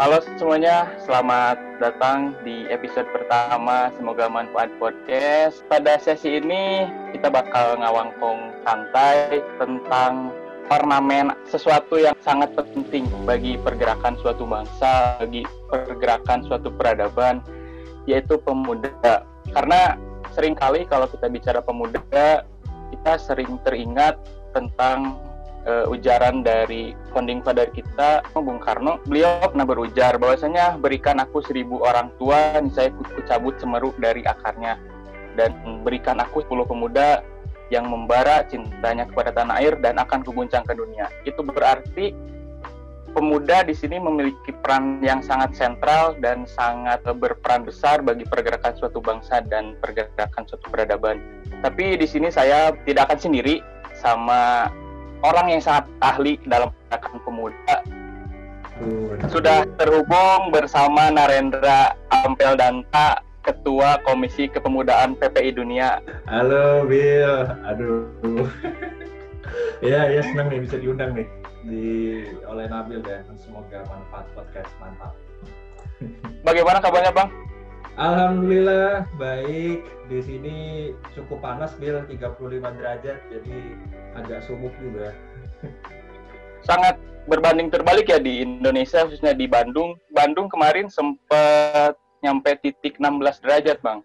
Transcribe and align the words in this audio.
Halo 0.00 0.16
semuanya, 0.40 0.88
selamat 1.04 1.60
datang 1.76 2.32
di 2.40 2.64
episode 2.72 3.04
pertama 3.12 3.92
Semoga 4.00 4.32
Manfaat 4.32 4.72
Podcast. 4.80 5.60
Pada 5.68 6.00
sesi 6.00 6.40
ini 6.40 6.88
kita 7.12 7.28
bakal 7.28 7.76
ngawangkong 7.76 8.64
santai 8.64 9.44
tentang 9.60 10.32
ornamen 10.72 11.36
sesuatu 11.44 12.00
yang 12.00 12.16
sangat 12.24 12.48
penting 12.56 13.12
bagi 13.28 13.60
pergerakan 13.60 14.16
suatu 14.24 14.48
bangsa, 14.48 15.20
bagi 15.20 15.44
pergerakan 15.68 16.48
suatu 16.48 16.72
peradaban, 16.72 17.44
yaitu 18.08 18.40
pemuda. 18.40 19.28
Karena 19.52 20.00
sering 20.32 20.56
kali 20.56 20.88
kalau 20.88 21.12
kita 21.12 21.28
bicara 21.28 21.60
pemuda, 21.60 22.48
kita 22.88 23.20
sering 23.20 23.60
teringat 23.68 24.16
tentang 24.56 25.20
uh, 25.66 25.88
ujaran 25.92 26.44
dari 26.44 26.96
founding 27.12 27.44
father 27.44 27.68
kita 27.72 28.24
Bung 28.32 28.60
Karno. 28.62 29.00
Beliau 29.04 29.40
pernah 29.44 29.66
berujar 29.66 30.16
bahwasanya 30.16 30.80
berikan 30.80 31.18
aku 31.20 31.42
seribu 31.44 31.82
orang 31.84 32.12
tua 32.16 32.56
saya 32.72 32.92
ku 32.94 33.04
cabut 33.26 33.56
semeru 33.60 33.92
dari 34.00 34.24
akarnya. 34.24 34.78
Dan 35.36 35.82
berikan 35.86 36.18
aku 36.20 36.44
sepuluh 36.44 36.66
pemuda 36.66 37.22
yang 37.70 37.86
membara 37.86 38.42
cintanya 38.50 39.06
kepada 39.06 39.30
tanah 39.30 39.62
air 39.62 39.78
dan 39.78 39.96
akan 40.02 40.26
kuguncang 40.26 40.66
ke 40.66 40.74
dunia. 40.74 41.06
Itu 41.22 41.46
berarti 41.46 42.10
pemuda 43.14 43.62
di 43.66 43.74
sini 43.74 43.98
memiliki 43.98 44.54
peran 44.62 44.98
yang 45.02 45.22
sangat 45.22 45.54
sentral 45.54 46.18
dan 46.18 46.46
sangat 46.46 47.02
berperan 47.18 47.66
besar 47.66 48.02
bagi 48.02 48.26
pergerakan 48.26 48.74
suatu 48.74 48.98
bangsa 48.98 49.42
dan 49.46 49.78
pergerakan 49.78 50.46
suatu 50.46 50.66
peradaban. 50.70 51.22
Tapi 51.62 51.94
di 51.98 52.06
sini 52.10 52.30
saya 52.30 52.74
tidak 52.86 53.10
akan 53.10 53.18
sendiri 53.18 53.62
sama 53.98 54.70
orang 55.20 55.46
yang 55.52 55.62
sangat 55.62 55.84
ahli 56.00 56.40
dalam 56.48 56.72
gerakan 56.88 57.16
pemuda. 57.24 57.76
Sudah 59.28 59.68
terhubung 59.76 60.48
bersama 60.48 61.12
Narendra 61.12 61.92
Ampel 62.24 62.56
Danta, 62.56 63.20
Ketua 63.44 64.00
Komisi 64.08 64.48
Kepemudaan 64.48 65.16
PPI 65.20 65.52
Dunia. 65.52 66.00
Halo 66.24 66.88
Bill, 66.88 67.44
aduh. 67.68 68.48
ya, 69.84 70.08
ya 70.08 70.20
senang 70.24 70.48
nih 70.48 70.64
bisa 70.64 70.80
diundang 70.80 71.12
nih 71.12 71.28
di 71.68 72.24
oleh 72.48 72.64
Nabil 72.72 73.04
dan 73.04 73.28
semoga 73.36 73.84
manfaat 73.84 74.26
podcast 74.32 74.72
mantap. 74.80 75.12
Bagaimana 76.48 76.80
kabarnya 76.80 77.12
Bang? 77.12 77.28
Alhamdulillah 78.00 79.04
baik. 79.20 79.84
Di 80.08 80.18
sini 80.24 80.56
cukup 81.12 81.44
panas 81.44 81.76
Bil 81.76 82.00
35 82.08 82.80
derajat 82.80 83.20
jadi 83.28 83.56
agak 84.16 84.40
sumuk 84.48 84.72
juga. 84.80 85.12
Sangat 86.64 86.96
berbanding 87.28 87.68
terbalik 87.68 88.08
ya 88.08 88.16
di 88.16 88.40
Indonesia 88.40 89.04
khususnya 89.04 89.36
di 89.36 89.44
Bandung. 89.44 90.00
Bandung 90.16 90.48
kemarin 90.48 90.88
sempat 90.88 91.94
nyampe 92.24 92.56
titik 92.64 92.96
16 92.96 93.44
derajat, 93.44 93.78
Bang. 93.84 94.00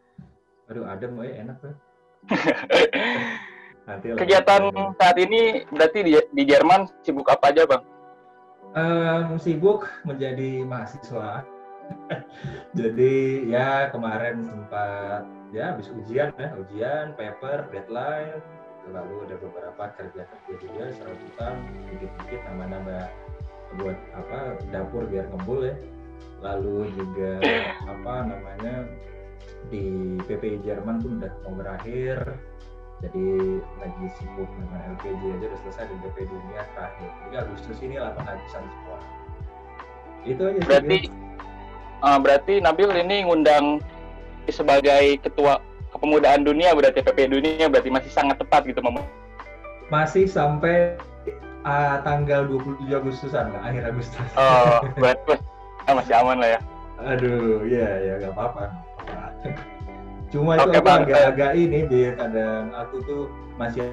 Aduh, 0.68 0.84
adem 0.88 1.16
ya 1.24 1.48
enak 1.48 1.58
tuh. 1.64 1.76
Kegiatan 4.20 4.62
saat 4.98 5.18
ini 5.22 5.62
berarti 5.70 6.00
di, 6.04 6.12
di 6.34 6.44
Jerman 6.44 6.90
sibuk 7.06 7.32
apa 7.32 7.54
aja, 7.54 7.64
Bang? 7.64 7.84
Um, 8.76 9.40
sibuk 9.40 9.88
menjadi 10.04 10.68
mahasiswa 10.68 11.48
Jadi 12.76 13.48
ya 13.48 13.90
kemarin 13.90 14.44
sempat 14.44 15.24
ya 15.56 15.72
habis 15.74 15.88
ujian 15.96 16.36
ya, 16.36 16.52
ujian, 16.60 17.16
paper, 17.16 17.72
deadline, 17.72 18.44
lalu 18.92 19.16
ada 19.26 19.36
beberapa 19.40 19.84
kerja-kerja 19.96 20.54
juga 20.60 20.84
serabutan, 20.94 21.56
dikit-dikit 21.90 22.42
nama-nama 22.52 23.08
buat 23.80 23.98
apa 24.14 24.60
dapur 24.70 25.08
biar 25.08 25.26
ngembul 25.32 25.72
ya. 25.72 25.76
Lalu 26.44 26.92
juga 26.94 27.40
apa 27.88 28.16
namanya 28.28 28.86
di 29.72 30.20
PPI 30.28 30.62
Jerman 30.68 31.02
pun 31.02 31.24
udah 31.24 31.34
mau 31.48 31.56
berakhir, 31.58 32.38
jadi 33.02 33.26
lagi 33.82 34.06
sibuk 34.20 34.50
dengan 34.60 35.00
LPJ 35.00 35.24
aja 35.26 35.46
udah 35.48 35.60
selesai 35.66 35.86
di 35.90 35.96
PPI 36.06 36.26
dunia 36.30 36.62
terakhir. 36.76 37.10
Jadi 37.26 37.36
Agustus 37.40 37.78
ini 37.82 37.96
lah 37.98 38.12
penghabisan 38.14 38.64
semua. 38.68 39.00
Itu 40.28 40.42
aja 40.52 40.60
sih. 40.84 41.25
Berarti 42.02 42.12
uh, 42.12 42.20
berarti 42.20 42.54
Nabil 42.60 42.90
ini 43.02 43.18
ngundang 43.26 43.66
sebagai 44.52 45.20
ketua 45.24 45.58
kepemudaan 45.96 46.44
dunia 46.44 46.76
berarti 46.76 47.00
PP 47.02 47.32
dunia 47.32 47.66
berarti 47.72 47.90
masih 47.90 48.12
sangat 48.12 48.38
tepat 48.42 48.68
gitu 48.68 48.84
Mama. 48.84 49.02
Masih 49.88 50.26
sampai 50.28 51.00
uh, 51.64 52.02
tanggal 52.04 52.46
27 52.50 52.92
Agustusan 52.92 53.54
lah, 53.54 53.62
akhir 53.64 53.84
Agustus. 53.90 54.28
Oh, 54.36 54.84
berarti 55.02 55.40
masih 55.88 56.14
aman 56.20 56.38
lah 56.42 56.50
ya. 56.58 56.60
Aduh, 57.06 57.64
ya 57.68 57.90
ya 58.02 58.14
nggak 58.22 58.34
apa-apa. 58.34 58.64
Cuma 60.34 60.58
okay, 60.58 60.82
itu 60.82 60.90
agak-agak 60.90 61.52
ini 61.56 61.80
biar 61.88 62.14
kadang 62.18 62.74
aku 62.74 63.00
tuh 63.06 63.24
masih 63.56 63.88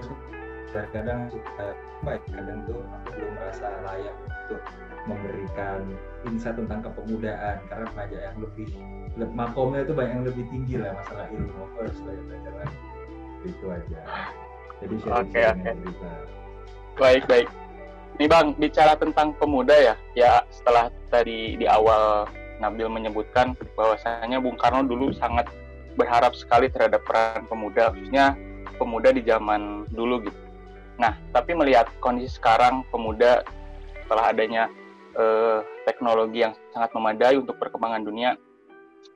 kadang 0.91 1.29
suka 1.29 1.77
apa 2.03 2.19
ya, 2.19 2.21
kadang 2.35 2.59
tuh 2.67 2.81
aku 2.81 3.09
belum 3.15 3.33
merasa 3.37 3.69
layak 3.85 4.15
untuk 4.27 4.63
memberikan 5.07 5.81
insight 6.29 6.57
tentang 6.57 6.81
kepemudaan 6.85 7.57
karena 7.67 7.87
banyak 7.93 8.21
yang 8.21 8.37
lebih 8.41 8.69
makomnya 9.35 9.81
itu 9.85 9.93
banyak 9.93 10.13
yang 10.17 10.27
lebih 10.27 10.45
tinggi 10.49 10.75
lah 10.81 10.97
masalah 10.97 11.27
ilmu. 11.31 11.53
Aku 11.53 11.77
harus 11.85 11.99
belajar 12.03 12.25
belajar 12.27 12.53
lagi. 12.59 12.79
Itu 13.43 13.65
aja. 13.69 14.01
Jadi 14.83 14.95
oke 15.07 15.15
okay, 15.31 15.45
okay. 15.51 15.75
baik 16.99 17.25
baik. 17.31 17.49
Ini 18.21 18.27
bang 18.29 18.47
bicara 18.59 18.93
tentang 18.99 19.35
pemuda 19.39 19.75
ya. 19.75 19.95
Ya 20.15 20.33
setelah 20.53 20.93
tadi 21.09 21.57
di 21.57 21.67
awal 21.67 22.29
Nabil 22.63 22.87
menyebutkan 22.87 23.59
bahwasanya 23.75 24.39
Bung 24.39 24.55
Karno 24.55 24.87
dulu 24.87 25.11
sangat 25.11 25.51
berharap 25.99 26.33
sekali 26.39 26.71
terhadap 26.71 27.03
peran 27.03 27.45
pemuda 27.51 27.91
khususnya 27.91 28.39
pemuda 28.79 29.11
di 29.11 29.23
zaman 29.27 29.91
dulu 29.91 30.23
gitu. 30.23 30.41
Nah 30.97 31.19
tapi 31.35 31.59
melihat 31.59 31.91
kondisi 31.99 32.39
sekarang 32.39 32.87
pemuda 32.95 33.43
setelah 34.07 34.31
adanya 34.31 34.71
uh, 35.17 35.61
teknologi 35.85 36.45
yang 36.45 36.55
sangat 36.73 36.91
memadai 36.97 37.35
untuk 37.39 37.57
perkembangan 37.57 38.03
dunia. 38.03 38.31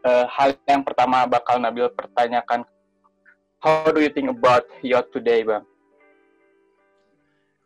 Uh, 0.02 0.26
hal 0.30 0.54
yang 0.66 0.82
pertama 0.86 1.26
bakal 1.26 1.58
Nabil 1.58 1.90
pertanyakan, 1.90 2.62
how 3.58 3.90
do 3.90 3.98
you 4.02 4.10
think 4.10 4.30
about 4.30 4.66
youth 4.82 5.08
today, 5.10 5.42
Bang? 5.42 5.66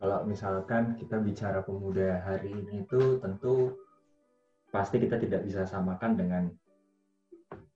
Kalau 0.00 0.24
misalkan 0.24 0.96
kita 0.96 1.20
bicara 1.20 1.60
pemuda 1.60 2.24
hari 2.24 2.56
ini 2.56 2.88
itu 2.88 3.20
tentu 3.20 3.76
pasti 4.72 4.96
kita 4.96 5.20
tidak 5.20 5.44
bisa 5.44 5.68
samakan 5.68 6.16
dengan 6.16 6.42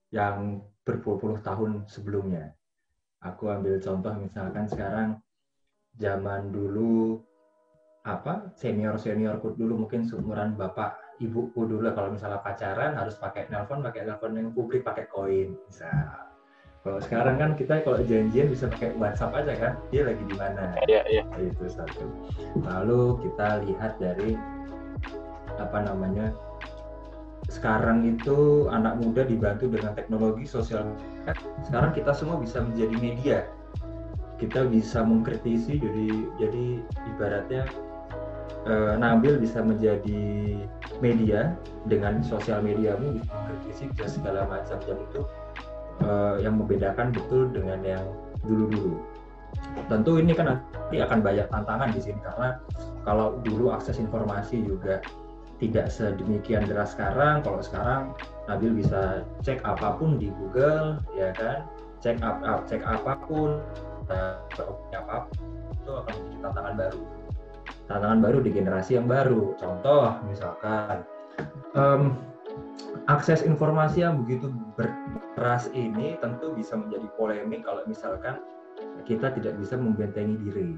yang 0.09 0.65
berpuluh-puluh 0.89 1.45
tahun 1.45 1.85
sebelumnya. 1.85 2.57
Aku 3.21 3.53
ambil 3.53 3.77
contoh 3.77 4.17
misalkan 4.17 4.65
sekarang 4.69 5.09
zaman 6.01 6.49
dulu 6.49 7.21
apa 8.05 8.53
senior 8.53 9.01
seniorku 9.01 9.57
dulu 9.57 9.89
mungkin 9.89 10.05
seumuran 10.05 10.61
bapak 10.61 11.01
ibuku 11.25 11.65
dulu. 11.65 11.89
Kalau 11.97 12.13
misalnya 12.13 12.45
pacaran 12.45 12.93
harus 13.01 13.17
pakai 13.17 13.49
nelpon 13.49 13.81
pakai 13.81 14.05
nelpon 14.05 14.37
yang 14.37 14.53
publik 14.53 14.85
pakai 14.85 15.09
koin 15.09 15.57
bisa. 15.69 15.89
Kalau 16.85 17.01
sekarang 17.01 17.41
kan 17.41 17.51
kita 17.57 17.81
kalau 17.81 18.05
janjian 18.05 18.53
bisa 18.53 18.69
pakai 18.69 18.93
WhatsApp 19.01 19.41
aja 19.41 19.53
kan? 19.57 19.73
Dia 19.89 20.05
lagi 20.05 20.21
di 20.21 20.37
mana? 20.37 20.77
Iya 20.85 21.01
iya. 21.09 21.25
Itu 21.41 21.65
satu. 21.65 22.05
Lalu 22.61 23.25
kita 23.25 23.65
lihat 23.65 23.97
dari 23.97 24.37
apa 25.57 25.79
namanya 25.81 26.29
sekarang 27.49 28.05
itu 28.05 28.69
anak 28.69 29.01
muda 29.01 29.25
dibantu 29.25 29.73
dengan 29.73 29.97
teknologi 29.97 30.45
sosial. 30.45 30.93
Sekarang 31.65 31.97
kita 31.97 32.13
semua 32.13 32.37
bisa 32.37 32.61
menjadi 32.61 32.97
media. 33.01 33.39
Kita 34.37 34.69
bisa 34.69 35.01
mengkritisi 35.01 35.81
jadi 35.81 36.09
jadi 36.37 36.65
ibaratnya 37.17 37.65
uh, 38.69 38.95
Nabil 38.99 39.41
bisa 39.41 39.61
menjadi 39.61 40.23
media 41.01 41.57
dengan 41.89 42.25
sosial 42.25 42.65
mediamu 42.65 43.21
bisa 43.21 43.31
mengkritisi 43.33 43.85
segala 44.09 44.49
macam 44.49 44.79
dan 44.85 44.99
itu 45.11 45.21
uh, 46.05 46.37
yang 46.41 46.57
membedakan 46.61 47.13
betul 47.13 47.49
dengan 47.53 47.81
yang 47.85 48.05
dulu-dulu. 48.45 49.01
Tentu 49.87 50.19
ini 50.19 50.35
kan 50.35 50.59
nanti 50.59 50.99
akan 50.99 51.23
banyak 51.23 51.47
tantangan 51.49 51.91
di 51.95 52.01
sini 52.03 52.21
karena 52.23 52.59
kalau 53.07 53.39
dulu 53.43 53.71
akses 53.71 54.03
informasi 54.03 54.65
juga 54.67 55.01
tidak 55.63 55.87
sedemikian 55.89 56.67
deras 56.67 56.93
sekarang. 56.93 57.41
Kalau 57.47 57.63
sekarang 57.63 58.13
Nabil 58.51 58.77
bisa 58.85 59.25
cek 59.41 59.65
apa 59.65 59.97
pun 59.97 60.21
di 60.21 60.29
Google, 60.29 61.01
ya 61.17 61.33
kan? 61.33 61.65
Cek 62.05 62.21
up, 62.21 62.43
up 62.45 62.61
cek 62.69 62.85
apa 62.85 63.17
pun, 63.25 63.63
uh, 64.13 64.37
apa 64.93 65.17
pun 65.31 65.47
itu 65.73 65.91
akan 65.95 66.13
menjadi 66.13 66.39
tantangan 66.45 66.75
baru 66.77 67.24
tantangan 67.89 68.21
baru 68.25 68.39
di 68.41 68.51
generasi 68.53 68.97
yang 68.97 69.09
baru. 69.09 69.57
Contoh 69.61 70.21
misalkan 70.25 71.05
um, 71.77 72.17
akses 73.11 73.45
informasi 73.45 74.05
yang 74.05 74.25
begitu 74.25 74.53
beras 74.79 75.69
ini 75.77 76.17
tentu 76.21 76.55
bisa 76.57 76.79
menjadi 76.79 77.07
polemik 77.19 77.67
kalau 77.67 77.85
misalkan 77.85 78.41
kita 79.05 79.33
tidak 79.37 79.55
bisa 79.61 79.77
membentengi 79.77 80.37
diri. 80.49 80.73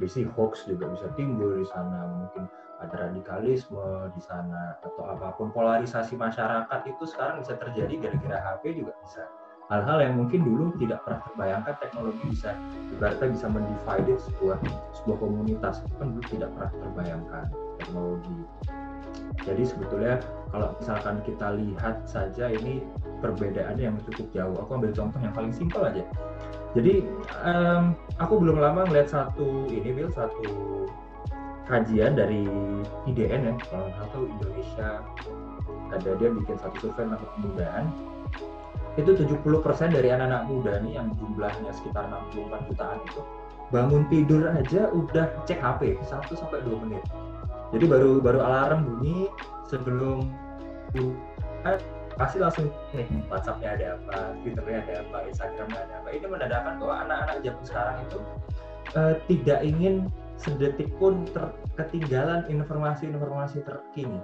Bisi 0.00 0.24
hoax 0.24 0.64
juga 0.64 0.88
bisa 0.88 1.12
timbul 1.12 1.60
di 1.60 1.66
sana, 1.68 2.08
mungkin 2.08 2.48
ada 2.80 3.12
radikalisme 3.12 4.08
di 4.16 4.22
sana 4.24 4.80
atau 4.80 5.04
apa 5.04 5.36
pun 5.36 5.52
polarisasi 5.52 6.16
masyarakat 6.16 6.80
itu 6.88 7.04
sekarang 7.04 7.44
bisa 7.44 7.60
terjadi 7.60 8.08
gara-gara 8.08 8.38
HP 8.40 8.80
juga 8.80 8.96
bisa 9.04 9.28
hal-hal 9.70 9.98
yang 10.02 10.14
mungkin 10.18 10.42
dulu 10.42 10.74
tidak 10.82 11.06
pernah 11.06 11.22
terbayangkan 11.30 11.74
teknologi 11.78 12.22
bisa 12.26 12.58
ibaratnya 12.90 13.28
bisa 13.30 13.46
mendivide 13.46 14.14
sebuah 14.18 14.58
sebuah 14.98 15.16
komunitas 15.22 15.86
itu 15.86 15.94
kan 15.94 16.06
dulu 16.10 16.24
tidak 16.26 16.50
pernah 16.58 16.72
terbayangkan 16.82 17.44
teknologi. 17.78 18.38
Jadi 19.46 19.62
sebetulnya 19.62 20.14
kalau 20.50 20.74
misalkan 20.82 21.22
kita 21.22 21.54
lihat 21.54 22.02
saja 22.04 22.50
ini 22.50 22.82
perbedaannya 23.22 23.84
yang 23.94 23.96
cukup 24.10 24.26
jauh. 24.34 24.56
Aku 24.66 24.70
ambil 24.82 24.90
contoh 24.90 25.18
yang 25.22 25.34
paling 25.34 25.54
simpel 25.54 25.86
aja. 25.86 26.02
Jadi 26.74 27.06
um, 27.46 27.94
aku 28.18 28.42
belum 28.42 28.58
lama 28.58 28.90
melihat 28.90 29.22
satu 29.22 29.70
ini 29.70 29.90
Bill 29.94 30.10
satu 30.10 30.86
kajian 31.70 32.18
dari 32.18 32.50
IDN 33.06 33.54
ya 33.54 33.54
kalau 33.70 34.26
Indonesia. 34.26 34.98
Ada 35.90 36.14
dia 36.22 36.30
bikin 36.30 36.54
satu 36.58 36.76
survei 36.86 37.02
tentang 37.02 37.18
kepemudaan 37.18 37.84
itu 38.98 39.14
70% 39.14 39.94
dari 39.94 40.08
anak-anak 40.10 40.50
muda 40.50 40.82
nih 40.82 40.98
yang 40.98 41.14
jumlahnya 41.14 41.70
sekitar 41.70 42.10
64 42.10 42.68
jutaan 42.70 42.98
itu 43.06 43.20
bangun 43.70 44.02
tidur 44.10 44.50
aja 44.50 44.90
udah 44.90 45.30
cek 45.46 45.62
HP 45.62 45.94
1 46.02 46.26
sampai 46.34 46.58
2 46.66 46.82
menit. 46.82 47.02
Jadi 47.70 47.84
baru 47.86 48.18
baru 48.18 48.42
alarm 48.42 48.82
bunyi 48.82 49.30
sebelum 49.70 50.26
pasti 52.18 52.42
langsung 52.42 52.66
nih 52.90 53.06
WhatsAppnya 53.30 53.78
ada 53.78 53.86
apa, 53.94 54.34
Twitternya 54.42 54.82
ada 54.82 54.94
apa, 55.06 55.18
Instagramnya 55.30 55.80
ada 55.86 55.94
apa. 56.02 56.08
Ini 56.10 56.26
menandakan 56.26 56.74
bahwa 56.82 56.94
anak-anak 57.06 57.36
zaman 57.46 57.62
sekarang 57.62 57.96
itu 58.02 58.18
uh, 58.98 59.14
tidak 59.30 59.58
ingin 59.62 59.94
sedetik 60.34 60.90
pun 60.98 61.22
ter 61.30 61.46
ketinggalan 61.78 62.42
informasi-informasi 62.50 63.62
terkini. 63.62 64.18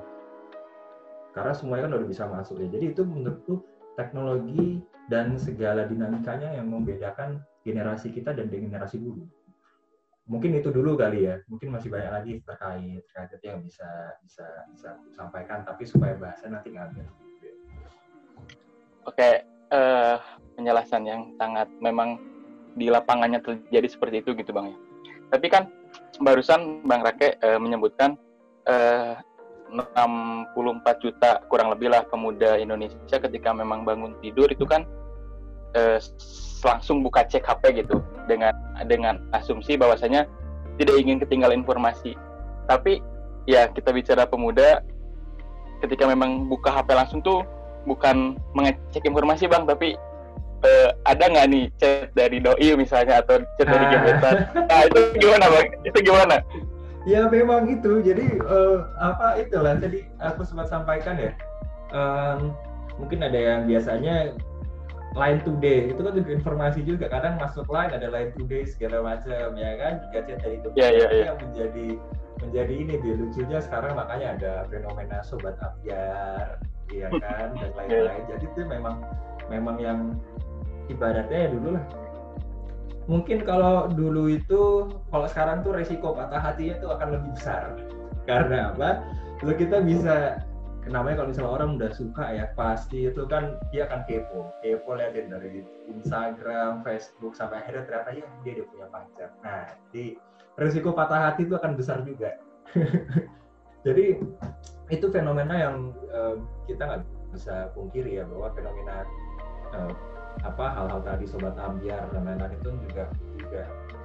Karena 1.31 1.53
semuanya 1.55 1.87
kan 1.87 1.93
udah 2.03 2.09
bisa 2.09 2.25
masuk 2.27 2.59
ya. 2.59 2.67
Jadi 2.67 2.97
itu 2.97 3.03
menurutku 3.07 3.63
teknologi 3.96 4.84
dan 5.08 5.34
segala 5.40 5.88
dinamikanya 5.88 6.54
yang 6.54 6.69
membedakan 6.69 7.43
generasi 7.66 8.12
kita 8.12 8.37
dan 8.37 8.46
generasi 8.52 9.00
dulu. 9.02 9.25
Mungkin 10.26 10.58
itu 10.58 10.75
dulu 10.75 10.98
kali 10.98 11.26
ya. 11.26 11.38
Mungkin 11.46 11.70
masih 11.70 11.90
banyak 11.90 12.12
lagi 12.12 12.32
terkait 12.43 13.02
terkait 13.10 13.43
yang 13.43 13.62
bisa 13.62 13.87
bisa 14.22 14.46
bisa 14.75 14.90
sampaikan 15.14 15.62
tapi 15.62 15.87
supaya 15.87 16.19
bahasa 16.19 16.50
nanti 16.50 16.75
ngambil 16.75 17.06
Oke, 19.06 19.46
uh, 19.70 20.19
penjelasan 20.58 21.06
yang 21.06 21.31
sangat 21.38 21.70
memang 21.78 22.19
di 22.75 22.90
lapangannya 22.90 23.38
terjadi 23.38 23.87
seperti 23.87 24.16
itu 24.26 24.34
gitu 24.34 24.50
bang 24.50 24.75
ya. 24.75 24.78
Tapi 25.31 25.46
kan 25.46 25.70
barusan 26.19 26.82
bang 26.82 27.06
Rake 27.06 27.38
uh, 27.38 27.58
menyebutkan 27.62 28.19
uh, 28.66 29.14
64 29.73 31.03
juta 31.03 31.43
kurang 31.51 31.75
lebih 31.75 31.91
lah 31.91 32.07
pemuda 32.07 32.57
Indonesia 32.57 33.19
ketika 33.19 33.51
memang 33.51 33.83
bangun 33.83 34.15
tidur 34.23 34.47
itu 34.47 34.63
kan 34.63 34.87
uh, 35.75 35.99
langsung 36.65 37.03
buka 37.03 37.27
cek 37.27 37.43
HP 37.43 37.85
gitu 37.85 38.01
dengan 38.31 38.55
dengan 38.87 39.23
asumsi 39.35 39.75
bahwasanya 39.75 40.27
tidak 40.77 40.97
ingin 40.99 41.19
ketinggalan 41.19 41.63
informasi. 41.63 42.15
Tapi 42.67 43.03
ya 43.47 43.71
kita 43.71 43.95
bicara 43.95 44.27
pemuda 44.27 44.83
ketika 45.85 46.09
memang 46.09 46.51
buka 46.51 46.73
HP 46.73 46.89
langsung 46.97 47.21
tuh 47.23 47.47
bukan 47.87 48.35
mengecek 48.53 49.07
informasi 49.07 49.47
bang 49.47 49.63
tapi 49.65 49.95
uh, 50.67 50.91
ada 51.07 51.25
nggak 51.31 51.47
nih 51.47 51.65
chat 51.79 52.11
dari 52.19 52.43
doi 52.43 52.75
misalnya 52.75 53.23
atau 53.23 53.41
chat 53.57 53.67
dari 53.71 53.87
ah. 53.87 53.91
gebetan 53.95 54.35
nah 54.67 54.81
itu 54.83 55.01
gimana 55.23 55.45
bang 55.47 55.67
itu 55.87 55.99
gimana 56.03 56.37
ya 57.06 57.31
memang 57.31 57.70
itu. 57.70 58.03
Jadi 58.03 58.43
uh, 58.43 58.91
apa 58.99 59.41
itulah 59.41 59.79
tadi 59.79 60.05
aku 60.19 60.43
sempat 60.43 60.69
sampaikan 60.69 61.17
ya. 61.17 61.32
Um, 61.94 62.53
mungkin 62.99 63.23
ada 63.23 63.38
yang 63.38 63.61
biasanya 63.70 64.35
line 65.17 65.41
today 65.47 65.88
itu 65.94 66.00
kan 66.03 66.12
juga 66.12 66.31
informasi 66.35 66.81
juga. 66.82 67.06
Kadang 67.08 67.38
masuk 67.38 67.64
line 67.70 67.94
ada 67.94 68.11
line 68.11 68.35
today 68.35 68.67
segala 68.67 69.00
macam 69.00 69.55
ya 69.55 69.73
kan? 69.79 69.94
Chat 70.12 70.26
dari 70.29 70.58
itu 70.61 70.69
yeah, 70.75 70.91
yeah, 70.93 71.08
yeah. 71.08 71.26
yang 71.32 71.38
menjadi 71.41 71.88
menjadi 72.37 72.75
ini 72.76 72.94
di 73.00 73.11
lucunya 73.17 73.64
sekarang 73.64 73.97
makanya 73.97 74.37
ada 74.37 74.53
fenomena 74.69 75.25
sobat 75.25 75.56
apiar 75.62 76.61
iya 76.93 77.08
kan? 77.08 77.55
Dan 77.56 77.70
lain-lain. 77.79 78.23
Jadi 78.29 78.44
itu 78.44 78.61
memang 78.67 79.00
memang 79.49 79.79
yang 79.79 79.99
ibaratnya 80.91 81.38
ya 81.47 81.49
dulu 81.55 81.79
lah 81.79 81.85
mungkin 83.06 83.47
kalau 83.47 83.87
dulu 83.91 84.31
itu 84.31 84.91
kalau 85.11 85.26
sekarang 85.31 85.62
tuh 85.62 85.75
resiko 85.75 86.14
patah 86.14 86.43
hatinya 86.43 86.76
tuh 86.82 86.91
akan 86.99 87.08
lebih 87.19 87.31
besar. 87.35 87.75
Karena 88.29 88.75
apa? 88.75 89.06
Lo 89.47 89.55
kita 89.55 89.82
bisa 89.82 90.43
namanya 90.87 91.23
kalau 91.23 91.29
misalnya 91.35 91.50
orang 91.50 91.70
udah 91.79 91.91
suka 91.91 92.25
ya 92.31 92.47
pasti 92.55 93.11
itu 93.11 93.26
kan 93.26 93.58
dia 93.70 93.87
akan 93.91 94.06
kepo. 94.06 94.50
Kepo 94.62 94.99
liatin 94.99 95.31
dari 95.31 95.62
Instagram 95.91 96.87
Facebook 96.87 97.35
sampai 97.35 97.62
akhirnya 97.62 97.87
ternyata 97.87 98.11
ya 98.14 98.26
dia 98.43 98.53
dia 98.62 98.67
punya 98.67 98.87
pacar. 98.91 99.31
Nah 99.43 99.75
di 99.91 100.19
resiko 100.58 100.94
patah 100.94 101.31
hati 101.31 101.47
itu 101.47 101.55
akan 101.55 101.75
besar 101.79 102.03
juga. 102.03 102.38
Jadi 103.87 104.19
itu 104.91 105.06
fenomena 105.11 105.55
yang 105.55 105.94
uh, 106.11 106.38
kita 106.67 106.82
nggak 106.82 107.03
bisa 107.35 107.70
pungkiri 107.75 108.19
ya 108.19 108.25
bahwa 108.26 108.50
fenomena 108.55 109.06
uh, 109.75 109.94
apa 110.44 110.67
hal-hal 110.77 111.00
tadi 111.05 111.25
sobat 111.25 111.56
ambiar 111.56 112.05
dan 112.12 112.27
lain-lain 112.29 112.53
itu 112.59 112.71
juga 112.91 113.05
juga 113.41 113.62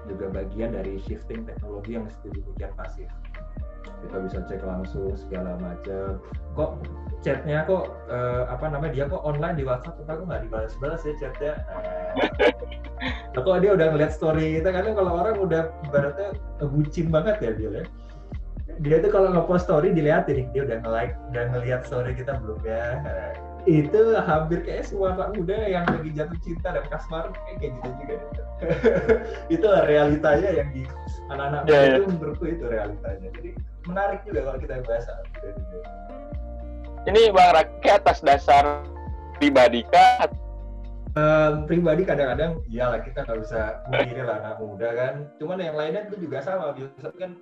juga 0.09 0.25
bagian 0.33 0.71
dari 0.75 0.97
shifting 1.01 1.43
teknologi 1.43 1.97
yang 1.97 2.05
sedemikian 2.07 2.71
pasif 2.77 3.09
kita 4.01 4.17
bisa 4.17 4.37
cek 4.49 4.61
langsung 4.65 5.13
segala 5.13 5.57
macam 5.61 6.17
kok 6.57 6.71
chatnya 7.21 7.61
kok 7.69 7.93
uh, 8.09 8.49
apa 8.49 8.65
namanya 8.73 8.91
dia 8.97 9.05
kok 9.05 9.21
online 9.21 9.61
di 9.61 9.63
WhatsApp? 9.63 10.01
Tapi 10.03 10.17
kok 10.17 10.25
nggak 10.25 10.43
dibalas-balas 10.49 11.01
ya 11.05 11.13
chatnya. 11.21 11.53
Nah, 13.33 13.41
kok 13.41 13.57
dia 13.61 13.71
udah 13.73 13.87
ngeliat 13.93 14.11
story 14.13 14.61
kita 14.61 14.69
kan 14.73 14.93
kalau 14.93 15.21
orang 15.21 15.37
udah 15.41 15.73
ibaratnya 15.89 16.37
bucin 16.69 17.09
banget 17.09 17.37
ya 17.41 17.51
dia 17.57 17.69
ya 17.81 17.83
dia 18.79 18.97
tuh 19.03 19.11
kalau 19.11 19.27
ngepost 19.35 19.67
story 19.67 19.91
dilihatin 19.91 20.39
nih 20.39 20.47
dia 20.55 20.61
udah 20.63 20.77
nge-like 20.85 21.13
udah 21.35 21.43
ngeliat 21.51 21.81
story 21.83 22.11
kita 22.15 22.39
belum 22.39 22.59
ya. 22.63 22.85
Itu 23.67 24.17
hampir 24.17 24.65
kayak 24.65 24.89
semua 24.89 25.13
anak 25.13 25.37
muda 25.37 25.53
yang 25.69 25.85
lagi 25.85 26.09
jatuh 26.17 26.39
cinta 26.41 26.73
dan 26.73 26.85
kasmar 26.89 27.29
kayak 27.35 27.75
gitu 27.75 27.89
juga. 28.01 28.15
Itu 29.55 29.67
realitanya 29.85 30.49
yang 30.49 30.69
di 30.73 30.83
anak-anak 31.29 31.61
yeah, 31.69 31.69
muda 31.69 31.85
yeah. 31.85 31.97
itu 31.97 32.03
menurutku 32.09 32.45
itu 32.49 32.65
realitanya. 32.65 33.27
Jadi 33.37 33.49
menarik 33.89 34.19
juga 34.25 34.39
kalau 34.49 34.57
kita 34.61 34.73
bahas 34.85 35.05
ini 37.09 37.33
bang 37.33 37.49
Raki 37.57 37.89
atas 37.89 38.21
dasar 38.21 38.85
pribadi 39.41 39.81
kah? 39.89 40.29
Um, 41.17 41.65
pribadi 41.65 42.05
kadang-kadang 42.05 42.61
iyalah 42.69 43.01
kita 43.01 43.25
nggak 43.25 43.41
bisa 43.41 43.81
memilih 43.89 44.29
lah 44.29 44.37
anak 44.37 44.57
muda 44.61 44.89
kan. 44.93 45.13
Cuman 45.41 45.57
yang 45.65 45.73
lainnya 45.73 46.05
itu 46.05 46.29
juga 46.29 46.45
sama 46.45 46.77
biasa 46.77 47.09
kan 47.17 47.33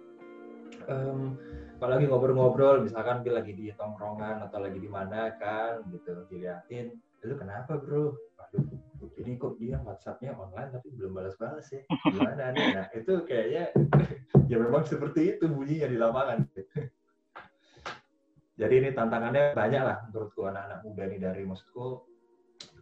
um, 0.87 1.37
kalau 1.79 1.91
lagi 1.95 2.05
ngobrol-ngobrol 2.11 2.83
misalkan 2.83 3.23
dia 3.23 3.33
lagi 3.39 3.55
di 3.55 3.71
tongkrongan 3.71 4.43
atau 4.43 4.59
lagi 4.59 4.79
di 4.79 4.89
mana 4.91 5.31
kan 5.39 5.85
gitu. 5.93 6.27
Diliatin 6.27 6.91
lu 7.23 7.35
kenapa 7.35 7.75
bro? 7.79 8.15
Waduh, 8.39 8.63
ini 9.19 9.35
kok 9.35 9.59
dia 9.59 9.79
WhatsAppnya 9.83 10.35
online 10.35 10.71
tapi 10.75 10.87
belum 10.95 11.11
balas-balas 11.15 11.67
ya? 11.71 11.83
Gimana 12.07 12.55
nih? 12.55 12.67
Nah 12.75 12.87
itu 12.95 13.13
kayaknya 13.27 13.63
ya 14.51 14.57
memang 14.59 14.83
seperti 14.87 15.35
itu 15.35 15.45
bunyinya 15.47 15.87
di 15.87 15.97
lapangan. 15.99 16.39
Jadi 18.59 18.73
ini 18.75 18.89
tantangannya 18.91 19.55
banyak 19.55 19.83
lah 19.83 19.97
menurutku 20.11 20.43
anak-anak 20.43 20.83
muda 20.83 21.03
ini 21.07 21.17
dari 21.19 21.47
maksudku 21.47 22.03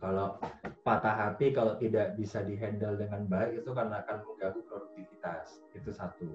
kalau 0.02 0.42
patah 0.82 1.16
hati 1.30 1.54
kalau 1.54 1.78
tidak 1.78 2.18
bisa 2.18 2.42
dihandle 2.42 2.98
dengan 2.98 3.30
baik 3.30 3.62
itu 3.62 3.70
kan 3.78 3.94
akan 3.94 4.26
mengganggu 4.26 4.62
produktivitas. 4.66 5.62
Itu 5.78 5.94
satu 5.94 6.26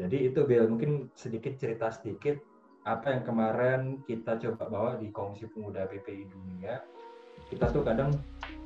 jadi 0.00 0.32
itu 0.32 0.40
Bill, 0.48 0.64
mungkin 0.64 1.12
sedikit 1.12 1.60
cerita 1.60 1.92
sedikit 1.92 2.40
apa 2.88 3.12
yang 3.12 3.22
kemarin 3.28 3.80
kita 4.08 4.40
coba 4.40 4.64
bawa 4.72 4.90
di 4.96 5.12
Komisi 5.12 5.44
Pemuda 5.44 5.84
PPI 5.84 6.24
Dunia. 6.32 6.80
Kita 7.52 7.68
tuh 7.68 7.84
kadang 7.84 8.16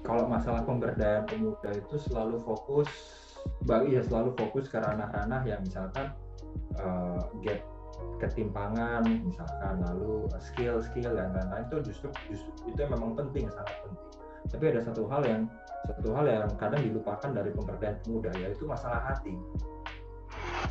kalau 0.07 0.31
masalah 0.31 0.63
pemberdayaan 0.63 1.27
pemuda 1.27 1.75
itu 1.75 1.97
selalu 1.99 2.39
fokus, 2.47 2.87
bagi 3.67 3.99
ya 3.99 4.03
selalu 4.07 4.37
fokus 4.39 4.71
ke 4.71 4.79
ranah-ranah 4.79 5.43
yang 5.43 5.59
misalkan 5.67 6.15
uh, 6.79 7.19
gap 7.43 7.59
ketimpangan 8.19 9.03
misalkan 9.07 9.81
lalu 9.81 10.29
skill-skill 10.39 11.15
dan 11.15 11.35
lain-lain 11.35 11.65
itu 11.71 11.77
justru 11.91 12.09
justru 12.31 12.51
itu 12.69 12.83
memang 12.91 13.17
penting 13.17 13.47
sangat 13.51 13.75
penting 13.87 14.07
tapi 14.51 14.65
ada 14.71 14.81
satu 14.85 15.09
hal 15.09 15.23
yang 15.25 15.43
satu 15.89 16.11
hal 16.13 16.27
yang 16.27 16.47
kadang 16.61 16.83
dilupakan 16.85 17.31
dari 17.33 17.51
pemberdayaan 17.55 17.99
pemuda 18.05 18.31
yaitu 18.39 18.65
masalah 18.69 19.01
hati 19.03 19.35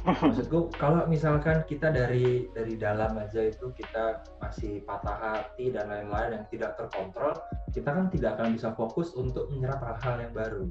maksudku 0.02 0.74
kalau 0.76 1.06
misalkan 1.06 1.62
kita 1.70 1.94
dari 1.94 2.50
dari 2.52 2.76
dalam 2.76 3.16
aja 3.16 3.48
itu 3.48 3.72
kita 3.78 4.26
masih 4.42 4.82
patah 4.84 5.18
hati 5.18 5.72
dan 5.72 5.88
lain-lain 5.88 6.42
yang 6.42 6.46
tidak 6.52 6.76
terkontrol 6.76 7.38
kita 7.72 7.90
kan 7.90 8.10
tidak 8.10 8.38
akan 8.38 8.54
bisa 8.58 8.74
fokus 8.74 9.14
untuk 9.14 9.50
menyerap 9.54 9.82
hal-hal 9.82 10.30
yang 10.30 10.34
baru. 10.34 10.64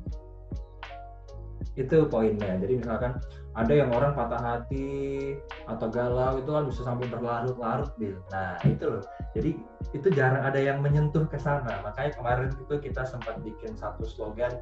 Itu 1.73 2.05
poinnya. 2.07 2.61
Jadi 2.61 2.85
misalkan 2.85 3.17
ada 3.57 3.73
yang 3.73 3.89
orang 3.97 4.13
patah 4.13 4.39
hati 4.39 5.33
atau 5.65 5.89
galau 5.89 6.37
itu 6.37 6.51
kan 6.53 6.65
bisa 6.69 6.81
sampai 6.85 7.09
berlarut-larut 7.09 7.91
bil. 7.97 8.21
Nah 8.29 8.61
itu 8.69 8.87
loh. 8.87 9.05
Jadi 9.33 9.57
itu 9.97 10.09
jarang 10.13 10.45
ada 10.45 10.61
yang 10.61 10.85
menyentuh 10.85 11.25
ke 11.27 11.41
sana. 11.41 11.81
Makanya 11.81 12.13
kemarin 12.13 12.51
itu 12.53 12.75
kita 12.77 13.09
sempat 13.09 13.41
bikin 13.41 13.73
satu 13.73 14.05
slogan 14.05 14.53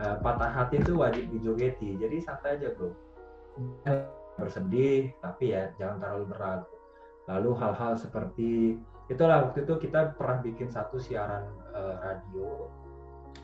uh, 0.00 0.16
patah 0.20 0.50
hati 0.50 0.82
itu 0.82 0.94
wajib 0.96 1.24
dijogeti 1.30 1.94
jadi 1.98 2.16
santai 2.22 2.58
aja 2.58 2.74
bro 2.74 2.90
bersedih 4.34 5.14
tapi 5.22 5.54
ya 5.54 5.70
jangan 5.78 6.02
terlalu 6.02 6.24
berat 6.34 6.60
lalu 7.30 7.50
hal-hal 7.56 7.94
seperti 7.94 8.76
itulah 9.08 9.48
waktu 9.48 9.62
itu 9.64 9.74
kita 9.78 10.16
pernah 10.16 10.42
bikin 10.42 10.68
satu 10.72 10.98
siaran 10.98 11.44
uh, 11.72 12.00
radio 12.02 12.68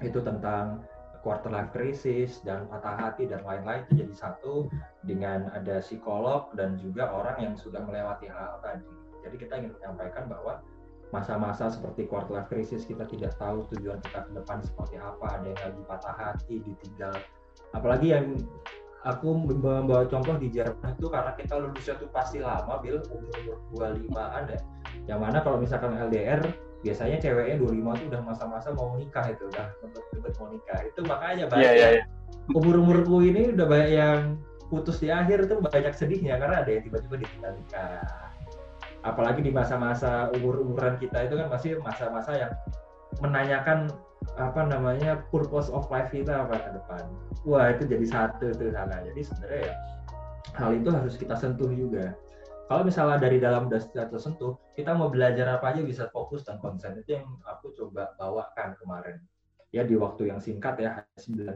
itu 0.00 0.18
tentang 0.24 0.82
quarter 1.20 1.52
life 1.52 1.70
crisis 1.72 2.40
dan 2.42 2.64
patah 2.68 2.96
hati 2.96 3.28
dan 3.28 3.44
lain-lain 3.44 3.84
itu 3.88 4.04
jadi 4.04 4.14
satu 4.16 4.72
dengan 5.04 5.52
ada 5.52 5.84
psikolog 5.84 6.48
dan 6.56 6.80
juga 6.80 7.12
orang 7.12 7.36
yang 7.44 7.54
sudah 7.56 7.84
melewati 7.84 8.26
hal, 8.28 8.56
-hal 8.56 8.60
tadi. 8.64 8.88
Jadi 9.20 9.36
kita 9.36 9.52
ingin 9.60 9.72
menyampaikan 9.76 10.32
bahwa 10.32 10.64
masa-masa 11.12 11.68
seperti 11.68 12.08
quarter 12.08 12.40
life 12.40 12.48
crisis 12.48 12.88
kita 12.88 13.04
tidak 13.04 13.36
tahu 13.36 13.68
tujuan 13.76 14.00
kita 14.00 14.24
ke 14.24 14.32
depan 14.32 14.64
seperti 14.64 14.96
apa, 14.96 15.26
ada 15.28 15.46
yang 15.52 15.60
lagi 15.60 15.82
patah 15.84 16.16
hati, 16.16 16.56
ditinggal. 16.64 17.16
Apalagi 17.76 18.16
yang 18.16 18.40
aku 19.08 19.32
membawa 19.32 20.04
contoh 20.04 20.36
di 20.36 20.52
Jerman 20.52 20.92
itu 20.96 21.08
karena 21.08 21.32
kita 21.32 21.56
lulusnya 21.56 21.96
tuh 21.96 22.08
pasti 22.12 22.36
lama, 22.40 22.80
Bil, 22.84 23.00
umur 23.08 23.32
25-an 23.72 24.42
ya. 24.52 24.60
Yang 25.08 25.20
mana 25.20 25.38
kalau 25.40 25.56
misalkan 25.56 25.96
LDR 25.96 26.44
biasanya 26.80 27.16
ceweknya 27.20 27.56
25 27.60 28.00
tuh 28.00 28.06
udah 28.08 28.22
masa-masa 28.24 28.68
mau 28.72 28.96
nikah 28.96 29.28
itu 29.28 29.44
udah 29.52 29.68
ngebet 29.84 30.34
mau 30.40 30.48
nikah 30.48 30.80
itu 30.80 31.00
makanya 31.04 31.44
banyak 31.52 31.60
yeah, 31.60 31.74
yeah, 31.76 31.90
yeah. 32.00 32.56
umur 32.56 32.80
umurku 32.80 33.20
ini 33.20 33.52
udah 33.52 33.68
banyak 33.68 33.90
yang 34.00 34.40
putus 34.72 34.96
di 34.96 35.12
akhir 35.12 35.44
tuh 35.44 35.60
banyak 35.60 35.92
sedihnya 35.92 36.40
karena 36.40 36.64
ada 36.64 36.70
yang 36.72 36.82
tiba-tiba 36.88 37.20
ditinggal 37.20 37.52
nikah 37.52 38.00
apalagi 39.04 39.44
di 39.44 39.52
masa-masa 39.52 40.32
umur 40.40 40.60
umuran 40.60 40.96
kita 40.96 41.28
itu 41.28 41.36
kan 41.36 41.52
masih 41.52 41.70
masa-masa 41.84 42.32
yang 42.48 42.52
menanyakan 43.20 43.92
apa 44.38 44.68
namanya 44.68 45.24
purpose 45.34 45.72
of 45.72 45.88
life 45.90 46.12
kita 46.12 46.46
apa 46.46 46.54
ke 46.60 46.70
depan 46.76 47.02
wah 47.42 47.72
itu 47.72 47.88
jadi 47.88 48.06
satu 48.06 48.54
tuh 48.54 48.70
sana 48.70 49.02
jadi 49.10 49.20
sebenarnya 49.24 49.62
ya 49.66 49.74
hal 50.54 50.70
itu 50.76 50.88
harus 50.90 51.14
kita 51.18 51.34
sentuh 51.34 51.70
juga 51.72 52.14
kalau 52.70 52.86
misalnya 52.86 53.18
dari 53.18 53.42
dalam 53.42 53.66
udah 53.66 53.82
tersentuh, 53.82 54.54
kita 54.78 54.94
mau 54.94 55.10
belajar 55.10 55.58
apa 55.58 55.74
aja 55.74 55.82
bisa 55.82 56.06
fokus 56.14 56.46
dan 56.46 56.62
konsen. 56.62 57.02
Itu 57.02 57.18
yang 57.18 57.26
aku 57.42 57.74
coba 57.74 58.14
bawakan 58.14 58.78
kemarin. 58.78 59.18
Ya 59.74 59.82
di 59.82 59.98
waktu 59.98 60.30
yang 60.30 60.38
singkat 60.38 60.78
ya, 60.78 61.02
9 61.18 61.50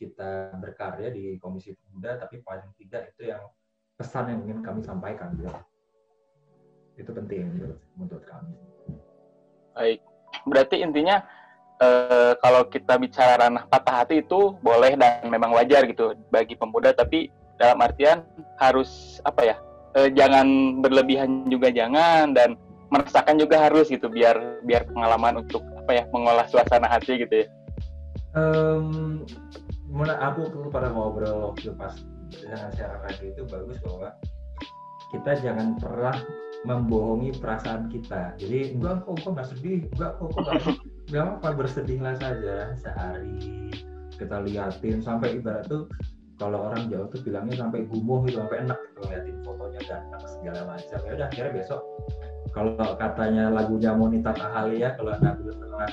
kita 0.00 0.56
berkarya 0.56 1.12
di 1.12 1.36
Komisi 1.36 1.76
Pemuda, 1.76 2.16
tapi 2.16 2.40
paling 2.40 2.72
tidak 2.80 3.12
itu 3.12 3.28
yang 3.28 3.44
pesan 4.00 4.32
yang 4.32 4.40
ingin 4.48 4.64
kami 4.64 4.80
sampaikan. 4.80 5.36
Ya. 5.36 5.52
Itu 6.96 7.12
penting 7.12 7.60
gitu, 7.60 7.76
menurut 8.00 8.24
kami. 8.24 8.56
Baik, 9.76 10.00
berarti 10.46 10.82
intinya 10.84 11.22
eh, 11.82 12.32
kalau 12.38 12.66
kita 12.68 12.98
bicara 13.00 13.46
ranah 13.46 13.64
patah 13.66 14.04
hati 14.04 14.22
itu 14.22 14.54
boleh 14.62 14.94
dan 14.94 15.26
memang 15.26 15.54
wajar 15.54 15.86
gitu 15.86 16.14
bagi 16.30 16.54
pemuda, 16.54 16.94
tapi 16.94 17.32
dalam 17.58 17.82
artian 17.82 18.22
harus 18.62 19.18
apa 19.26 19.42
ya 19.54 19.56
eh, 19.98 20.10
jangan 20.14 20.78
berlebihan 20.78 21.50
juga 21.50 21.74
jangan 21.74 22.34
dan 22.34 22.54
merasakan 22.88 23.36
juga 23.36 23.68
harus 23.68 23.90
gitu 23.92 24.08
biar 24.08 24.64
biar 24.64 24.88
pengalaman 24.88 25.44
untuk 25.44 25.60
apa 25.84 25.92
ya 25.92 26.04
mengolah 26.08 26.46
suasana 26.48 26.88
hati 26.88 27.20
gitu 27.20 27.44
ya. 27.44 27.46
Um, 28.36 29.24
aku 29.98 30.48
tuh 30.52 30.68
pada 30.68 30.92
ngobrol 30.92 31.52
waktu 31.52 31.72
pas 31.76 31.96
dengan 32.28 32.68
siaran 32.76 33.00
radio 33.04 33.26
itu 33.32 33.42
bagus 33.48 33.76
bahwa 33.80 34.08
kita 35.12 35.32
jangan 35.40 35.76
pernah 35.80 36.16
membohongi 36.66 37.36
perasaan 37.38 37.86
kita. 37.92 38.34
Jadi 38.40 38.74
enggak 38.74 39.06
kok 39.06 39.22
kok 39.22 39.30
nggak 39.36 39.48
sedih, 39.54 39.80
enggak 39.94 40.12
kok 40.18 40.28
kok 40.34 40.42
nggak 41.10 41.26
apa 41.38 41.48
bersedihlah 41.58 42.14
saja 42.18 42.74
sehari. 42.78 43.70
Kita 44.18 44.42
liatin 44.42 44.98
sampai 44.98 45.38
ibarat 45.38 45.70
tuh 45.70 45.86
kalau 46.38 46.70
orang 46.70 46.86
Jawa 46.90 47.10
tuh 47.10 47.20
bilangnya 47.22 47.66
sampai 47.66 47.86
gumuh 47.86 48.22
gitu 48.26 48.38
sampai 48.42 48.62
enak 48.66 48.78
gitu 48.78 48.98
ngeliatin 49.06 49.36
fotonya 49.42 49.80
ganteng 49.86 50.24
segala 50.26 50.60
macam. 50.66 50.98
Ya 51.06 51.12
udah 51.14 51.26
akhirnya 51.30 51.52
besok 51.54 51.82
kalau 52.54 52.74
katanya 52.96 53.44
lagunya 53.52 53.92
Monita 53.94 54.32
Ahalia 54.34 54.96
kalau 54.96 55.14
anda 55.14 55.36
belum 55.36 55.56
pernah 55.62 55.90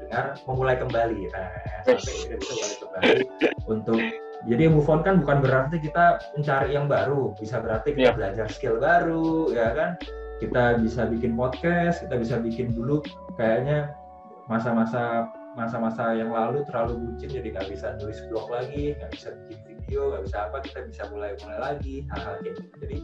dengar 0.00 0.24
memulai 0.48 0.76
kembali. 0.80 1.20
Nah, 1.32 1.48
sampai 1.84 2.12
kita 2.16 2.34
bisa 2.40 2.52
mulai 2.54 2.76
kembali. 2.80 3.24
Untuk 3.68 4.00
jadi 4.46 4.70
move 4.70 4.86
on 4.86 5.02
kan 5.02 5.18
bukan 5.18 5.42
berarti 5.42 5.82
kita 5.82 6.22
mencari 6.38 6.78
yang 6.78 6.86
baru. 6.86 7.34
Bisa 7.34 7.58
berarti 7.58 7.90
kita 7.90 8.14
yeah. 8.14 8.14
belajar 8.14 8.46
skill 8.46 8.78
baru 8.78 9.50
ya 9.50 9.74
kan? 9.74 9.90
Kita 10.38 10.78
bisa 10.78 11.10
bikin 11.10 11.34
podcast 11.34 12.06
kita 12.06 12.14
bisa 12.14 12.38
bikin 12.38 12.70
dulu. 12.70 13.02
Kayaknya 13.34 13.98
masa-masa 14.46 15.26
masa-masa 15.58 16.14
yang 16.14 16.30
lalu 16.30 16.62
terlalu 16.70 17.02
bucin 17.02 17.34
jadi 17.34 17.50
nggak 17.50 17.66
bisa 17.74 17.98
nulis 17.98 18.22
blog 18.30 18.46
lagi 18.46 18.94
nggak 18.94 19.10
bisa 19.10 19.34
bikin 19.42 19.58
video 19.66 20.14
nggak 20.14 20.22
bisa 20.30 20.36
apa 20.46 20.56
kita 20.62 20.78
bisa 20.86 21.02
mulai 21.10 21.34
mulai 21.42 21.58
lagi 21.58 22.06
hal-hal 22.14 22.34
kayak 22.38 22.54
gitu. 22.62 22.74
Jadi 22.78 22.98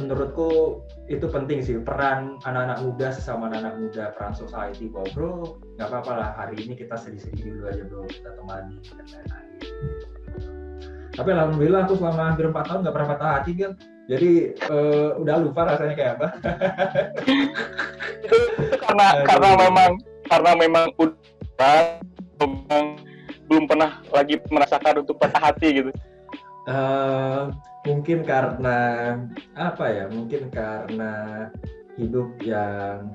menurutku 0.00 0.80
itu 1.12 1.26
penting 1.28 1.60
sih 1.60 1.76
peran 1.84 2.40
anak-anak 2.48 2.78
muda 2.88 3.08
sesama 3.12 3.52
anak-anak 3.52 3.74
muda 3.84 4.04
peran 4.16 4.32
society 4.32 4.88
bahwa 4.88 5.08
bro 5.12 5.36
nggak 5.78 5.88
apa-apa 5.88 6.12
lah 6.18 6.30
hari 6.34 6.58
ini 6.66 6.74
kita 6.74 6.98
sedih-sedih 6.98 7.54
dulu 7.54 7.70
aja 7.70 7.82
bro 7.86 8.02
kita 8.10 8.30
temani 8.34 8.74
dan 8.82 9.06
lain-lain 9.06 9.50
tapi 11.14 11.28
alhamdulillah 11.30 11.80
aku 11.86 11.94
selama 12.02 12.22
hampir 12.34 12.44
empat 12.50 12.64
tahun 12.66 12.80
nggak 12.82 12.94
pernah 12.98 13.10
patah 13.14 13.30
hati 13.38 13.52
kan 13.54 13.72
jadi 14.10 14.30
uh, 14.66 15.22
udah 15.22 15.36
lupa 15.38 15.70
rasanya 15.70 15.94
kayak 15.94 16.12
apa 16.18 16.28
karena 18.82 19.06
karena 19.22 19.48
memang 19.54 19.90
karena 20.26 20.50
memang 20.58 20.86
udah 20.98 22.02
memang 22.42 22.98
belum 23.48 23.64
pernah 23.64 23.90
lagi 24.12 24.36
merasakan 24.52 25.02
untuk 25.02 25.16
patah 25.16 25.50
hati 25.50 25.82
gitu? 25.82 25.90
Uh, 26.68 27.48
mungkin 27.88 28.20
karena 28.28 28.78
apa 29.56 29.84
ya? 29.88 30.04
Mungkin 30.12 30.52
karena 30.52 31.12
hidup 31.96 32.36
yang 32.44 33.08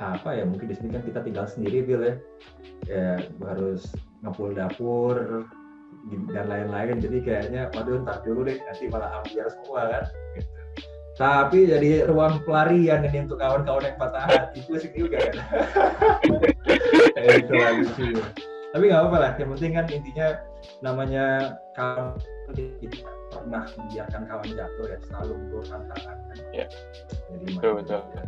apa 0.00 0.32
ya? 0.34 0.44
Mungkin 0.48 0.66
di 0.72 0.76
sini 0.76 0.88
kan 0.96 1.02
kita 1.04 1.20
tinggal 1.20 1.46
sendiri, 1.46 1.84
Bill 1.84 2.02
ya. 2.02 2.14
Ya 2.88 3.08
harus 3.44 3.92
ngepul 4.24 4.56
dapur 4.56 5.44
dan 6.32 6.44
lain-lain. 6.48 6.98
Jadi 6.98 7.20
kayaknya, 7.20 7.68
waduh 7.76 8.00
ntar 8.02 8.24
dulu 8.24 8.48
deh, 8.48 8.56
nanti 8.64 8.88
malah 8.88 9.20
ambiar 9.20 9.52
semua 9.52 9.80
kan. 9.88 10.04
Gitu 10.34 10.60
tapi 11.20 11.68
jadi 11.68 12.08
ruang 12.08 12.40
pelarian 12.48 13.04
ini 13.04 13.28
untuk 13.28 13.44
kawan-kawan 13.44 13.84
yang 13.84 13.98
patah 14.00 14.24
hati 14.24 14.64
pusing 14.64 14.88
juga 14.96 15.20
kan 15.20 15.36
itu 17.44 17.52
lagi 17.52 17.84
sih 17.92 18.16
tapi 18.72 18.88
nggak 18.88 19.00
apa-apa 19.04 19.18
lah 19.20 19.32
yang 19.36 19.52
penting 19.52 19.72
kan 19.76 19.86
intinya 19.92 20.28
namanya 20.80 21.24
kawan 21.76 22.16
kita 22.56 23.04
pernah 23.28 23.68
membiarkan 23.68 24.22
kawan 24.32 24.48
jatuh 24.48 24.86
ya 24.88 24.98
selalu 25.12 25.32
untuk 25.44 25.62
tantangan 25.68 26.16
kan 26.24 26.38
ya. 26.56 26.66
jadi 27.28 27.44
betul 27.52 27.72
betul 27.84 28.00
ya. 28.16 28.24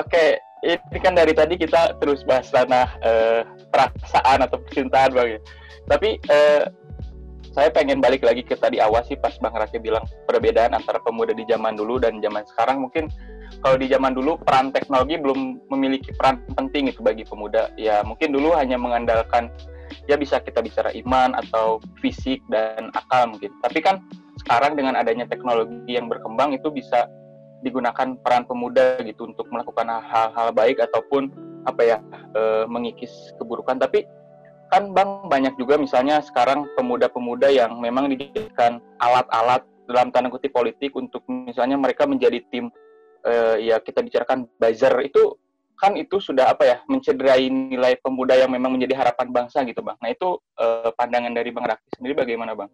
Oke 0.00 0.24
ini 0.64 0.98
kan 0.98 1.12
dari 1.12 1.36
tadi 1.36 1.60
kita 1.60 2.00
terus 2.00 2.24
bahas 2.24 2.48
tanah 2.48 2.88
eh, 3.04 3.40
perasaan 3.68 4.48
atau 4.48 4.56
percintaan 4.64 5.12
bang 5.12 5.28
ya. 5.36 5.40
tapi 5.88 6.16
eh, 6.32 6.64
saya 7.54 7.70
pengen 7.70 8.02
balik 8.02 8.26
lagi 8.26 8.42
ke 8.42 8.58
tadi 8.58 8.82
awal 8.82 9.06
sih 9.06 9.14
pas 9.14 9.30
Bang 9.38 9.54
Rake 9.54 9.78
bilang 9.78 10.02
perbedaan 10.26 10.74
antara 10.74 10.98
pemuda 10.98 11.30
di 11.30 11.46
zaman 11.46 11.78
dulu 11.78 12.02
dan 12.02 12.18
zaman 12.18 12.42
sekarang. 12.50 12.82
Mungkin 12.82 13.06
kalau 13.62 13.78
di 13.78 13.86
zaman 13.86 14.10
dulu 14.10 14.42
peran 14.42 14.74
teknologi 14.74 15.14
belum 15.14 15.62
memiliki 15.70 16.10
peran 16.18 16.42
penting 16.58 16.90
itu 16.90 16.98
bagi 16.98 17.22
pemuda. 17.22 17.70
Ya 17.78 18.02
mungkin 18.02 18.34
dulu 18.34 18.58
hanya 18.58 18.74
mengandalkan 18.74 19.54
ya 20.10 20.18
bisa 20.18 20.42
kita 20.42 20.66
bicara 20.66 20.90
iman 20.98 21.38
atau 21.46 21.78
fisik 22.02 22.42
dan 22.50 22.90
akal 22.90 23.30
mungkin. 23.30 23.54
Tapi 23.62 23.78
kan 23.78 24.02
sekarang 24.42 24.74
dengan 24.74 24.98
adanya 24.98 25.30
teknologi 25.30 25.94
yang 25.94 26.10
berkembang 26.10 26.58
itu 26.58 26.74
bisa 26.74 27.06
digunakan 27.64 28.14
peran 28.20 28.44
pemuda 28.44 29.00
gitu 29.02 29.24
untuk 29.26 29.48
melakukan 29.48 29.88
hal-hal 29.88 30.52
baik 30.52 30.78
ataupun 30.84 31.32
apa 31.64 31.80
ya 31.80 31.98
e, 32.36 32.68
mengikis 32.68 33.32
keburukan 33.40 33.80
tapi 33.80 34.04
kan 34.68 34.92
bang 34.92 35.30
banyak 35.30 35.54
juga 35.56 35.80
misalnya 35.80 36.20
sekarang 36.20 36.68
pemuda-pemuda 36.76 37.48
yang 37.48 37.80
memang 37.80 38.12
dijadikan 38.12 38.82
alat-alat 39.00 39.64
dalam 39.88 40.08
tanda 40.10 40.32
kutip 40.32 40.52
politik 40.52 40.96
untuk 40.96 41.22
misalnya 41.28 41.76
mereka 41.76 42.08
menjadi 42.08 42.40
tim 42.48 42.72
uh, 43.28 43.56
ya 43.60 43.78
kita 43.80 44.00
bicarakan 44.00 44.48
buzzer 44.56 44.92
itu 45.04 45.36
kan 45.74 45.98
itu 45.98 46.22
sudah 46.22 46.54
apa 46.54 46.64
ya 46.64 46.76
mencederai 46.86 47.50
nilai 47.50 47.98
pemuda 48.00 48.38
yang 48.38 48.50
memang 48.50 48.78
menjadi 48.78 48.94
harapan 49.04 49.30
bangsa 49.34 49.66
gitu 49.66 49.82
bang. 49.82 49.98
Nah 49.98 50.10
itu 50.14 50.38
uh, 50.58 50.90
pandangan 50.94 51.34
dari 51.34 51.50
bang 51.50 51.66
Raki 51.66 51.88
sendiri 51.98 52.14
bagaimana 52.14 52.54
bang? 52.54 52.70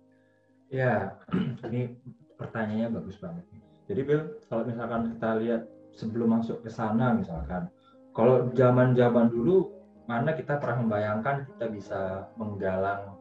Ya 0.70 1.16
ini 1.66 1.96
pertanyaannya 2.36 2.88
bagus 2.92 3.16
banget. 3.18 3.44
Jadi 3.90 4.00
Bill 4.06 4.22
kalau 4.46 4.62
misalkan 4.62 5.10
kita 5.18 5.30
lihat 5.42 5.62
sebelum 5.98 6.38
masuk 6.38 6.62
ke 6.62 6.70
sana 6.70 7.10
misalkan 7.10 7.66
kalau 8.14 8.46
zaman-zaman 8.54 9.34
dulu 9.34 9.66
mana 10.06 10.30
kita 10.34 10.62
pernah 10.62 10.86
membayangkan 10.86 11.46
kita 11.50 11.66
bisa 11.70 12.00
menggalang 12.38 13.18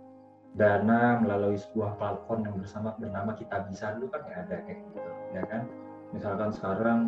dana 0.54 1.22
melalui 1.22 1.58
sebuah 1.58 1.98
platform 1.98 2.46
yang 2.46 2.56
bersama 2.58 2.94
bernama 2.98 3.34
kita 3.34 3.66
bisa? 3.70 3.98
Dulu 3.98 4.10
kan 4.14 4.22
nggak 4.26 4.40
ada 4.46 4.56
kayak 4.66 4.78
gitu 4.82 5.00
ya 5.34 5.44
kan? 5.46 5.62
Misalkan 6.10 6.50
sekarang 6.54 7.00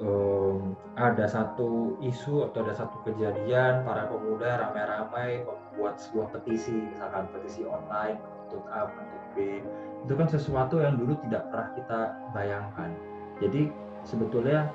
um, 0.00 0.76
ada 0.96 1.24
satu 1.24 1.96
isu 2.04 2.52
atau 2.52 2.64
ada 2.64 2.74
satu 2.76 2.96
kejadian 3.08 3.84
para 3.84 4.08
pemuda 4.08 4.68
ramai-ramai 4.68 5.44
membuat 5.44 5.96
sebuah 6.00 6.28
petisi 6.36 6.76
misalkan 6.92 7.28
petisi 7.32 7.64
online 7.64 8.20
untuk 8.48 8.64
A 8.68 8.88
untuk 8.88 9.22
B 9.32 9.64
itu 10.02 10.14
kan 10.18 10.26
sesuatu 10.26 10.82
yang 10.82 10.98
dulu 10.98 11.14
tidak 11.26 11.46
pernah 11.50 11.68
kita 11.78 12.00
bayangkan. 12.34 12.90
Jadi 13.38 13.70
sebetulnya 14.02 14.70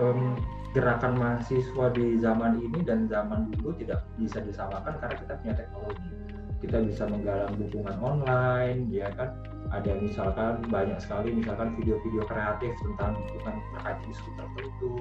um, 0.00 0.36
gerakan 0.72 1.16
mahasiswa 1.16 1.86
di 1.92 2.20
zaman 2.20 2.60
ini 2.60 2.84
dan 2.84 3.08
zaman 3.08 3.48
dulu 3.56 3.76
tidak 3.76 4.04
bisa 4.20 4.40
disamakan 4.40 4.96
karena 5.00 5.16
kita 5.16 5.32
punya 5.40 5.54
teknologi. 5.56 6.10
Kita 6.58 6.82
bisa 6.82 7.06
menggalang 7.06 7.54
dukungan 7.54 7.96
online 8.02 8.90
ya 8.90 9.08
kan? 9.14 9.30
Ada 9.68 10.00
misalkan 10.00 10.64
banyak 10.72 10.98
sekali 10.98 11.30
misalkan 11.30 11.76
video-video 11.78 12.24
kreatif 12.26 12.72
tentang 12.82 13.14
dukungan 13.14 13.56
terkait 13.76 13.98
isu 14.10 14.28
tertentu 14.34 14.92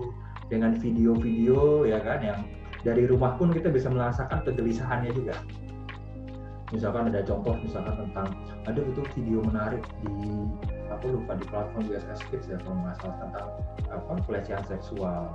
dengan 0.51 0.71
video-video 0.77 1.87
ya 1.87 1.99
kan? 2.03 2.19
Yang 2.21 2.39
dari 2.85 3.03
rumah 3.09 3.35
pun 3.39 3.49
kita 3.49 3.73
bisa 3.73 3.89
merasakan 3.89 4.45
kegelisahannya 4.45 5.11
juga 5.17 5.35
misalkan 6.75 7.07
ada 7.07 7.23
contoh 7.23 7.55
misalkan 7.63 7.95
tentang 7.95 8.27
ada 8.67 8.79
itu 8.83 9.01
video 9.15 9.39
menarik 9.39 9.83
di 10.03 10.43
aku 10.91 11.19
lupa 11.19 11.35
di 11.39 11.45
platform 11.47 11.83
USS 11.87 12.19
Kids 12.27 12.47
ya 12.51 12.57
kalau 12.63 12.79
nggak 12.83 12.97
tentang 12.99 13.47
apa 13.87 14.11
pelecehan 14.27 14.63
seksual. 14.67 15.31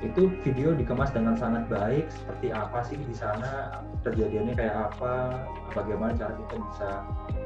Itu 0.00 0.32
video 0.40 0.72
dikemas 0.72 1.12
dengan 1.12 1.36
sangat 1.36 1.68
baik 1.68 2.08
seperti 2.08 2.48
apa 2.56 2.80
sih 2.88 2.96
di 2.96 3.12
sana 3.12 3.84
terjadiannya 4.00 4.56
kayak 4.56 4.76
apa 4.92 5.44
bagaimana 5.76 6.16
cara 6.16 6.32
kita 6.32 6.56
bisa 6.56 6.90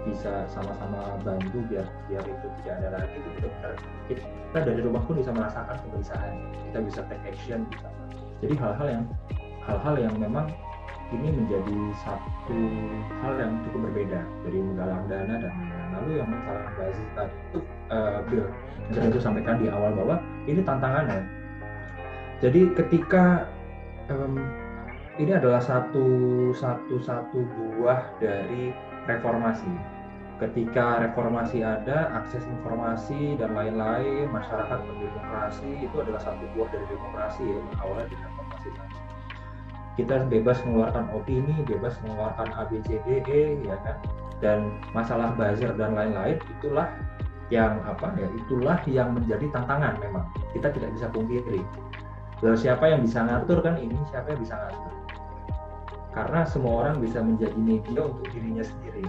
bisa 0.05 0.33
sama-sama 0.47 1.19
bantu 1.25 1.65
biar 1.67 1.87
biar 2.07 2.23
itu 2.23 2.47
tidak 2.63 2.75
ada 2.79 2.89
lagi 3.01 3.17
itu 3.19 3.29
benar-benar 3.41 3.75
kita 4.07 4.59
dari 4.61 4.81
rumah 4.85 5.03
pun 5.09 5.17
bisa 5.19 5.33
merasakan 5.33 5.77
kegelisahan 5.89 6.35
kita 6.71 6.79
bisa 6.85 7.01
take 7.09 7.25
action 7.27 7.61
bisa 7.73 7.89
jadi 8.45 8.55
hal-hal 8.61 8.87
yang 8.87 9.05
hal-hal 9.65 9.95
yang 9.97 10.15
memang 10.21 10.47
ini 11.15 11.29
menjadi 11.31 11.79
satu 12.03 12.59
hal 13.23 13.33
yang 13.39 13.53
cukup 13.69 13.91
berbeda 13.91 14.21
dari 14.43 14.59
menggalang 14.59 15.05
dana 15.07 15.35
dan 15.39 15.55
lalu 15.95 16.11
yang 16.19 16.29
masalah 16.29 16.67
basis 16.75 17.09
tadi 17.15 17.35
itu 17.51 17.59
uh, 17.95 18.19
Bill 18.27 18.47
yang 18.93 19.07
itu 19.09 19.21
sampaikan 19.23 19.57
di 19.63 19.67
awal 19.71 19.95
bahwa 19.95 20.17
ini 20.51 20.61
tantangannya. 20.61 21.23
Jadi 22.43 22.75
ketika 22.77 23.49
um, 24.11 24.43
ini 25.17 25.33
adalah 25.33 25.63
satu 25.63 26.07
satu 26.53 26.99
satu 26.99 27.39
buah 27.55 28.03
dari 28.19 28.75
reformasi. 29.07 29.71
Ketika 30.43 30.99
reformasi 30.99 31.63
ada 31.63 32.11
akses 32.19 32.43
informasi 32.51 33.39
dan 33.39 33.55
lain-lain 33.55 34.27
masyarakat 34.35 34.83
berdemokrasi 34.83 35.87
itu 35.87 35.95
adalah 35.95 36.19
satu 36.19 36.43
buah 36.59 36.69
dari 36.75 36.87
demokrasi 36.91 37.43
ya 37.47 37.61
awalnya 37.87 38.11
kita 39.95 40.27
bebas 40.27 40.59
mengeluarkan 40.67 41.07
opini, 41.15 41.55
bebas 41.63 41.95
mengeluarkan 42.03 42.51
ABCDE, 42.51 43.63
ya 43.63 43.77
kan, 43.87 43.97
dan 44.43 44.59
masalah 44.91 45.31
buzzer 45.39 45.71
dan 45.79 45.95
lain-lain 45.95 46.39
itulah 46.59 46.91
yang 47.53 47.79
apa 47.87 48.11
ya 48.19 48.27
itulah 48.35 48.79
yang 48.91 49.15
menjadi 49.15 49.47
tantangan 49.55 49.95
memang. 50.03 50.25
Kita 50.51 50.73
tidak 50.75 50.91
bisa 50.99 51.07
pungkiri. 51.13 51.63
Lalu 52.43 52.57
siapa 52.59 52.85
yang 52.91 53.07
bisa 53.07 53.23
ngatur 53.23 53.63
kan? 53.63 53.79
Ini 53.79 53.95
siapa 54.11 54.35
yang 54.35 54.41
bisa 54.43 54.55
ngatur? 54.59 54.93
Karena 56.15 56.41
semua 56.47 56.75
orang 56.87 57.03
bisa 57.03 57.19
menjadi 57.23 57.59
media 57.59 58.01
untuk 58.07 58.27
dirinya 58.35 58.65
sendiri. 58.67 59.07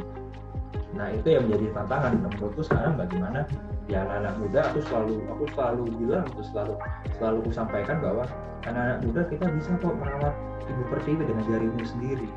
Nah 0.94 1.10
itu 1.12 1.28
yang 1.34 1.50
menjadi 1.50 1.66
tantangan. 1.74 2.12
Menurutku 2.22 2.62
sekarang 2.62 2.94
bagaimana 2.98 3.44
ya 3.86 4.02
anak-anak 4.02 4.34
muda 4.42 4.60
aku 4.74 4.80
selalu 4.90 5.16
aku 5.30 5.46
selalu 5.54 5.84
bilang 6.02 6.26
aku 6.34 6.42
selalu 6.50 6.74
selalu 7.22 7.38
aku 7.46 7.52
sampaikan 7.54 7.98
bahwa 8.02 8.26
anak-anak 8.66 9.00
muda 9.06 9.22
kita 9.30 9.46
bisa 9.54 9.70
kok 9.78 9.94
merawat 10.02 10.34
ibu 10.66 10.84
pertiwi 10.90 11.24
dengan 11.26 11.46
jarimu 11.46 11.84
sendiri. 11.86 12.30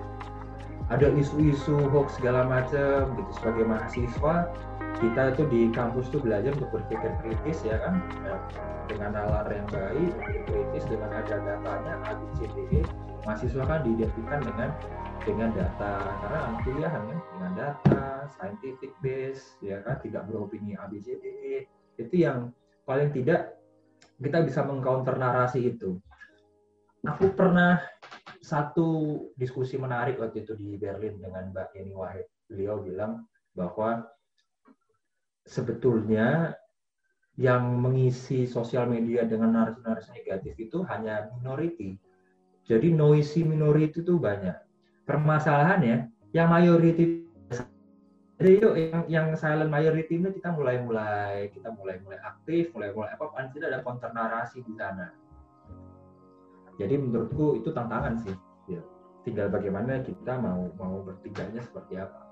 Ada 0.89 1.13
isu-isu 1.21 1.85
hoax 1.93 2.17
segala 2.17 2.49
macam 2.49 3.13
gitu. 3.17 3.31
Sebagai 3.37 3.65
mahasiswa 3.69 4.35
kita 5.05 5.37
itu 5.37 5.43
di 5.53 5.61
kampus 5.73 6.09
tuh 6.09 6.21
belajar 6.21 6.57
untuk 6.57 6.73
berpikir 6.81 7.13
kritis 7.21 7.61
ya 7.65 7.77
kan? 7.81 8.01
Ya, 8.25 8.37
dengan 8.89 9.21
nalar 9.21 9.47
yang 9.53 9.69
baik 9.69 10.17
berpikir 10.17 10.45
kritis 10.49 10.85
dengan 10.89 11.13
ada 11.13 11.37
datanya 11.45 11.95
ABCDE 12.09 12.89
mahasiswa 13.29 13.65
kan 13.69 13.85
diidentikan 13.85 14.41
dengan 14.41 14.73
dengan 15.27 15.51
data 15.55 15.93
karena 16.23 16.39
anak 16.51 16.61
kuliah 16.67 16.91
kan 16.91 17.05
dengan 17.09 17.53
data 17.57 18.03
scientific 18.37 18.93
base 19.03 19.57
ya 19.65 19.83
kan 19.83 19.99
tidak 20.03 20.27
beropini 20.31 20.79
ABCDE 20.79 21.67
itu 21.99 22.15
yang 22.15 22.55
paling 22.87 23.11
tidak 23.11 23.59
kita 24.19 24.43
bisa 24.43 24.63
mengcounter 24.63 25.15
narasi 25.19 25.75
itu 25.75 25.99
aku 27.07 27.31
pernah 27.35 27.79
satu 28.49 29.21
diskusi 29.37 29.77
menarik 29.77 30.17
waktu 30.17 30.43
itu 30.47 30.57
di 30.57 30.81
Berlin 30.81 31.21
dengan 31.21 31.53
Mbak 31.53 31.77
Yeni 31.77 31.93
Wahid. 31.93 32.27
Beliau 32.49 32.81
bilang 32.81 33.29
bahwa 33.53 34.09
sebetulnya 35.45 36.57
yang 37.39 37.79
mengisi 37.79 38.49
sosial 38.49 38.89
media 38.91 39.29
dengan 39.29 39.55
narasi-narasi 39.55 40.11
negatif 40.17 40.55
itu 40.59 40.83
hanya 40.89 41.31
minority. 41.39 42.01
Jadi 42.67 42.89
noisy 42.93 43.45
minority 43.45 44.01
itu 44.01 44.17
banyak. 44.17 44.57
Permasalahannya 45.09 46.13
yang 46.37 46.53
majority 46.53 47.25
jadi 48.39 48.51
yuk 48.63 48.75
yang 48.79 49.05
yang 49.11 49.27
silent 49.35 49.67
majority 49.67 50.15
ini 50.15 50.31
kita 50.31 50.55
mulai 50.55 50.79
mulai 50.79 51.51
kita 51.51 51.75
mulai 51.75 51.99
mulai 52.07 52.23
aktif 52.23 52.71
mulai 52.71 52.95
mulai 52.95 53.11
apa 53.19 53.27
tidak 53.51 53.69
ada 53.75 53.79
counter 53.83 54.11
narasi 54.15 54.63
di 54.63 54.73
sana 54.79 55.11
jadi 56.79 56.95
menurutku 56.95 57.59
itu 57.59 57.75
tantangan 57.75 58.15
sih 58.23 58.37
ya. 58.71 58.79
tinggal 59.27 59.51
bagaimana 59.51 60.07
kita 60.07 60.39
mau 60.39 60.71
mau 60.79 61.03
bertiganya 61.03 61.59
seperti 61.59 61.99
apa 61.99 62.23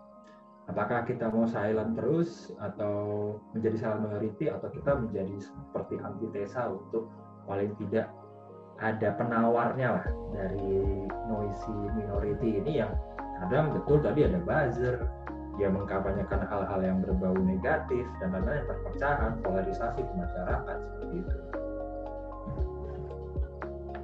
apakah 0.71 1.03
kita 1.03 1.27
mau 1.27 1.43
silent 1.51 1.99
terus 1.99 2.55
atau 2.63 3.35
menjadi 3.59 3.77
silent 3.83 4.07
minority 4.07 4.47
atau 4.47 4.71
kita 4.71 4.95
menjadi 4.95 5.35
seperti 5.43 5.99
antitesa 5.99 6.71
untuk 6.71 7.11
paling 7.51 7.75
tidak 7.83 8.15
ada 8.81 9.09
penawarnya 9.17 9.89
lah 10.01 10.07
dari 10.37 11.09
noisy 11.29 11.77
minority 11.97 12.61
ini 12.61 12.85
yang 12.85 12.93
kadang 13.41 13.73
betul 13.73 14.01
tadi 14.01 14.29
ada 14.29 14.39
buzzer 14.45 15.01
dia 15.57 15.73
mengkampanyekan 15.73 16.45
hal-hal 16.53 16.81
yang 16.85 17.01
berbau 17.01 17.33
negatif 17.33 18.05
dan 18.21 18.37
lain-lain 18.37 18.69
perpecahan 18.69 19.41
polarisasi 19.41 20.05
di 20.05 20.15
masyarakat 20.21 20.77
seperti 20.85 21.15
itu. 21.25 21.37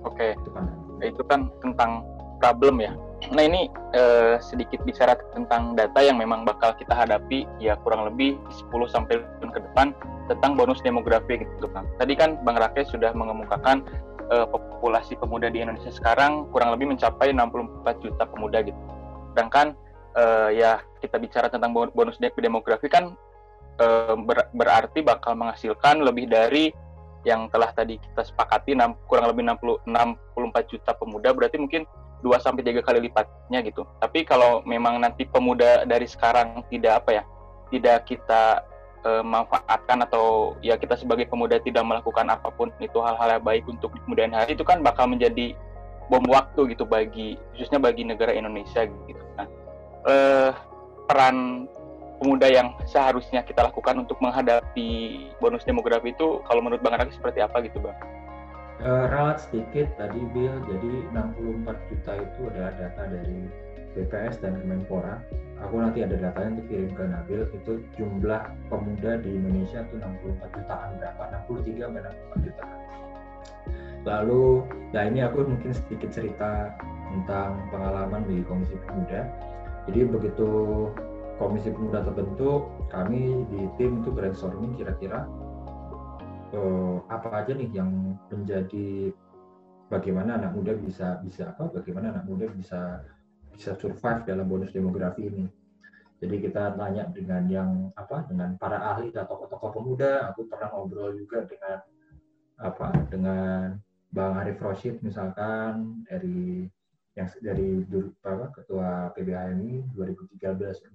Oke, 0.02 0.32
okay. 0.32 1.06
itu 1.06 1.22
kan 1.28 1.52
tentang 1.60 2.08
problem 2.40 2.80
ya. 2.80 2.96
Nah 3.30 3.44
ini 3.46 3.70
eh, 3.94 4.34
sedikit 4.42 4.82
bicara 4.82 5.14
tentang 5.30 5.78
data 5.78 6.02
yang 6.02 6.18
memang 6.18 6.42
bakal 6.42 6.74
kita 6.74 6.90
hadapi 6.90 7.46
ya 7.62 7.78
kurang 7.86 8.10
lebih 8.10 8.34
10 8.50 8.74
sampai 8.90 9.22
tahun 9.38 9.50
ke 9.54 9.60
depan 9.70 9.86
tentang 10.26 10.58
bonus 10.58 10.82
demografi 10.82 11.38
gitu 11.38 11.70
kan. 11.70 11.86
Tadi 12.02 12.18
kan 12.18 12.40
Bang 12.42 12.58
Rakesh 12.58 12.90
sudah 12.90 13.14
mengemukakan 13.14 13.86
eh, 14.32 14.46
populasi 14.48 15.20
pemuda 15.20 15.52
di 15.52 15.60
Indonesia 15.60 15.92
sekarang 15.92 16.48
kurang 16.48 16.72
lebih 16.72 16.88
mencapai 16.96 17.36
64 17.36 18.00
juta 18.00 18.24
pemuda 18.24 18.64
gitu. 18.64 18.80
Sedangkan 19.32 19.76
eh, 20.16 20.48
ya 20.56 20.80
kita 21.04 21.20
bicara 21.20 21.52
tentang 21.52 21.76
bonus 21.76 22.16
demografi 22.18 22.88
kan 22.88 23.12
eh, 23.76 24.16
ber, 24.16 24.48
berarti 24.56 25.04
bakal 25.04 25.36
menghasilkan 25.36 26.00
lebih 26.00 26.32
dari 26.32 26.72
yang 27.22 27.46
telah 27.54 27.70
tadi 27.70 28.02
kita 28.02 28.26
sepakati 28.26 28.74
6, 28.74 29.06
kurang 29.06 29.30
lebih 29.30 29.46
60 29.46 29.86
64 29.86 30.72
juta 30.74 30.90
pemuda 30.98 31.30
berarti 31.30 31.54
mungkin 31.54 31.86
2 32.22 32.38
sampai 32.38 32.62
3 32.66 32.82
kali 32.82 32.98
lipatnya 33.10 33.62
gitu. 33.66 33.86
Tapi 33.98 34.26
kalau 34.26 34.62
memang 34.66 34.98
nanti 35.02 35.26
pemuda 35.26 35.86
dari 35.86 36.06
sekarang 36.06 36.66
tidak 36.70 37.02
apa 37.02 37.22
ya, 37.22 37.24
tidak 37.70 38.06
kita 38.06 38.62
e, 39.02 39.10
manfaatkan 39.22 40.02
atau 40.06 40.56
ya 40.64 40.78
kita 40.78 40.98
sebagai 40.98 41.26
pemuda 41.28 41.58
tidak 41.60 41.84
melakukan 41.84 42.26
apa 42.30 42.48
pun 42.54 42.70
itu 42.78 42.98
hal-hal 42.98 43.38
yang 43.38 43.44
baik 43.44 43.64
untuk 43.68 43.94
kemudian 44.06 44.32
hari 44.34 44.54
itu 44.54 44.64
kan 44.64 44.80
bakal 44.80 45.10
menjadi 45.10 45.54
bom 46.10 46.24
waktu 46.26 46.74
gitu 46.74 46.82
bagi 46.86 47.38
khususnya 47.54 47.78
bagi 47.78 48.02
negara 48.02 48.34
Indonesia 48.34 48.86
gitu. 48.86 49.22
Nah, 49.38 49.46
e, 50.06 50.14
peran 51.10 51.66
pemuda 52.22 52.46
yang 52.46 52.78
seharusnya 52.86 53.42
kita 53.42 53.66
lakukan 53.66 54.06
untuk 54.06 54.22
menghadapi 54.22 54.90
bonus 55.42 55.66
demografi 55.66 56.14
itu 56.14 56.38
kalau 56.46 56.62
menurut 56.62 56.78
Bang 56.78 56.94
Raki 56.94 57.18
seperti 57.18 57.42
apa 57.42 57.58
gitu 57.66 57.82
Bang? 57.82 57.98
Uh, 58.82 59.06
ralat 59.10 59.38
sedikit 59.38 59.94
tadi 59.94 60.18
Bill, 60.34 60.58
jadi 60.66 60.92
64 61.14 61.90
juta 61.90 62.12
itu 62.18 62.40
adalah 62.50 62.72
data 62.74 63.02
dari 63.06 63.46
BPS 63.94 64.40
dan 64.40 64.58
Kemenpora. 64.60 65.20
Aku 65.62 65.78
nanti 65.78 66.02
ada 66.02 66.18
datanya 66.18 66.58
untuk 66.58 66.66
kirim 66.74 66.90
ke 66.90 67.04
Nabil, 67.06 67.40
itu 67.54 67.72
jumlah 67.94 68.42
pemuda 68.66 69.22
di 69.22 69.30
Indonesia 69.30 69.86
itu 69.86 69.94
64 70.02 70.58
jutaan 70.58 70.88
berapa? 70.98 71.22
63 71.46 71.86
sampai 71.86 72.02
64 72.02 72.46
jutaan. 72.50 72.78
Lalu, 74.02 74.44
nah 74.90 75.02
ini 75.06 75.22
aku 75.22 75.46
mungkin 75.46 75.70
sedikit 75.70 76.10
cerita 76.10 76.74
tentang 77.14 77.62
pengalaman 77.70 78.26
di 78.26 78.42
Komisi 78.42 78.74
Pemuda. 78.82 79.22
Jadi 79.86 80.00
begitu 80.10 80.50
Komisi 81.38 81.70
Pemuda 81.70 82.02
terbentuk, 82.02 82.66
kami 82.90 83.46
di 83.46 83.70
tim 83.78 84.02
itu 84.02 84.10
brainstorming 84.10 84.74
kira-kira 84.74 85.30
uh, 86.54 86.96
apa 87.08 87.42
aja 87.42 87.52
nih 87.56 87.70
yang 87.72 88.18
menjadi 88.28 89.10
bagaimana 89.88 90.40
anak 90.40 90.56
muda 90.56 90.72
bisa 90.76 91.20
bisa 91.20 91.52
apa 91.52 91.68
bagaimana 91.68 92.16
anak 92.16 92.24
muda 92.24 92.48
bisa 92.52 93.04
bisa 93.52 93.76
survive 93.76 94.24
dalam 94.24 94.48
bonus 94.48 94.72
demografi 94.72 95.28
ini. 95.28 95.46
Jadi 96.22 96.38
kita 96.38 96.78
tanya 96.78 97.10
dengan 97.10 97.42
yang 97.50 97.70
apa 97.98 98.26
dengan 98.30 98.54
para 98.54 98.78
ahli 98.94 99.10
dan 99.10 99.26
tokoh-tokoh 99.26 99.74
pemuda. 99.74 100.30
Aku 100.30 100.46
pernah 100.46 100.70
ngobrol 100.70 101.18
juga 101.18 101.42
dengan 101.46 101.82
apa 102.62 102.94
dengan 103.10 103.74
Bang 104.12 104.38
Arif 104.38 104.62
Roshid 104.62 105.02
misalkan 105.02 106.04
dari 106.06 106.70
yang 107.12 107.28
dari 107.44 107.84
apa, 108.24 108.54
ketua 108.54 109.12
PBHMI 109.12 109.92
2013-15 109.96 110.94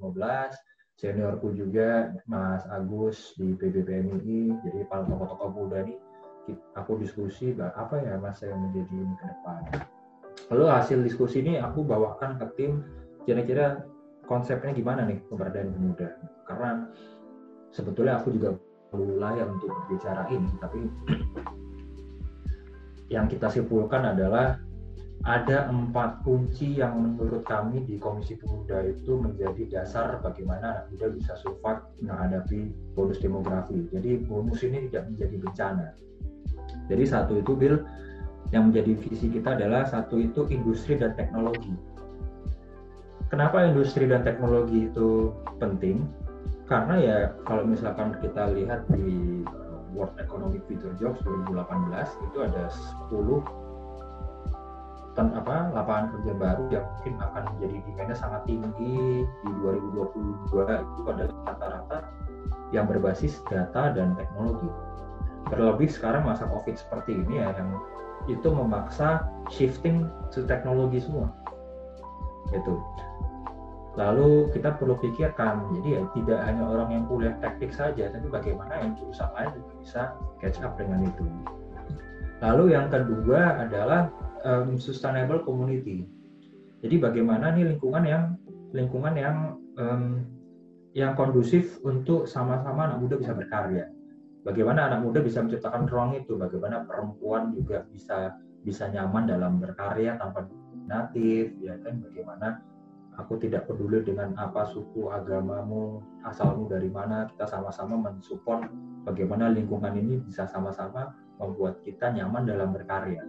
seniorku 0.98 1.54
juga 1.54 2.14
Mas 2.26 2.66
Agus 2.72 3.38
di 3.38 3.54
PBPMI 3.54 4.64
jadi 4.66 4.80
para 4.90 5.06
tokoh-tokoh 5.06 5.50
muda 5.54 5.86
ini 5.86 5.98
aku 6.74 6.98
diskusi 7.02 7.52
apa 7.60 8.00
ya 8.00 8.16
mas 8.18 8.40
yang 8.40 8.58
menjadi 8.58 8.96
ini 8.96 9.14
ke 9.20 9.26
depan 9.28 9.62
lalu 10.52 10.66
hasil 10.72 11.04
diskusi 11.04 11.44
ini 11.44 11.60
aku 11.60 11.84
bawakan 11.84 12.40
ke 12.40 12.46
tim 12.56 12.84
kira-kira 13.28 13.84
konsepnya 14.28 14.72
gimana 14.76 15.08
nih 15.08 15.20
pemberdayaan 15.28 15.76
pemuda 15.76 16.08
karena 16.48 16.88
sebetulnya 17.72 18.20
aku 18.20 18.36
juga 18.36 18.56
perlu 18.88 19.20
layak 19.20 19.48
untuk 19.52 19.72
bicara 19.92 20.24
ini 20.32 20.48
tapi 20.64 20.80
yang 23.14 23.28
kita 23.28 23.52
simpulkan 23.52 24.04
adalah 24.04 24.60
ada 25.26 25.68
empat 25.68 26.22
kunci 26.22 26.78
yang 26.78 27.02
menurut 27.02 27.42
kami 27.44 27.82
di 27.84 27.98
Komisi 27.98 28.38
Pemuda 28.38 28.86
itu 28.86 29.18
menjadi 29.18 29.82
dasar 29.82 30.22
bagaimana 30.22 30.78
anak 30.78 30.86
muda 30.94 31.08
bisa 31.10 31.34
survive 31.42 31.82
menghadapi 32.06 32.70
bonus 32.94 33.18
demografi. 33.18 33.90
Jadi 33.90 34.22
bonus 34.24 34.62
ini 34.62 34.88
tidak 34.88 35.10
menjadi 35.10 35.36
bencana. 35.42 35.88
Jadi 36.88 37.04
satu 37.04 37.42
itu 37.42 37.52
Bill 37.58 37.82
yang 38.56 38.72
menjadi 38.72 38.96
visi 38.96 39.28
kita 39.28 39.60
adalah 39.60 39.84
satu 39.88 40.20
itu 40.20 40.48
industri 40.48 40.96
dan 40.96 41.14
teknologi. 41.20 41.76
Kenapa 43.28 43.68
industri 43.68 44.08
dan 44.08 44.24
teknologi 44.24 44.88
itu 44.88 45.36
penting? 45.60 46.08
Karena 46.68 46.96
ya 47.00 47.18
kalau 47.44 47.68
misalkan 47.68 48.16
kita 48.24 48.56
lihat 48.56 48.88
di 48.92 49.44
World 49.92 50.16
Economic 50.20 50.64
Future 50.68 50.96
Jobs 51.00 51.20
2018 51.24 52.28
itu 52.32 52.38
ada 52.44 52.72
10 53.12 53.68
ten, 55.18 55.34
apa 55.34 55.74
lapangan 55.74 56.14
kerja 56.14 56.34
baru 56.38 56.64
yang 56.70 56.86
mungkin 56.86 57.14
akan 57.18 57.44
menjadi 57.58 57.76
demandnya 57.90 58.16
sangat 58.16 58.42
tinggi 58.46 59.26
di 59.26 59.52
2022 59.66 60.06
itu 60.54 61.02
adalah 61.10 61.36
rata-rata 61.50 62.00
yang 62.70 62.86
berbasis 62.86 63.42
data 63.50 63.92
dan 63.98 64.14
teknologi. 64.14 64.70
Terlebih 65.50 65.90
sekarang 65.90 66.22
masa 66.28 66.46
COVID 66.46 66.76
seperti 66.78 67.18
ini 67.18 67.42
ya 67.42 67.50
yang 67.58 67.82
itu 68.28 68.48
memaksa 68.52 69.26
shifting 69.52 70.08
to 70.32 70.44
teknologi 70.46 71.00
semua. 71.02 71.32
Itu. 72.52 72.80
Lalu 73.98 74.54
kita 74.54 74.78
perlu 74.78 74.94
pikirkan, 75.02 75.74
jadi 75.74 75.90
ya 75.98 76.02
tidak 76.14 76.40
hanya 76.46 76.64
orang 76.70 76.90
yang 76.94 77.04
kuliah 77.10 77.34
teknik 77.42 77.74
saja, 77.74 78.14
tapi 78.14 78.30
bagaimana 78.30 78.78
yang 78.78 78.94
jurusan 78.94 79.26
lain 79.34 79.50
juga 79.58 79.72
bisa 79.82 80.02
catch 80.38 80.62
up 80.62 80.78
dengan 80.78 81.10
itu. 81.10 81.26
Lalu 82.46 82.78
yang 82.78 82.94
kedua 82.94 83.66
adalah 83.66 84.14
um, 84.46 84.78
sustainable 84.78 85.42
community. 85.42 86.06
Jadi 86.86 86.96
bagaimana 87.02 87.58
nih 87.58 87.74
lingkungan 87.74 88.06
yang 88.06 88.24
lingkungan 88.70 89.18
yang 89.18 89.38
um, 89.82 90.30
yang 90.94 91.18
kondusif 91.18 91.82
untuk 91.82 92.30
sama-sama 92.30 92.86
anak 92.86 93.02
muda 93.02 93.16
bisa 93.18 93.34
berkarya. 93.34 93.90
Bagaimana 94.48 94.88
anak 94.88 95.04
muda 95.04 95.20
bisa 95.20 95.44
menciptakan 95.44 95.92
ruang 95.92 96.16
itu, 96.16 96.40
bagaimana 96.40 96.88
perempuan 96.88 97.52
juga 97.52 97.84
bisa 97.92 98.40
bisa 98.64 98.88
nyaman 98.88 99.28
dalam 99.28 99.60
berkarya 99.60 100.16
tanpa 100.16 100.48
natif, 100.88 101.52
ya 101.60 101.76
kan? 101.84 102.00
Bagaimana 102.00 102.64
aku 103.20 103.36
tidak 103.44 103.68
peduli 103.68 104.08
dengan 104.08 104.32
apa 104.40 104.64
suku 104.64 105.12
agamamu 105.12 106.00
asalmu 106.24 106.72
dari 106.72 106.88
mana 106.88 107.28
kita 107.28 107.44
sama-sama 107.44 108.00
mensupport 108.08 108.72
bagaimana 109.04 109.52
lingkungan 109.52 109.92
ini 110.00 110.24
bisa 110.24 110.48
sama-sama 110.48 111.12
membuat 111.44 111.84
kita 111.84 112.16
nyaman 112.16 112.48
dalam 112.48 112.72
berkarya. 112.72 113.28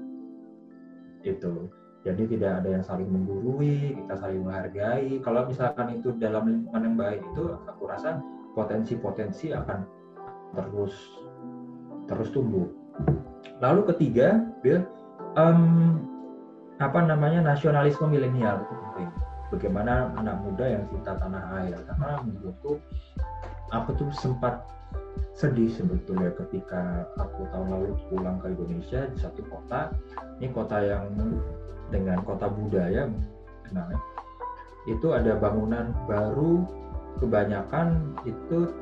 Itu 1.26 1.66
jadi 2.07 2.31
tidak 2.31 2.62
ada 2.62 2.78
yang 2.78 2.85
saling 2.87 3.11
menggurui 3.11 3.98
kita 4.07 4.14
saling 4.14 4.46
menghargai. 4.46 5.18
Kalau 5.18 5.50
misalkan 5.50 5.98
itu 5.98 6.14
dalam 6.14 6.46
lingkungan 6.46 6.94
yang 6.94 6.94
baik 6.94 7.26
itu 7.35 7.59
aku 7.66 7.90
rasa 7.90 8.22
potensi-potensi 8.54 9.50
akan 9.50 9.97
terus 10.56 10.94
terus 12.08 12.28
tumbuh. 12.32 12.68
Lalu 13.58 13.90
ketiga 13.94 14.40
Bill 14.64 14.87
um, 15.37 15.98
apa 16.78 17.02
namanya 17.04 17.42
nasionalisme 17.42 18.06
milenial 18.08 18.64
itu 18.64 18.74
penting. 18.74 19.11
Bagaimana 19.48 20.12
anak 20.20 20.44
muda 20.44 20.64
yang 20.64 20.84
cinta 20.92 21.16
tanah 21.16 21.64
air. 21.64 21.76
Karena 21.88 22.20
menurutku 22.20 22.78
aku 23.72 23.90
tuh 23.96 24.08
sempat 24.12 24.64
sedih 25.34 25.70
sebetulnya 25.72 26.34
ketika 26.37 27.08
aku 27.18 27.46
tahun 27.50 27.68
lalu 27.72 27.96
pulang 28.12 28.38
ke 28.40 28.52
Indonesia 28.52 29.08
di 29.08 29.16
satu 29.18 29.40
kota. 29.48 29.92
Ini 30.38 30.52
kota 30.54 30.78
yang 30.84 31.08
dengan 31.88 32.20
kota 32.22 32.46
budaya 32.52 33.08
kenalnya 33.64 33.98
itu 34.88 35.12
ada 35.12 35.37
bangunan 35.37 35.92
baru 36.08 36.64
kebanyakan 37.20 38.16
itu 38.24 38.72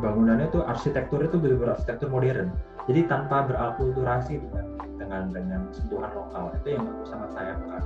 bangunannya 0.00 0.48
itu 0.48 0.60
arsitektur 0.64 1.20
itu 1.22 1.36
benar-benar 1.36 1.76
arsitektur 1.76 2.08
modern. 2.08 2.50
Jadi 2.88 3.00
tanpa 3.06 3.46
berakulturasi 3.46 4.40
dengan 4.40 4.64
dengan 4.96 5.22
dengan 5.30 5.60
sentuhan 5.70 6.10
lokal. 6.16 6.50
Itu 6.60 6.80
yang 6.80 6.84
aku 6.88 7.04
sangat 7.06 7.30
sayangkan. 7.36 7.82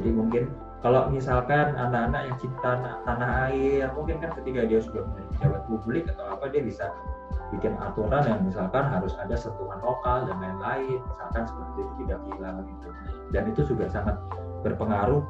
Jadi 0.00 0.10
mungkin 0.10 0.42
kalau 0.82 1.06
misalkan 1.12 1.76
anak-anak 1.78 2.32
yang 2.32 2.36
cinta 2.42 2.98
tanah 3.06 3.30
air 3.52 3.86
mungkin 3.94 4.18
kan 4.18 4.34
ketika 4.42 4.66
dia 4.66 4.80
sudah 4.82 5.06
menjadi 5.06 5.28
pejabat 5.36 5.62
publik 5.70 6.04
atau 6.10 6.24
apa 6.32 6.44
dia 6.50 6.62
bisa 6.64 6.90
bikin 7.52 7.76
aturan 7.76 8.24
yang 8.24 8.40
misalkan 8.42 8.88
harus 8.88 9.12
ada 9.20 9.36
sentuhan 9.36 9.78
lokal 9.84 10.24
dan 10.24 10.36
lain-lain. 10.40 10.98
Misalkan 10.98 11.44
seperti 11.44 11.78
itu 11.84 11.92
tidak 12.02 12.20
hilang 12.32 12.56
gitu. 12.64 12.88
Dan 13.30 13.42
itu 13.52 13.60
juga 13.68 13.86
sangat 13.92 14.16
berpengaruh. 14.64 15.22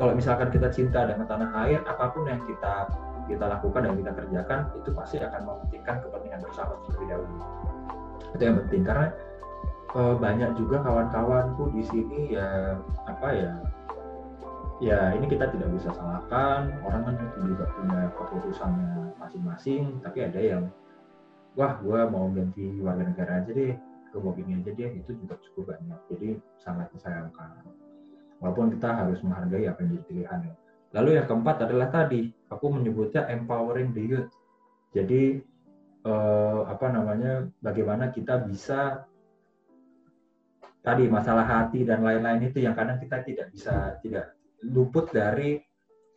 Kalau 0.00 0.16
misalkan 0.16 0.48
kita 0.48 0.72
cinta 0.72 1.04
dengan 1.04 1.28
tanah 1.28 1.50
air 1.66 1.84
apa 1.84 2.08
pun 2.14 2.24
yang 2.24 2.40
kita 2.48 2.88
kita 3.30 3.46
lakukan 3.46 3.80
dan 3.86 3.94
kita 3.94 4.12
kerjakan 4.18 4.60
itu 4.74 4.90
pasti 4.90 5.16
akan 5.22 5.40
mementingkan 5.46 5.96
kepentingan 6.02 6.40
bersama 6.42 6.72
terlebih 6.82 7.08
dahulu 7.14 7.36
itu 8.34 8.42
yang 8.42 8.56
penting 8.66 8.82
karena 8.82 9.06
uh, 9.94 10.14
banyak 10.18 10.50
juga 10.58 10.76
kawan-kawanku 10.82 11.62
di 11.74 11.82
sini 11.86 12.20
ya 12.34 12.78
apa 13.06 13.28
ya 13.34 13.52
ya 14.80 15.12
ini 15.14 15.28
kita 15.28 15.52
tidak 15.52 15.68
bisa 15.76 15.92
salahkan. 15.92 16.72
Orang 16.82 17.04
kan 17.04 17.14
juga 17.36 17.68
punya 17.76 18.08
keputusannya 18.16 19.12
masing-masing 19.20 20.00
tapi 20.00 20.24
ada 20.24 20.40
yang 20.40 20.62
wah 21.54 21.76
gue 21.78 22.00
mau 22.08 22.32
ganti 22.32 22.80
warga 22.80 23.04
negara 23.04 23.44
aja 23.44 23.52
deh 23.52 23.76
gue 24.10 24.18
mau 24.18 24.34
aja 24.34 24.70
deh 24.74 24.90
itu 24.96 25.10
juga 25.14 25.38
cukup 25.50 25.76
banyak. 25.76 26.00
Jadi 26.10 26.28
sangat 26.58 26.90
disayangkan. 26.96 27.62
Walaupun 28.40 28.72
kita 28.74 28.88
harus 28.88 29.20
menghargai 29.20 29.68
apa 29.68 29.84
yang 29.84 30.00
jadi 30.00 30.04
pilihan. 30.08 30.40
Lalu 30.96 31.10
yang 31.20 31.26
keempat 31.28 31.56
adalah 31.68 31.92
tadi 31.92 32.32
aku 32.50 32.66
menyebutnya 32.74 33.30
empowering 33.30 33.94
the 33.94 34.02
youth 34.02 34.30
jadi 34.90 35.40
eh, 36.04 36.60
apa 36.66 36.86
namanya 36.90 37.46
bagaimana 37.62 38.10
kita 38.10 38.42
bisa 38.44 39.06
tadi 40.80 41.04
masalah 41.06 41.44
hati 41.44 41.84
dan 41.84 42.00
lain-lain 42.00 42.48
itu 42.48 42.64
yang 42.64 42.72
kadang 42.72 42.96
kita 42.98 43.20
tidak 43.22 43.52
bisa 43.52 44.00
tidak 44.00 44.34
luput 44.64 45.12
dari 45.12 45.60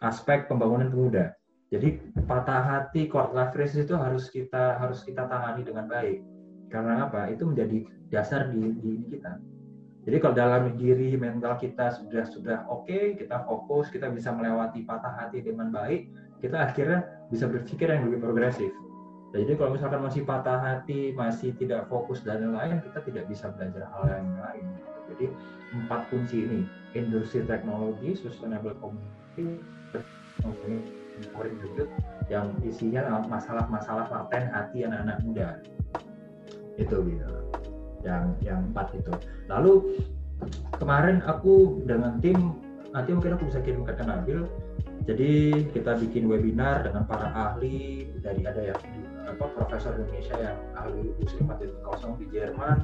aspek 0.03 0.51
pembangunan 0.51 0.91
pemuda. 0.91 1.35
Jadi 1.71 1.97
patah 2.29 2.61
hati, 2.61 3.09
court 3.09 3.33
life 3.33 3.55
itu 3.57 3.95
harus 3.97 4.29
kita 4.29 4.77
harus 4.77 5.01
kita 5.01 5.25
tangani 5.25 5.65
dengan 5.65 5.89
baik. 5.89 6.21
Karena 6.69 7.09
apa? 7.09 7.31
Itu 7.33 7.49
menjadi 7.49 7.87
dasar 8.13 8.51
di, 8.53 8.61
di 8.77 8.91
kita. 9.09 9.41
Jadi 10.03 10.17
kalau 10.19 10.35
dalam 10.35 10.75
diri 10.75 11.15
mental 11.15 11.55
kita 11.55 11.95
sudah 11.95 12.27
sudah 12.27 12.67
oke, 12.67 12.85
okay, 12.85 13.15
kita 13.15 13.41
fokus, 13.47 13.87
kita 13.89 14.11
bisa 14.11 14.35
melewati 14.35 14.83
patah 14.83 15.15
hati 15.15 15.39
dengan 15.41 15.71
baik, 15.71 16.11
kita 16.43 16.59
akhirnya 16.59 17.07
bisa 17.31 17.47
berpikir 17.47 17.87
yang 17.87 18.11
lebih 18.11 18.19
progresif. 18.19 18.75
Jadi 19.31 19.55
kalau 19.57 19.73
misalkan 19.73 20.03
masih 20.03 20.21
patah 20.27 20.59
hati, 20.59 21.15
masih 21.15 21.55
tidak 21.55 21.87
fokus 21.87 22.21
dan 22.21 22.51
lain-lain, 22.51 22.83
kita 22.83 22.99
tidak 23.07 23.25
bisa 23.31 23.49
belajar 23.55 23.87
hal 23.95 24.03
yang 24.11 24.29
lain. 24.37 24.65
Jadi 25.09 25.25
empat 25.73 26.11
kunci 26.11 26.45
ini, 26.45 26.61
industri 26.93 27.41
teknologi, 27.47 28.13
sustainable 28.13 28.77
community, 28.77 29.57
yang 32.29 32.53
isinya 32.61 33.23
masalah-masalah 33.25 34.05
laten 34.11 34.43
hati 34.53 34.85
anak-anak 34.85 35.17
muda. 35.25 35.49
Itu 36.77 37.01
gitu. 37.07 37.29
Yang 38.05 38.23
yang 38.43 38.69
empat 38.69 38.93
itu. 38.93 39.13
Lalu 39.49 39.73
kemarin 40.77 41.23
aku 41.25 41.81
dengan 41.87 42.19
tim 42.19 42.59
nanti 42.93 43.09
mungkin 43.15 43.33
aku 43.39 43.49
bisa 43.49 43.63
kirim 43.65 43.81
ke 43.81 43.97
Nabil 44.05 44.45
jadi 45.03 45.31
kita 45.75 45.99
bikin 45.99 46.31
webinar 46.31 46.87
dengan 46.87 47.03
para 47.03 47.27
ahli 47.35 48.07
dari 48.23 48.47
ada 48.47 48.71
yang 48.73 48.79
apa 49.27 49.45
profesor 49.55 49.99
Indonesia 49.99 50.35
yang 50.39 50.57
ahli 50.79 51.11
industri 51.15 51.43
4.0 51.43 52.21
di 52.23 52.25
Jerman 52.31 52.77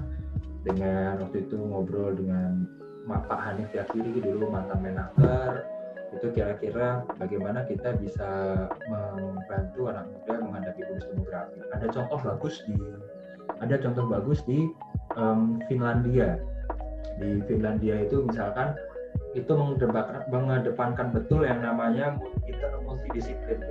dengan 0.68 1.24
waktu 1.24 1.48
itu 1.48 1.56
ngobrol 1.56 2.16
dengan 2.20 2.68
Pak 3.08 3.40
Hanif 3.42 3.72
Yakiri 3.74 4.22
dulu 4.22 4.52
mantan 4.52 4.84
Menaker 4.86 5.66
itu 6.14 6.28
kira-kira 6.34 7.06
bagaimana 7.22 7.66
kita 7.70 7.94
bisa 8.02 8.30
membantu 8.90 9.94
anak 9.94 10.10
muda 10.10 10.34
menghadapi 10.42 10.82
bonus 10.90 11.06
demografi. 11.06 11.62
Ada 11.70 11.88
contoh 11.94 12.20
bagus 12.22 12.56
di 12.66 12.78
ada 13.62 13.76
contoh 13.78 14.06
bagus 14.10 14.42
di 14.46 14.70
um, 15.18 15.62
Finlandia. 15.70 16.42
Di 17.22 17.46
Finlandia 17.46 18.02
itu 18.02 18.26
misalkan 18.26 18.74
itu 19.38 19.52
mengedepankan 20.34 21.14
betul 21.14 21.46
yang 21.46 21.62
namanya 21.62 22.18
multidisiplin. 22.82 23.62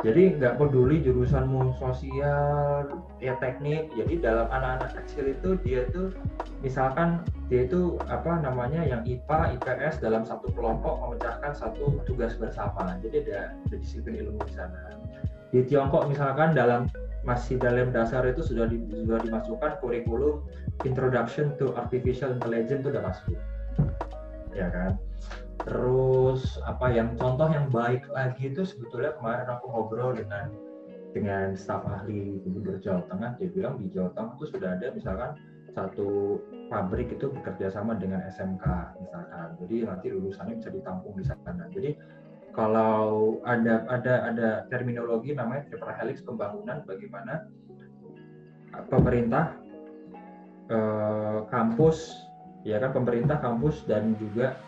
Jadi 0.00 0.40
nggak 0.40 0.56
peduli 0.56 1.04
jurusanmu 1.04 1.76
sosial, 1.76 2.88
ya 3.20 3.36
teknik. 3.36 3.92
Jadi 3.92 4.24
dalam 4.24 4.48
anak-anak 4.48 4.96
kecil 4.96 5.36
itu 5.36 5.60
dia 5.60 5.84
tuh 5.92 6.08
misalkan 6.64 7.20
dia 7.52 7.68
itu 7.68 8.00
apa 8.08 8.40
namanya 8.40 8.80
yang 8.80 9.04
IPA, 9.04 9.60
IPS 9.60 10.00
dalam 10.00 10.24
satu 10.24 10.48
kelompok 10.56 11.04
memecahkan 11.04 11.52
satu 11.52 12.00
tugas 12.08 12.32
bersama. 12.40 12.96
Jadi 13.04 13.28
ada, 13.28 13.52
ada 13.52 13.76
disiplin 13.76 14.24
ilmu 14.24 14.40
di 14.48 14.52
sana. 14.56 14.96
Di 15.52 15.68
Tiongkok 15.68 16.08
misalkan 16.08 16.56
dalam 16.56 16.88
masih 17.20 17.60
dalam 17.60 17.92
dasar 17.92 18.24
itu 18.24 18.40
sudah 18.40 18.72
di, 18.72 18.80
sudah 18.88 19.20
dimasukkan 19.20 19.84
kurikulum 19.84 20.40
Introduction 20.88 21.52
to 21.60 21.76
Artificial 21.76 22.32
Intelligence 22.32 22.80
itu 22.80 22.88
sudah 22.88 23.04
masuk 23.04 23.36
ya 24.54 24.68
kan? 24.70 24.92
Terus 25.60 26.56
apa 26.64 26.88
yang 26.88 27.14
contoh 27.20 27.48
yang 27.52 27.68
baik 27.68 28.08
lagi 28.08 28.48
itu 28.48 28.64
sebetulnya 28.64 29.12
kemarin 29.20 29.48
aku 29.48 29.68
ngobrol 29.68 30.16
dengan 30.16 30.48
dengan 31.12 31.52
staf 31.58 31.84
ahli 31.84 32.40
gubernur 32.46 32.80
Jawa 32.80 33.04
Tengah. 33.10 33.36
Dia 33.36 33.48
bilang 33.52 33.76
di 33.82 33.92
Jawa 33.92 34.14
Tengah 34.16 34.32
itu 34.40 34.46
sudah 34.56 34.70
ada 34.78 34.86
misalkan 34.94 35.30
satu 35.70 36.40
pabrik 36.72 37.14
itu 37.14 37.30
bekerja 37.30 37.70
sama 37.70 37.98
dengan 37.98 38.24
SMK 38.30 38.66
misalkan. 39.04 39.48
Jadi 39.60 39.76
nanti 39.84 40.06
lulusannya 40.10 40.54
bisa 40.62 40.70
ditampung 40.72 41.14
di 41.18 41.24
sana. 41.26 41.66
Jadi 41.70 41.94
kalau 42.50 43.38
ada 43.46 43.86
ada 43.86 44.26
ada 44.26 44.48
terminologi 44.72 45.36
namanya 45.36 45.70
triple 45.70 45.94
helix 45.94 46.18
pembangunan 46.24 46.82
bagaimana 46.82 47.46
pemerintah 48.90 49.54
eh, 50.70 51.38
kampus 51.50 52.29
ya 52.66 52.76
kan 52.80 52.92
pemerintah 52.92 53.40
kampus 53.40 53.84
dan 53.88 54.16
juga 54.20 54.60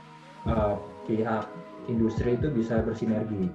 uh, 0.48 0.80
pihak 1.04 1.44
industri 1.90 2.38
itu 2.38 2.48
bisa 2.48 2.80
bersinergi. 2.80 3.50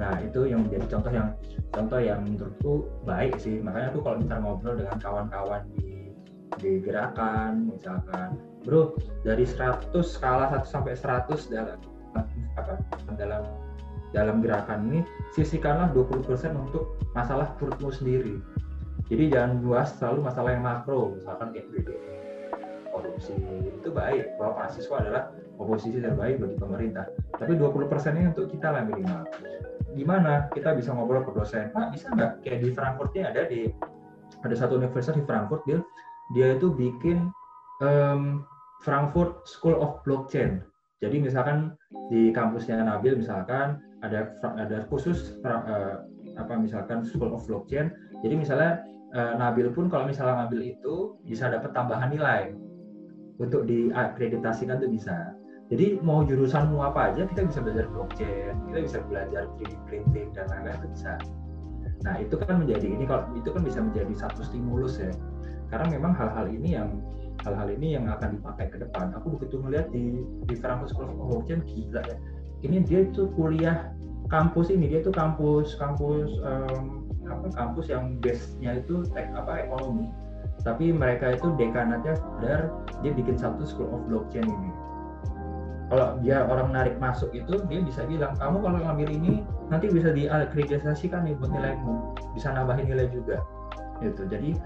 Nah 0.00 0.18
itu 0.24 0.48
yang 0.48 0.64
menjadi 0.66 0.86
contoh 0.98 1.12
yang 1.12 1.28
contoh 1.74 2.00
yang 2.00 2.20
menurutku 2.24 2.88
baik 3.04 3.36
sih. 3.36 3.60
Makanya 3.60 3.92
aku 3.92 4.00
kalau 4.00 4.16
misalnya 4.20 4.42
ngobrol 4.46 4.74
dengan 4.78 4.96
kawan-kawan 4.98 5.62
di 5.76 6.12
di 6.60 6.84
gerakan 6.84 7.72
misalkan, 7.72 8.36
bro 8.64 8.96
dari 9.24 9.44
100 9.44 9.92
skala 10.04 10.52
1 10.52 10.68
sampai 10.68 10.94
100 10.96 11.48
dalam 11.48 11.78
apa 12.60 12.76
dalam 13.16 13.42
dalam 14.12 14.44
gerakan 14.44 14.92
ini 14.92 15.00
sisihkanlah 15.32 15.88
20% 15.96 16.28
untuk 16.52 17.00
masalah 17.16 17.56
perutmu 17.56 17.88
sendiri. 17.88 18.36
Jadi 19.08 19.32
jangan 19.32 19.60
luas 19.64 19.96
selalu 19.96 20.28
masalah 20.28 20.50
yang 20.56 20.64
makro, 20.64 21.16
misalkan 21.16 21.52
kayak 21.52 21.68
BDM, 21.72 22.21
korupsi 22.92 23.34
itu 23.66 23.88
baik 23.90 24.36
bahwa 24.36 24.62
mahasiswa 24.62 24.96
adalah 25.00 25.22
oposisi 25.58 25.98
terbaik 25.98 26.38
bagi 26.38 26.56
pemerintah. 26.60 27.08
Tapi 27.34 27.56
20 27.56 27.90
persennya 27.90 28.30
untuk 28.30 28.52
kita 28.52 28.68
lah 28.70 28.82
minimal. 28.84 29.24
Gimana 29.92 30.48
kita 30.52 30.76
bisa 30.76 30.92
ngobrol 30.92 31.24
ke 31.24 31.32
dosen? 31.36 31.72
Pak 31.72 31.92
bisa 31.96 32.12
nggak? 32.12 32.32
Kayak 32.44 32.58
di 32.64 32.68
Frankfurtnya 32.72 33.24
ada 33.32 33.42
di 33.48 33.68
ada 34.42 34.54
satu 34.56 34.80
universitas 34.80 35.16
di 35.16 35.24
Frankfurt 35.28 35.62
dia 35.68 35.78
dia 36.32 36.56
itu 36.56 36.72
bikin 36.72 37.28
um, 37.84 38.42
Frankfurt 38.82 39.44
School 39.44 39.76
of 39.78 40.00
Blockchain. 40.02 40.64
Jadi 41.04 41.18
misalkan 41.18 41.74
di 42.08 42.30
kampusnya 42.30 42.78
Nabil 42.82 43.18
misalkan 43.18 43.82
ada 44.02 44.32
ada 44.58 44.86
khusus 44.88 45.38
uh, 45.44 46.02
apa 46.40 46.54
misalkan 46.56 47.04
School 47.04 47.30
of 47.36 47.44
Blockchain. 47.44 47.92
Jadi 48.24 48.34
misalnya 48.38 48.82
uh, 49.12 49.36
Nabil 49.36 49.70
pun 49.70 49.92
kalau 49.92 50.08
misalnya 50.08 50.42
ngambil 50.42 50.60
itu 50.74 51.20
bisa 51.26 51.52
dapat 51.52 51.70
tambahan 51.76 52.10
nilai 52.10 52.54
untuk 53.38 53.64
diakreditasikan 53.64 54.82
tuh 54.82 54.90
bisa. 54.90 55.32
Jadi 55.72 56.04
mau 56.04 56.20
jurusanmu 56.20 56.84
apa 56.84 57.14
aja 57.14 57.24
kita 57.24 57.48
bisa 57.48 57.64
belajar 57.64 57.86
blockchain, 57.88 58.54
kita 58.68 58.78
bisa 58.84 58.98
belajar 59.08 59.42
3D 59.56 59.72
printing 59.88 60.28
dan 60.36 60.44
lain-lain 60.52 60.76
itu 60.84 60.88
bisa. 60.92 61.12
Nah 62.04 62.14
itu 62.20 62.34
kan 62.36 62.60
menjadi 62.60 62.86
ini 62.92 63.04
kalau 63.08 63.24
itu 63.32 63.48
kan 63.48 63.62
bisa 63.64 63.80
menjadi 63.80 64.12
satu 64.12 64.44
stimulus 64.44 65.00
ya. 65.00 65.08
Karena 65.72 65.96
memang 65.96 66.12
hal-hal 66.12 66.52
ini 66.52 66.76
yang 66.76 67.00
hal-hal 67.48 67.72
ini 67.72 67.96
yang 67.96 68.04
akan 68.04 68.36
dipakai 68.36 68.68
ke 68.68 68.76
depan. 68.84 69.16
Aku 69.16 69.40
begitu 69.40 69.56
melihat 69.64 69.88
di 69.88 70.20
di 70.44 70.54
Frankfurt 70.60 70.92
School 70.92 71.08
of 71.08 71.16
Blockchain 71.16 71.64
gila 71.64 72.04
ya. 72.04 72.16
Ini 72.62 72.84
dia 72.84 73.08
itu 73.08 73.32
kuliah 73.32 73.96
kampus 74.28 74.68
ini 74.68 74.92
dia 74.92 75.00
itu 75.00 75.12
kampus 75.12 75.76
kampus 75.80 76.30
um, 76.44 77.08
apa 77.28 77.48
kampus 77.54 77.88
yang 77.88 78.16
base-nya 78.20 78.80
itu 78.80 79.04
tek 79.12 79.28
apa 79.36 79.66
ekonomi 79.66 80.08
tapi 80.62 80.94
mereka 80.94 81.34
itu 81.34 81.50
dekanatnya 81.58 82.14
sadar 82.14 82.70
dia 83.02 83.12
bikin 83.14 83.34
satu 83.34 83.66
school 83.66 83.90
of 83.90 84.02
blockchain 84.06 84.46
ini. 84.46 84.70
Kalau 85.92 86.16
dia 86.24 86.48
orang 86.48 86.72
narik 86.72 86.96
masuk 86.96 87.28
itu 87.36 87.60
dia 87.68 87.80
bisa 87.84 88.06
bilang 88.08 88.32
kamu 88.40 88.64
kalau 88.64 88.78
ngambil 88.80 89.08
ini 89.12 89.44
nanti 89.68 89.92
bisa 89.92 90.14
diakreditasikan 90.14 91.28
nih 91.28 91.36
buat 91.36 91.52
nilaimu. 91.52 92.16
Bisa 92.32 92.48
nambahin 92.54 92.88
nilai 92.88 93.12
juga. 93.12 93.42
Gitu. 94.00 94.24
Jadi 94.30 94.56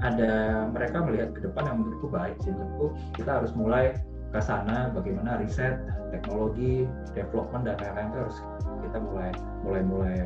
ada 0.00 0.64
mereka 0.70 1.02
melihat 1.02 1.34
ke 1.34 1.40
depan 1.42 1.66
yang 1.66 1.76
menurutku 1.82 2.06
baik 2.12 2.36
sih. 2.44 2.54
Menurutku 2.54 2.86
kita 3.18 3.42
harus 3.42 3.50
mulai 3.56 3.98
ke 4.30 4.38
sana 4.38 4.94
bagaimana 4.94 5.42
riset 5.42 5.74
teknologi 6.14 6.86
development 7.18 7.66
dan 7.66 7.74
lain-lain 7.82 8.08
itu 8.14 8.18
harus 8.22 8.38
kita 8.86 8.98
mulai 9.02 9.30
mulai 9.66 9.82
mulai 9.82 10.16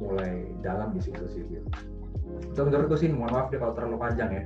mulai 0.00 0.32
dalam 0.64 0.96
di 0.96 1.00
situ 1.04 1.28
sih 1.28 1.44
gitu 1.44 1.68
itu 2.40 2.60
menurutku 2.60 2.96
sih 2.96 3.08
mohon 3.12 3.32
maaf 3.32 3.46
deh 3.52 3.58
kalau 3.60 3.72
terlalu 3.76 3.96
panjang 4.00 4.30
ya. 4.32 4.42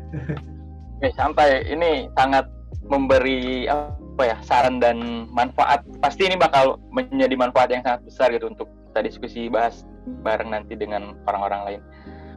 Oke, 0.98 1.08
santai 1.18 1.66
ini 1.66 2.06
sangat 2.14 2.46
memberi 2.86 3.66
apa 3.66 4.22
ya 4.22 4.36
saran 4.44 4.78
dan 4.78 5.28
manfaat. 5.32 5.82
Pasti 5.98 6.28
ini 6.28 6.38
bakal 6.38 6.78
menjadi 6.94 7.34
manfaat 7.34 7.72
yang 7.72 7.82
sangat 7.82 8.00
besar 8.06 8.28
gitu 8.30 8.46
untuk 8.50 8.70
kita 8.92 9.00
diskusi 9.02 9.50
bahas 9.50 9.82
bareng 10.22 10.54
nanti 10.54 10.78
dengan 10.78 11.18
orang-orang 11.26 11.62
lain. 11.66 11.80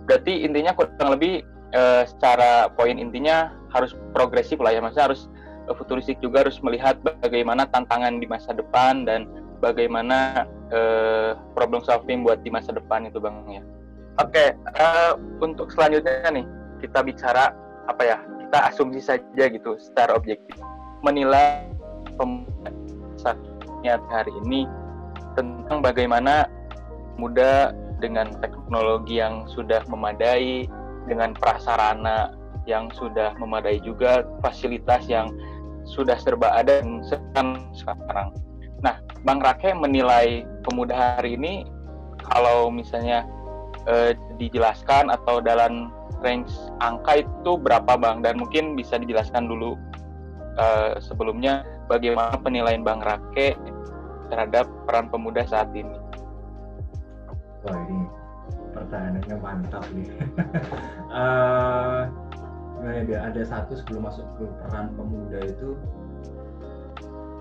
Berarti 0.10 0.42
intinya 0.42 0.74
kurang 0.74 1.14
lebih 1.14 1.46
e, 1.76 1.82
secara 2.10 2.72
poin 2.74 2.98
intinya 2.98 3.54
harus 3.76 3.94
progresif 4.16 4.58
lah 4.58 4.74
ya. 4.74 4.82
Maksudnya 4.82 5.14
harus 5.14 5.30
futuristik 5.76 6.18
juga 6.24 6.48
harus 6.48 6.58
melihat 6.64 6.98
bagaimana 7.04 7.68
tantangan 7.70 8.24
di 8.24 8.26
masa 8.26 8.56
depan 8.56 9.04
dan 9.04 9.28
bagaimana 9.60 10.48
e, 10.72 10.80
problem 11.54 11.84
solving 11.84 12.24
buat 12.24 12.40
di 12.42 12.50
masa 12.50 12.72
depan 12.72 13.06
itu 13.10 13.20
bang 13.20 13.36
ya 13.52 13.64
Oke, 14.18 14.34
okay, 14.34 14.50
uh, 14.82 15.14
eh, 15.14 15.46
untuk 15.46 15.70
selanjutnya 15.70 16.26
nih 16.34 16.46
kita 16.82 17.06
bicara 17.06 17.54
apa 17.86 18.02
ya? 18.02 18.18
Kita 18.18 18.74
asumsi 18.74 18.98
saja 18.98 19.46
gitu 19.46 19.78
secara 19.78 20.18
objektif 20.18 20.58
menilai 21.06 21.70
pemerintah 22.18 23.38
hari 24.10 24.34
ini 24.42 24.66
tentang 25.38 25.86
bagaimana 25.86 26.50
muda 27.22 27.78
dengan 28.02 28.34
teknologi 28.42 29.22
yang 29.22 29.46
sudah 29.54 29.86
memadai, 29.86 30.66
dengan 31.06 31.38
prasarana 31.38 32.34
yang 32.66 32.90
sudah 32.98 33.38
memadai 33.38 33.78
juga, 33.86 34.26
fasilitas 34.42 35.06
yang 35.06 35.30
sudah 35.86 36.18
serba 36.20 36.58
ada 36.58 36.82
dan 36.82 37.56
sekarang. 37.72 38.34
Nah, 38.82 38.98
Bang 39.24 39.46
Rake 39.46 39.72
menilai 39.78 40.42
pemuda 40.68 41.18
hari 41.18 41.40
ini 41.40 41.64
kalau 42.28 42.68
misalnya 42.74 43.24
uh, 43.88 44.12
dijelaskan 44.38 45.10
atau 45.10 45.40
dalam 45.40 45.90
range 46.22 46.52
angka 46.84 47.24
itu 47.24 47.52
berapa 47.58 47.98
bang 47.98 48.22
dan 48.22 48.38
mungkin 48.38 48.76
bisa 48.76 49.00
dijelaskan 49.00 49.50
dulu 49.50 49.78
uh, 50.58 50.98
sebelumnya 51.02 51.64
bagaimana 51.88 52.36
penilaian 52.42 52.84
bang 52.84 53.02
Rake 53.02 53.56
terhadap 54.28 54.68
peran 54.84 55.08
pemuda 55.08 55.48
saat 55.48 55.72
ini. 55.72 55.96
Wah 57.64 57.78
ini 57.88 58.02
pertanyaannya 58.76 59.36
mantap 59.40 59.84
nih. 59.96 60.10
uh, 61.22 62.02
ya 63.08 63.18
ada 63.28 63.42
satu 63.42 63.74
sebelum 63.80 64.06
masuk 64.06 64.26
ke 64.38 64.46
peran 64.62 64.94
pemuda 64.94 65.40
itu 65.48 65.74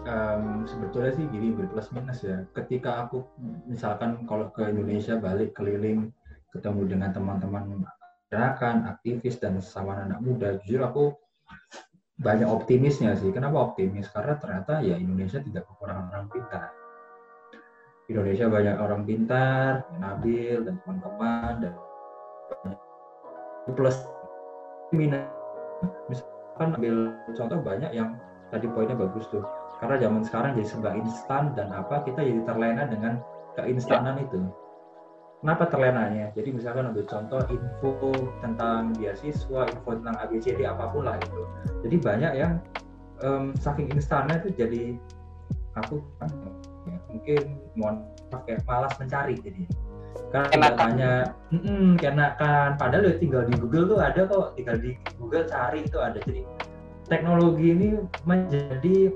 um, 0.07 0.65
sebetulnya 0.65 1.13
sih 1.13 1.27
gini 1.29 1.53
berplus 1.53 1.91
minus 1.93 2.23
ya. 2.25 2.47
Ketika 2.55 3.07
aku 3.07 3.27
misalkan 3.67 4.25
kalau 4.25 4.49
ke 4.55 4.65
Indonesia 4.65 5.19
balik 5.19 5.53
keliling 5.59 6.15
ketemu 6.55 6.83
dengan 6.87 7.11
teman-teman 7.15 7.87
gerakan, 8.31 8.91
aktivis 8.91 9.39
dan 9.39 9.59
sesama 9.63 9.99
anak 9.99 10.19
muda, 10.23 10.59
jujur 10.63 10.83
aku 10.83 11.05
banyak 12.19 12.49
optimisnya 12.49 13.15
sih. 13.15 13.31
Kenapa 13.31 13.73
optimis? 13.73 14.09
Karena 14.11 14.35
ternyata 14.41 14.81
ya 14.83 14.97
Indonesia 14.97 15.39
tidak 15.39 15.69
kekurangan 15.69 16.11
orang 16.11 16.29
pintar. 16.33 16.71
Indonesia 18.07 18.47
banyak 18.47 18.77
orang 18.79 19.03
pintar, 19.03 19.71
Nabil 19.99 20.63
dan 20.63 20.75
teman-teman 20.83 21.53
dan 21.67 21.75
plus 23.75 23.99
minus 24.95 25.27
misalkan 26.07 26.79
ambil 26.79 26.97
contoh 27.35 27.59
banyak 27.59 27.91
yang 27.91 28.15
tadi 28.55 28.71
poinnya 28.71 28.95
bagus 28.95 29.27
tuh 29.35 29.43
karena 29.83 29.99
zaman 29.99 30.23
sekarang 30.23 30.51
jadi 30.55 30.69
serba 30.71 30.91
instan 30.95 31.51
dan 31.59 31.75
apa 31.75 32.07
kita 32.07 32.23
jadi 32.23 32.41
terlena 32.47 32.87
dengan 32.87 33.19
keinstanan 33.59 34.23
ya. 34.23 34.25
itu 34.31 34.41
kenapa 35.41 35.69
terlenanya 35.69 36.33
jadi 36.33 36.49
misalkan 36.53 36.91
ambil 36.93 37.05
contoh 37.05 37.41
info 37.53 38.13
tentang 38.41 38.97
beasiswa 38.97 39.63
info 39.69 39.91
tentang 40.01 40.17
ABCD 40.25 40.61
apa 40.65 40.89
pun 40.91 41.05
lah 41.05 41.17
itu. 41.21 41.43
Jadi 41.85 41.97
banyak 42.01 42.33
yang 42.37 42.53
um, 43.21 43.53
saking 43.57 43.93
instannya 43.93 44.41
itu 44.43 44.51
jadi 44.57 44.83
aku 45.77 46.01
kan 46.17 46.31
ya, 46.89 46.97
mungkin 47.13 47.43
mohon 47.77 47.97
pakai 48.33 48.61
malas 48.65 48.97
mencari 48.97 49.37
jadi. 49.41 49.63
Karena 50.33 50.49
tidak 50.49 50.75
banyak 50.81 51.25
mm 51.53 52.01
kenakan. 52.01 52.69
Padahal 52.81 53.13
ya 53.13 53.15
tinggal 53.21 53.43
di 53.45 53.55
Google 53.61 53.85
tuh 53.93 53.99
ada 54.01 54.21
kok 54.27 54.57
tinggal 54.57 54.77
di 54.81 54.97
Google 55.21 55.45
cari 55.47 55.85
itu 55.85 55.99
ada. 56.01 56.19
Jadi 56.25 56.43
teknologi 57.07 57.71
ini 57.71 57.89
menjadi 58.27 59.13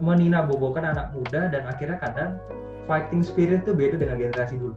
menina 0.00 0.44
bobokan 0.44 0.86
anak 0.88 1.12
muda 1.12 1.52
dan 1.52 1.68
akhirnya 1.68 1.98
kadang 2.00 2.40
fighting 2.88 3.20
spirit 3.20 3.66
itu 3.66 3.76
beda 3.76 4.00
dengan 4.00 4.16
generasi 4.16 4.56
dulu 4.56 4.72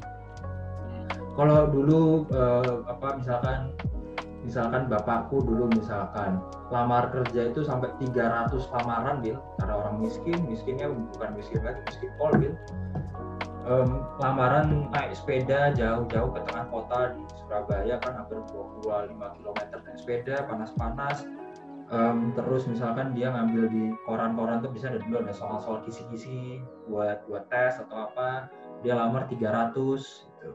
kalau 1.34 1.66
dulu 1.66 2.30
uh, 2.30 2.86
apa 2.86 3.18
misalkan 3.18 3.74
misalkan 4.44 4.92
bapakku 4.92 5.40
dulu 5.42 5.72
misalkan 5.72 6.38
lamar 6.70 7.10
kerja 7.10 7.50
itu 7.50 7.64
sampai 7.64 7.90
300 7.98 8.54
lamaran 8.70 9.24
bil. 9.24 9.38
Karena 9.58 9.74
orang 9.80 9.96
miskin 10.04 10.38
miskinnya 10.46 10.92
bukan 10.92 11.30
miskin 11.34 11.62
lagi 11.64 11.80
miskin 11.90 12.12
pol 12.20 12.32
bil. 12.38 12.54
Um, 13.64 14.04
lamaran 14.20 14.92
naik 14.92 15.16
sepeda 15.16 15.72
jauh-jauh 15.72 16.36
ke 16.36 16.40
tengah 16.52 16.68
kota 16.68 17.16
di 17.16 17.24
Surabaya 17.40 17.96
kan 18.04 18.20
hampir 18.20 18.44
25 18.52 19.16
km 19.16 19.60
naik 19.80 19.98
sepeda 19.98 20.44
panas-panas. 20.46 21.24
Um, 21.94 22.34
terus 22.36 22.66
misalkan 22.66 23.14
dia 23.14 23.32
ngambil 23.32 23.70
di 23.70 23.94
koran-koran 24.04 24.66
tuh 24.66 24.72
bisa 24.74 24.90
ada 24.90 25.00
dulu 25.04 25.24
ada 25.24 25.32
soal-soal 25.32 25.80
kisi-kisi 25.86 26.60
buat 26.92 27.24
buat 27.32 27.48
tes 27.48 27.80
atau 27.80 28.12
apa. 28.12 28.52
Dia 28.84 29.00
lamar 29.00 29.32
300 29.32 30.33
gitu. 30.44 30.52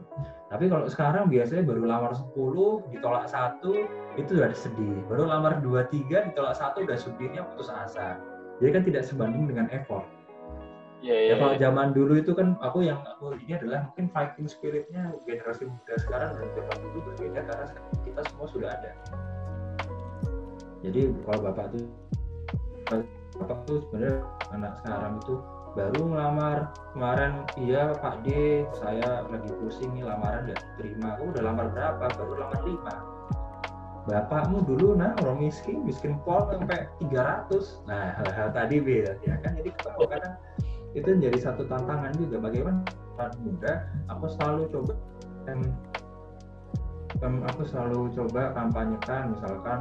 Tapi 0.49 0.65
kalau 0.69 0.85
sekarang 0.85 1.25
biasanya 1.29 1.65
baru 1.65 1.85
lamar 1.85 2.13
10 2.13 2.93
ditolak 2.93 3.25
satu 3.25 3.89
itu 4.17 4.31
udah 4.37 4.53
sedih. 4.53 5.01
Baru 5.09 5.25
lamar 5.25 5.61
2 5.65 5.89
3 5.89 6.29
ditolak 6.29 6.53
satu 6.53 6.85
udah 6.85 6.97
supirnya 6.97 7.45
putus 7.53 7.73
asa. 7.73 8.21
Jadi 8.61 8.69
kan 8.69 8.83
tidak 8.85 9.03
sebanding 9.09 9.49
dengan 9.49 9.65
effort. 9.73 10.05
Yeah, 10.99 11.15
yeah, 11.15 11.31
ya 11.31 11.35
kalau 11.39 11.55
zaman 11.55 11.87
dulu 11.95 12.19
itu 12.19 12.35
kan 12.35 12.59
aku 12.59 12.83
yang 12.83 12.99
aku 13.07 13.31
ini 13.39 13.55
adalah 13.55 13.87
mungkin 13.87 14.11
fighting 14.11 14.51
spiritnya 14.51 15.15
generasi 15.23 15.63
muda 15.63 15.95
sekarang 15.95 16.35
dan 16.35 16.47
zaman 16.59 16.75
dulu 16.91 16.99
berbeda 17.07 17.39
karena 17.47 17.65
kita 18.03 18.21
semua 18.27 18.47
sudah 18.51 18.69
ada. 18.75 18.91
Jadi 20.83 21.07
kalau 21.23 21.39
bapak 21.39 21.65
tuh 21.71 21.83
bapak 23.39 23.59
tuh 23.63 23.79
sebenarnya 23.87 24.27
anak 24.51 24.75
sekarang 24.83 25.13
itu 25.23 25.35
baru 25.77 26.01
ngelamar 26.09 26.73
kemarin 26.97 27.45
iya 27.61 27.93
Pak 27.93 28.25
D 28.25 28.27
saya 28.81 29.21
lagi 29.29 29.49
pusing 29.61 29.93
nih 29.93 30.05
lamaran 30.05 30.49
nggak 30.49 30.61
terima 30.81 31.13
aku 31.17 31.29
udah 31.29 31.43
lamar 31.45 31.67
berapa? 31.73 32.05
Baru 32.17 32.33
lamar 32.41 32.61
lima. 32.65 32.95
Bapakmu 34.09 34.65
dulu 34.65 34.97
nah 34.97 35.13
orang 35.21 35.45
miskin 35.45 35.85
miskin 35.85 36.17
pol 36.25 36.41
sampai 36.49 36.89
300 36.97 37.85
nah 37.85 38.17
hal-hal 38.17 38.49
tadi 38.49 38.81
beda 38.81 39.13
ya 39.21 39.37
kan? 39.45 39.53
Jadi 39.61 39.69
kalau 39.77 40.09
kadang 40.09 40.33
itu 40.97 41.05
menjadi 41.05 41.37
satu 41.37 41.69
tantangan 41.69 42.17
juga. 42.17 42.41
Bagaimana 42.41 42.81
saat 43.13 43.37
muda 43.45 43.85
aku 44.09 44.25
selalu 44.33 44.61
coba 44.73 44.93
um, 45.53 45.61
um, 47.21 47.35
aku 47.45 47.61
selalu 47.69 48.09
coba 48.17 48.57
kampanyekan 48.57 49.37
misalkan 49.37 49.79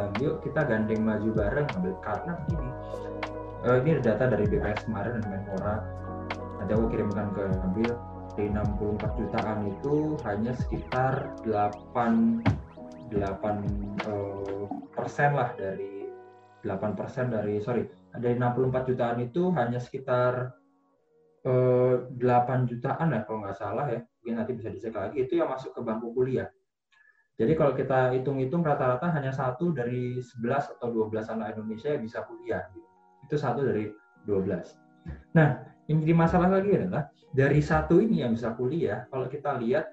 um, 0.00 0.10
yuk 0.24 0.40
kita 0.40 0.64
gandeng 0.64 1.04
maju 1.04 1.28
bareng. 1.36 1.68
Ambil 1.76 1.92
karena 2.00 2.32
begini 2.48 2.72
uh, 3.66 3.76
ini 3.82 3.98
data 3.98 4.30
dari 4.30 4.44
BPS 4.46 4.86
kemarin 4.86 5.18
dan 5.18 5.24
Menpora. 5.26 5.76
Nanti 6.62 6.72
aku 6.74 6.86
kirimkan 6.92 7.32
ke 7.34 7.42
Nabil 7.48 7.90
di 8.38 8.44
64 8.54 9.18
jutaan 9.18 9.66
itu 9.66 10.14
hanya 10.22 10.52
sekitar 10.54 11.34
8 11.42 12.44
8 13.10 13.18
uh, 14.06 14.66
persen 14.94 15.30
lah 15.34 15.50
dari 15.58 16.06
8 16.62 16.98
persen 16.98 17.34
dari 17.34 17.58
sorry 17.58 17.86
dari 18.14 18.38
64 18.38 18.90
jutaan 18.94 19.18
itu 19.22 19.50
hanya 19.54 19.78
sekitar 19.78 20.50
eh, 21.46 21.96
8 22.18 22.66
jutaan 22.66 23.14
ya 23.14 23.22
kalau 23.22 23.46
nggak 23.46 23.58
salah 23.58 23.86
ya. 23.94 24.02
Mungkin 24.02 24.34
nanti 24.42 24.52
bisa 24.58 24.68
dicek 24.74 24.90
lagi. 24.90 25.22
Itu 25.22 25.38
yang 25.38 25.54
masuk 25.54 25.70
ke 25.70 25.80
bangku 25.86 26.10
kuliah. 26.10 26.50
Jadi 27.38 27.54
kalau 27.54 27.78
kita 27.78 28.10
hitung-hitung 28.18 28.66
rata-rata 28.66 29.14
hanya 29.14 29.30
satu 29.30 29.70
dari 29.70 30.18
11 30.18 30.74
atau 30.74 30.88
12 30.90 31.30
anak 31.38 31.54
Indonesia 31.54 31.94
yang 31.94 32.02
bisa 32.02 32.26
kuliah 32.26 32.66
gitu 32.74 32.87
itu 33.28 33.36
satu 33.36 33.60
dari 33.62 33.92
12. 34.24 34.48
Nah, 35.36 35.60
yang 35.88 36.00
jadi 36.00 36.14
masalah 36.16 36.48
lagi 36.48 36.72
adalah 36.72 37.12
dari 37.36 37.60
satu 37.60 38.00
ini 38.00 38.24
yang 38.24 38.32
bisa 38.32 38.56
kuliah, 38.56 39.04
kalau 39.12 39.28
kita 39.28 39.60
lihat 39.60 39.92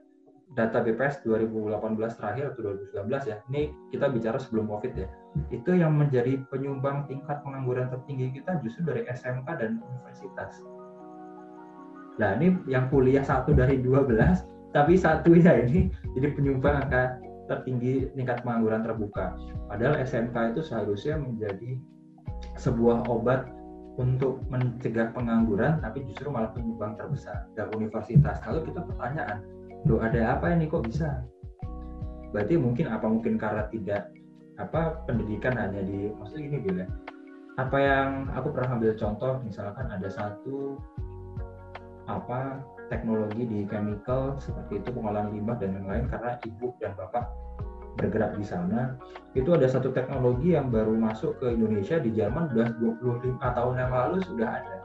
data 0.55 0.79
BPS 0.79 1.19
2018 1.27 2.15
terakhir 2.15 2.55
atau 2.55 2.79
2019 2.95 3.27
ya, 3.27 3.37
ini 3.51 3.75
kita 3.91 4.07
bicara 4.07 4.39
sebelum 4.39 4.71
COVID 4.71 4.93
ya, 4.95 5.07
itu 5.51 5.75
yang 5.75 5.91
menjadi 5.99 6.39
penyumbang 6.47 7.11
tingkat 7.11 7.43
pengangguran 7.43 7.91
tertinggi 7.91 8.39
kita 8.39 8.63
justru 8.63 8.87
dari 8.87 9.03
SMK 9.11 9.47
dan 9.59 9.83
universitas. 9.83 10.63
Nah 12.15 12.39
ini 12.39 12.55
yang 12.71 12.87
kuliah 12.87 13.27
satu 13.27 13.51
dari 13.51 13.83
12, 13.83 14.15
tapi 14.71 14.95
satunya 14.95 15.59
ini 15.67 15.91
jadi 16.15 16.31
penyumbang 16.31 16.87
angka 16.87 17.19
tertinggi 17.51 18.09
tingkat 18.15 18.39
pengangguran 18.41 18.81
terbuka. 18.81 19.35
Padahal 19.67 19.99
SMK 20.01 20.55
itu 20.55 20.61
seharusnya 20.63 21.19
menjadi 21.19 21.75
sebuah 22.55 23.07
obat 23.11 23.47
untuk 23.95 24.43
mencegah 24.51 25.15
pengangguran, 25.15 25.79
tapi 25.79 26.03
justru 26.11 26.27
malah 26.27 26.51
penyumbang 26.51 26.99
terbesar 26.99 27.47
dari 27.55 27.71
universitas. 27.79 28.43
Kalau 28.43 28.63
kita 28.63 28.83
pertanyaan, 28.83 29.43
lo 29.87 30.03
ada 30.03 30.35
apa 30.35 30.51
ini 30.51 30.67
kok 30.67 30.83
bisa? 30.83 31.23
Berarti 32.35 32.59
mungkin 32.59 32.91
apa 32.91 33.07
mungkin 33.07 33.39
karena 33.39 33.63
tidak 33.71 34.11
apa 34.59 35.03
pendidikan 35.07 35.55
hanya 35.55 35.83
di 35.83 36.11
maksud 36.15 36.39
ini 36.39 36.59
bila 36.63 36.87
apa 37.55 37.77
yang 37.79 38.27
aku 38.35 38.51
pernah 38.51 38.79
ambil 38.79 38.95
contoh 38.95 39.39
misalkan 39.43 39.87
ada 39.91 40.07
satu 40.07 40.79
apa 42.07 42.63
teknologi 42.87 43.43
di 43.47 43.59
chemical 43.67 44.37
seperti 44.39 44.79
itu 44.79 44.89
pengolahan 44.95 45.31
limbah 45.31 45.57
dan 45.59 45.75
lain-lain 45.79 46.07
karena 46.07 46.39
ibu 46.43 46.71
dan 46.79 46.95
bapak 46.95 47.25
bergerak 47.95 48.35
di 48.35 48.45
sana 48.45 48.95
itu 49.35 49.51
ada 49.51 49.67
satu 49.67 49.91
teknologi 49.91 50.55
yang 50.55 50.71
baru 50.71 50.95
masuk 50.95 51.39
ke 51.39 51.55
Indonesia 51.55 51.99
di 51.99 52.11
Jerman 52.11 52.51
udah 52.55 52.75
25 52.79 53.39
tahun 53.39 53.73
yang 53.79 53.91
lalu 53.91 54.17
sudah 54.23 54.49
ada. 54.63 54.77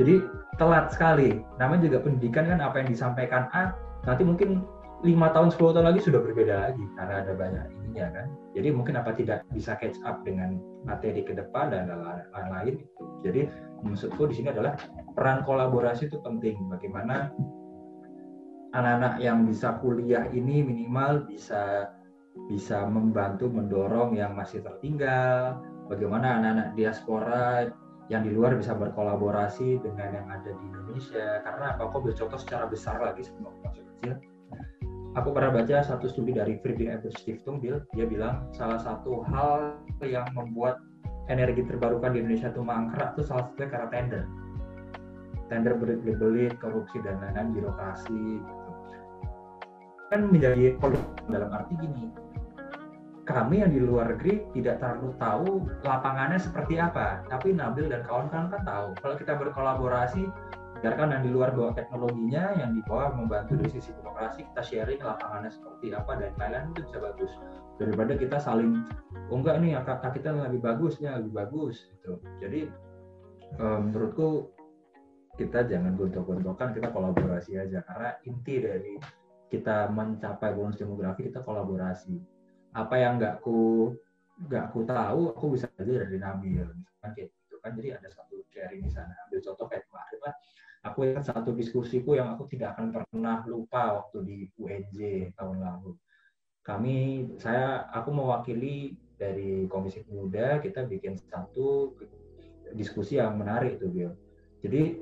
Jadi 0.00 0.24
telat 0.56 0.88
sekali. 0.92 1.44
Namanya 1.60 1.88
juga 1.88 1.98
pendidikan 2.00 2.48
kan 2.48 2.60
apa 2.64 2.80
yang 2.80 2.88
disampaikan 2.88 3.48
A 3.52 3.76
nanti 4.08 4.24
mungkin 4.24 4.64
lima 5.02 5.34
tahun 5.34 5.50
10 5.50 5.74
tahun 5.74 5.86
lagi 5.92 6.00
sudah 6.00 6.20
berbeda 6.22 6.54
lagi 6.70 6.84
karena 6.94 7.14
ada 7.26 7.32
banyak 7.34 7.64
ininya 7.82 8.06
kan. 8.22 8.26
Jadi 8.54 8.68
mungkin 8.72 8.94
apa 8.96 9.10
tidak 9.12 9.44
bisa 9.52 9.74
catch 9.76 9.98
up 10.06 10.22
dengan 10.24 10.56
materi 10.86 11.26
ke 11.26 11.34
depan 11.34 11.74
dan 11.74 11.90
lain-lain. 12.32 12.86
Jadi 13.20 13.50
maksudku 13.82 14.30
di 14.30 14.34
sini 14.40 14.48
adalah 14.54 14.78
peran 15.12 15.42
kolaborasi 15.44 16.08
itu 16.08 16.22
penting. 16.22 16.56
Bagaimana 16.70 17.34
anak-anak 18.72 19.20
yang 19.20 19.44
bisa 19.44 19.76
kuliah 19.80 20.28
ini 20.32 20.64
minimal 20.64 21.28
bisa 21.28 21.92
bisa 22.48 22.88
membantu 22.88 23.52
mendorong 23.52 24.16
yang 24.16 24.32
masih 24.32 24.64
tertinggal, 24.64 25.60
bagaimana 25.92 26.40
anak-anak 26.40 26.68
diaspora 26.72 27.68
yang 28.08 28.24
di 28.24 28.32
luar 28.32 28.56
bisa 28.56 28.72
berkolaborasi 28.72 29.80
dengan 29.84 30.08
yang 30.16 30.26
ada 30.32 30.50
di 30.50 30.64
Indonesia. 30.64 31.44
Karena 31.44 31.76
apa? 31.76 31.88
Aku 31.88 32.00
ambil 32.02 32.16
contoh 32.16 32.40
secara 32.40 32.64
besar 32.66 32.98
lagi 33.04 33.24
sebelum 33.24 33.52
masuk 33.62 33.84
kecil. 33.96 34.16
Aku 35.12 35.28
pernah 35.36 35.52
baca 35.52 35.84
satu 35.84 36.08
studi 36.08 36.32
dari 36.32 36.56
Friedrich 36.64 36.88
Ebert 36.88 37.20
Stiftung, 37.20 37.60
Bill, 37.60 37.84
dia 37.92 38.08
bilang 38.08 38.48
salah 38.56 38.80
satu 38.80 39.20
hal 39.28 39.76
yang 40.00 40.24
membuat 40.32 40.80
energi 41.28 41.68
terbarukan 41.68 42.16
di 42.16 42.24
Indonesia 42.24 42.48
itu 42.48 42.64
mangkrak 42.64 43.12
itu 43.14 43.28
salah 43.28 43.44
satunya 43.52 43.68
karena 43.68 43.88
tender. 43.92 44.24
Tender 45.52 45.76
berbelit, 45.76 46.56
korupsi 46.64 46.96
dan 47.04 47.20
lain-lain, 47.20 47.52
birokrasi, 47.52 48.40
kan 50.12 50.28
menjadi 50.28 50.76
dalam 51.32 51.48
arti 51.56 51.72
gini. 51.80 52.12
Kami 53.24 53.64
yang 53.64 53.72
di 53.72 53.80
luar 53.80 54.12
negeri 54.12 54.44
tidak 54.52 54.84
terlalu 54.84 55.16
tahu 55.16 55.50
lapangannya 55.88 56.36
seperti 56.36 56.76
apa 56.76 57.24
tapi 57.32 57.56
Nabil 57.56 57.88
dan 57.88 58.04
kawan-kawan 58.04 58.52
kan 58.52 58.62
tahu. 58.68 58.86
Kalau 59.00 59.16
kita 59.16 59.40
berkolaborasi 59.40 60.28
biarkan 60.84 61.14
yang 61.16 61.22
di 61.24 61.30
luar 61.30 61.54
bawa 61.54 61.72
teknologinya 61.72 62.58
yang 62.58 62.74
di 62.76 62.82
bawah 62.84 63.14
membantu 63.14 63.56
dari 63.56 63.70
sisi 63.72 63.94
demokrasi 63.94 64.42
kita 64.52 64.62
sharing 64.66 65.00
lapangannya 65.00 65.48
seperti 65.54 65.94
apa 65.94 66.12
dan 66.18 66.34
lain-lain 66.36 66.66
itu 66.76 66.80
bisa 66.90 66.98
bagus. 67.00 67.32
Daripada 67.80 68.12
kita 68.18 68.36
saling 68.36 68.84
oh 69.32 69.36
enggak 69.40 69.64
nih 69.64 69.80
kakak 69.80 70.12
kita 70.18 70.34
lebih 70.34 70.60
bagus 70.60 71.00
lebih 71.00 71.32
bagus 71.32 71.88
gitu. 71.88 72.20
Jadi 72.42 72.68
um, 73.62 73.88
menurutku 73.88 74.50
kita 75.40 75.64
jangan 75.64 75.96
gontok-gontokan 75.96 76.76
kita 76.76 76.90
kolaborasi 76.92 77.56
aja. 77.56 77.80
Karena 77.86 78.10
inti 78.26 78.60
dari 78.60 79.21
kita 79.52 79.92
mencapai 79.92 80.56
bonus 80.56 80.80
demografi 80.80 81.28
kita 81.28 81.44
kolaborasi. 81.44 82.16
Apa 82.72 82.96
yang 82.96 83.20
nggak 83.20 83.44
ku 83.44 83.92
nggak 84.48 84.72
ku 84.72 84.88
tahu 84.88 85.36
aku 85.36 85.44
bisa 85.52 85.68
aja 85.76 85.92
dari 86.08 86.16
Nabil. 86.16 86.64
Kayak 87.04 87.28
gitu 87.28 87.56
kan 87.60 87.76
jadi 87.76 88.00
ada 88.00 88.08
satu 88.08 88.40
sharing 88.48 88.80
di 88.80 88.88
sana. 88.88 89.12
Ambil 89.28 89.44
contoh 89.44 89.68
kayak 89.68 89.84
kemarin 89.92 90.20
lah 90.24 90.34
aku 90.88 90.98
ingat 91.04 91.24
satu 91.28 91.52
diskusiku 91.52 92.16
yang 92.16 92.32
aku 92.32 92.48
tidak 92.48 92.74
akan 92.74 92.90
pernah 92.90 93.44
lupa 93.44 94.00
waktu 94.00 94.18
di 94.24 94.38
UNJ 94.56 95.30
tahun 95.36 95.60
lalu. 95.60 95.92
Kami 96.64 96.96
saya 97.36 97.84
aku 97.92 98.08
mewakili 98.08 98.96
dari 99.20 99.68
Komisi 99.68 100.00
Pemuda 100.02 100.58
kita 100.64 100.88
bikin 100.88 101.20
satu 101.20 101.94
diskusi 102.72 103.20
yang 103.20 103.36
menarik 103.36 103.76
tuh 103.78 103.92
Bill 103.92 104.16
jadi 104.62 104.98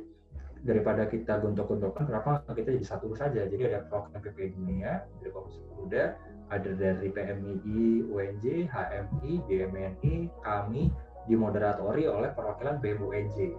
daripada 0.61 1.09
kita 1.09 1.41
gontok-gontokan 1.41 2.05
kenapa 2.05 2.45
kita 2.53 2.77
jadi 2.77 2.87
satu 2.87 3.17
saja 3.17 3.49
jadi 3.49 3.73
ada 3.73 3.81
program 3.89 4.21
PP 4.21 4.53
Dunia 4.61 5.09
dari 5.21 5.31
Komisi 5.33 5.61
Pemuda 5.65 6.17
ada 6.51 6.71
dari 6.75 7.07
PMII, 7.15 8.11
UNJ, 8.11 8.67
HMI, 8.67 9.33
BMNI, 9.47 10.15
kami 10.43 10.91
dimoderatori 11.31 12.11
oleh 12.11 12.35
perwakilan 12.35 12.83
BMUNJ. 12.83 13.55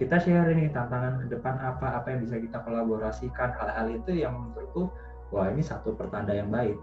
Kita 0.00 0.16
share 0.16 0.48
ini 0.50 0.72
tantangan 0.72 1.22
ke 1.22 1.36
depan 1.36 1.60
apa, 1.60 2.00
apa 2.00 2.08
yang 2.08 2.24
bisa 2.24 2.40
kita 2.40 2.64
kolaborasikan, 2.64 3.52
hal-hal 3.52 3.86
itu 3.92 4.24
yang 4.24 4.32
menurutku, 4.34 4.88
wah 5.28 5.52
ini 5.52 5.60
satu 5.60 5.92
pertanda 5.92 6.32
yang 6.32 6.48
baik. 6.48 6.74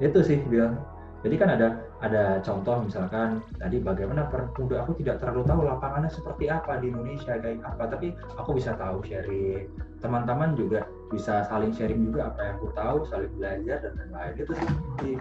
Itu 0.00 0.24
sih 0.24 0.40
bilang 0.48 0.80
jadi 1.18 1.34
kan 1.34 1.48
ada 1.50 1.68
ada 1.98 2.38
contoh 2.46 2.86
misalkan 2.86 3.42
tadi 3.58 3.82
bagaimana 3.82 4.30
pemuda 4.30 4.86
aku 4.86 4.94
tidak 5.02 5.18
terlalu 5.18 5.42
tahu 5.50 5.60
lapangannya 5.66 6.10
seperti 6.14 6.46
apa 6.46 6.78
di 6.78 6.94
Indonesia 6.94 7.34
kayak 7.42 7.58
apa, 7.66 7.90
tapi 7.90 8.14
aku 8.38 8.54
bisa 8.54 8.78
tahu 8.78 9.02
sharing. 9.02 9.66
Teman-teman 9.98 10.54
juga 10.54 10.86
bisa 11.10 11.42
saling 11.50 11.74
sharing 11.74 12.06
juga 12.06 12.30
apa 12.30 12.40
yang 12.46 12.54
aku 12.62 12.68
tahu, 12.70 12.96
saling 13.10 13.32
belajar 13.34 13.82
dan 13.82 13.92
lain-lain. 13.98 14.32
Itu 14.38 14.52
sih 14.54 14.68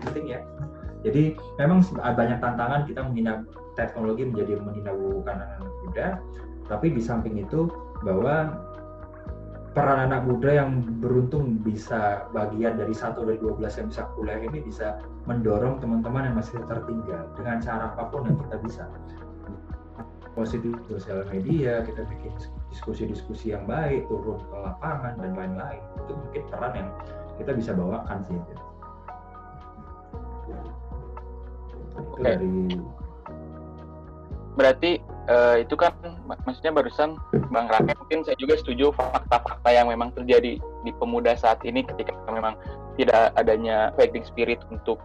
penting 0.06 0.26
ya. 0.38 0.40
Jadi 1.02 1.34
memang 1.58 1.82
banyak 1.98 2.38
tantangan 2.46 2.86
kita 2.86 3.02
menghina 3.02 3.42
teknologi 3.74 4.30
menjadi 4.30 4.62
menghina 4.62 4.94
anak 5.26 5.66
muda, 5.82 6.22
tapi 6.70 6.94
di 6.94 7.02
samping 7.02 7.42
itu 7.42 7.74
bahwa 8.06 8.54
peran 9.76 10.10
anak 10.10 10.26
muda 10.26 10.50
yang 10.64 10.84
beruntung 11.04 11.60
bisa 11.62 12.28
bagian 12.32 12.80
dari 12.80 12.96
satu 12.96 13.28
dari 13.28 13.40
12 13.40 13.62
yang 13.64 13.88
bisa 13.92 14.04
kuliah 14.16 14.40
ini 14.42 14.60
bisa 14.64 15.02
mendorong 15.28 15.80
teman-teman 15.84 16.32
yang 16.32 16.36
masih 16.40 16.60
tertinggal 16.66 17.28
dengan 17.36 17.58
cara 17.62 17.94
apa 17.94 18.04
pun 18.10 18.26
yang 18.26 18.38
kita 18.48 18.58
bisa. 18.64 18.84
Positif 20.38 20.78
sosial 20.86 21.26
media 21.34 21.82
kita 21.82 22.06
bikin 22.06 22.34
diskusi-diskusi 22.70 23.58
yang 23.58 23.66
baik 23.66 24.06
turun 24.06 24.38
ke 24.38 24.58
lapangan 24.62 25.18
dan 25.18 25.34
lain-lain. 25.34 25.82
Itu 26.06 26.14
mungkin 26.14 26.44
peran 26.54 26.74
yang 26.78 26.90
kita 27.42 27.52
bisa 27.58 27.72
bawakan 27.74 28.22
sih. 28.30 28.38
Itu 28.38 28.68
okay. 31.98 32.22
dari 32.24 32.78
berarti 34.58 34.92
uh, 35.28 35.56
itu 35.60 35.76
kan 35.76 35.94
maksudnya 36.26 36.74
barusan 36.74 37.20
Bang 37.52 37.68
Rake 37.72 37.94
mungkin 37.96 38.24
saya 38.28 38.36
juga 38.40 38.58
setuju 38.60 38.92
fakta-fakta 38.96 39.70
yang 39.72 39.88
memang 39.92 40.12
terjadi 40.16 40.60
di 40.60 40.92
pemuda 40.98 41.36
saat 41.38 41.62
ini 41.64 41.84
ketika 41.84 42.16
memang 42.32 42.56
tidak 42.98 43.32
adanya 43.38 43.94
fighting 43.96 44.26
spirit 44.26 44.60
untuk 44.74 44.98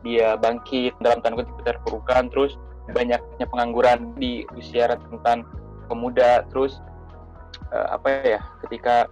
dia 0.00 0.38
bangkit 0.40 0.96
dalam 1.04 1.20
tanda 1.20 1.44
kutip 1.44 1.60
terpurukan 1.66 2.32
terus 2.32 2.56
banyaknya 2.90 3.46
pengangguran 3.46 4.16
di 4.16 4.48
usia 4.56 4.88
rentan 4.88 5.44
pemuda 5.90 6.46
terus 6.48 6.80
uh, 7.74 7.98
apa 7.98 8.08
ya 8.24 8.40
ketika 8.64 9.10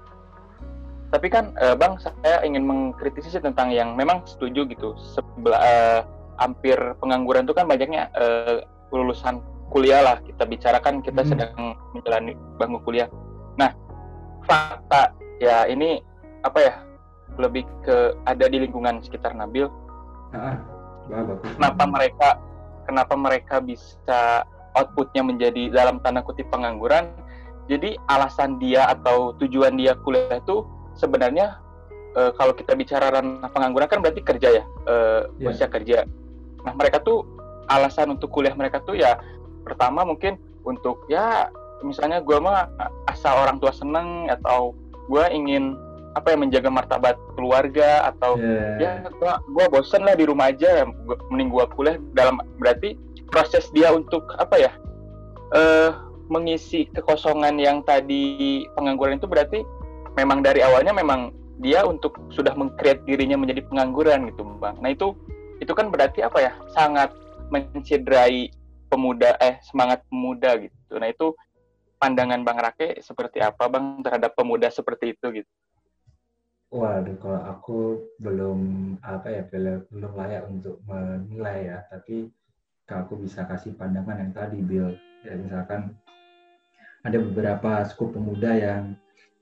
tapi 1.09 1.33
kan 1.33 1.57
uh, 1.57 1.73
bang 1.73 1.97
saya 1.97 2.45
ingin 2.45 2.69
mengkritisi 2.69 3.41
tentang 3.41 3.73
yang 3.73 3.97
memang 3.97 4.21
setuju 4.29 4.69
gitu. 4.69 4.93
Sebelah 5.01 5.61
uh, 5.61 6.01
hampir 6.37 6.77
pengangguran 7.01 7.49
itu 7.49 7.57
kan 7.57 7.65
banyaknya 7.65 8.13
uh, 8.13 8.61
lulusan 8.93 9.41
kuliah 9.69 10.01
lah 10.01 10.17
kita 10.25 10.49
bicarakan 10.49 11.01
kita 11.05 11.21
hmm. 11.23 11.29
sedang 11.29 11.53
menjalani 11.93 12.33
bangku 12.57 12.81
kuliah. 12.85 13.09
Nah, 13.61 13.73
fakta 14.49 15.13
ya 15.39 15.69
ini 15.69 16.01
apa 16.43 16.59
ya 16.61 16.75
lebih 17.39 17.69
ke 17.85 18.17
ada 18.27 18.47
di 18.49 18.65
lingkungan 18.65 19.05
sekitar 19.05 19.37
Nabil. 19.37 19.69
Ah, 20.35 20.61
Kenapa 21.57 21.85
mereka 21.89 22.29
kenapa 22.85 23.15
mereka 23.17 23.57
bisa 23.65 24.45
outputnya 24.77 25.25
menjadi 25.25 25.73
dalam 25.73 26.01
tanda 26.05 26.21
kutip 26.21 26.49
pengangguran? 26.53 27.09
Jadi 27.69 28.01
alasan 28.09 28.57
dia 28.61 28.89
atau 28.89 29.37
tujuan 29.37 29.77
dia 29.77 29.93
kuliah 30.01 30.41
itu 30.41 30.65
sebenarnya 30.97 31.61
e, 32.17 32.33
kalau 32.37 32.57
kita 32.57 32.73
bicara 32.73 33.13
ranah 33.13 33.49
pengangguran 33.53 33.89
kan 33.89 34.01
berarti 34.01 34.25
kerja 34.25 34.49
ya, 34.61 34.65
e, 34.65 34.95
yeah. 35.37 35.53
usia 35.53 35.69
kerja. 35.69 36.09
Nah 36.65 36.73
mereka 36.73 37.05
tuh 37.05 37.29
alasan 37.69 38.17
untuk 38.17 38.33
kuliah 38.33 38.57
mereka 38.57 38.81
tuh 38.81 38.97
ya 38.97 39.21
pertama 39.69 40.03
mungkin 40.09 40.41
untuk 40.65 41.05
ya 41.13 41.53
misalnya 41.85 42.25
gue 42.25 42.39
mah 42.41 42.67
asal 43.07 43.39
orang 43.39 43.61
tua 43.63 43.71
seneng 43.71 44.27
atau 44.33 44.75
gue 45.07 45.25
ingin 45.31 45.79
apa 46.17 46.35
ya 46.35 46.37
menjaga 46.41 46.71
martabat 46.73 47.15
keluarga 47.39 48.11
atau 48.11 48.35
yeah. 48.41 48.75
ya 48.81 48.91
gue 49.07 49.33
gue 49.55 49.65
bosen 49.71 50.03
lah 50.03 50.19
di 50.19 50.27
rumah 50.27 50.51
aja 50.51 50.83
gua, 51.07 51.17
mending 51.31 51.53
gue 51.55 51.65
kuliah 51.79 51.97
dalam 52.19 52.43
berarti 52.59 52.99
proses 53.31 53.71
dia 53.71 53.95
untuk 53.95 54.27
apa 54.41 54.57
ya 54.59 54.73
uh, 55.55 55.91
mengisi 56.27 56.91
kekosongan 56.93 57.57
yang 57.63 57.81
tadi 57.87 58.67
pengangguran 58.75 59.21
itu 59.21 59.31
berarti 59.31 59.63
memang 60.19 60.43
dari 60.43 60.61
awalnya 60.65 60.91
memang 60.91 61.31
dia 61.63 61.87
untuk 61.87 62.19
sudah 62.35 62.55
mengkreat 62.59 63.03
dirinya 63.07 63.39
menjadi 63.39 63.63
pengangguran 63.71 64.27
gitu 64.27 64.43
bang 64.59 64.75
nah 64.83 64.91
itu 64.91 65.15
itu 65.63 65.73
kan 65.75 65.91
berarti 65.91 66.27
apa 66.27 66.39
ya 66.39 66.53
sangat 66.75 67.15
mencederai 67.51 68.51
pemuda 68.89 69.37
eh 69.39 69.61
semangat 69.63 70.03
pemuda 70.09 70.57
gitu. 70.59 70.97
Nah 70.97 71.09
itu 71.13 71.37
pandangan 72.01 72.41
Bang 72.47 72.59
Rake 72.63 73.03
seperti 73.05 73.43
apa 73.43 73.69
Bang 73.69 74.01
terhadap 74.01 74.33
pemuda 74.33 74.71
seperti 74.73 75.13
itu 75.19 75.43
gitu? 75.43 75.51
Waduh, 76.69 77.17
kalau 77.17 77.41
aku 77.49 77.79
belum 78.21 78.61
apa 79.01 79.33
ya 79.33 79.43
belum, 79.49 79.89
layak 80.13 80.45
untuk 80.53 80.85
menilai 80.85 81.73
ya, 81.73 81.79
tapi 81.89 82.29
kalau 82.85 83.09
aku 83.09 83.15
bisa 83.25 83.49
kasih 83.49 83.73
pandangan 83.73 84.21
yang 84.21 84.33
tadi 84.37 84.61
Bill, 84.61 84.93
ya 85.25 85.33
misalkan 85.41 85.97
ada 87.09 87.19
beberapa 87.25 87.89
skup 87.89 88.13
pemuda 88.13 88.53
yang 88.53 88.93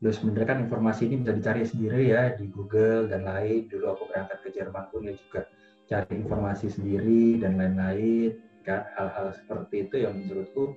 lu 0.04 0.12
sebenarnya 0.12 0.54
kan 0.54 0.58
informasi 0.70 1.10
ini 1.10 1.24
bisa 1.24 1.32
dicari 1.34 1.66
sendiri 1.66 2.14
ya 2.14 2.30
di 2.38 2.46
Google 2.46 3.10
dan 3.10 3.26
lain. 3.26 3.66
Dulu 3.66 3.86
aku 3.90 4.02
berangkat 4.06 4.38
ke 4.46 4.48
Jerman 4.54 4.86
pun 4.94 5.10
ya 5.10 5.14
juga 5.18 5.50
cari 5.90 6.14
informasi 6.22 6.66
sendiri 6.68 7.42
dan 7.42 7.58
lain-lain 7.58 8.38
kan 8.66 8.82
hal-hal 8.98 9.30
seperti 9.32 9.86
itu 9.86 10.02
yang 10.02 10.18
menurutku 10.18 10.74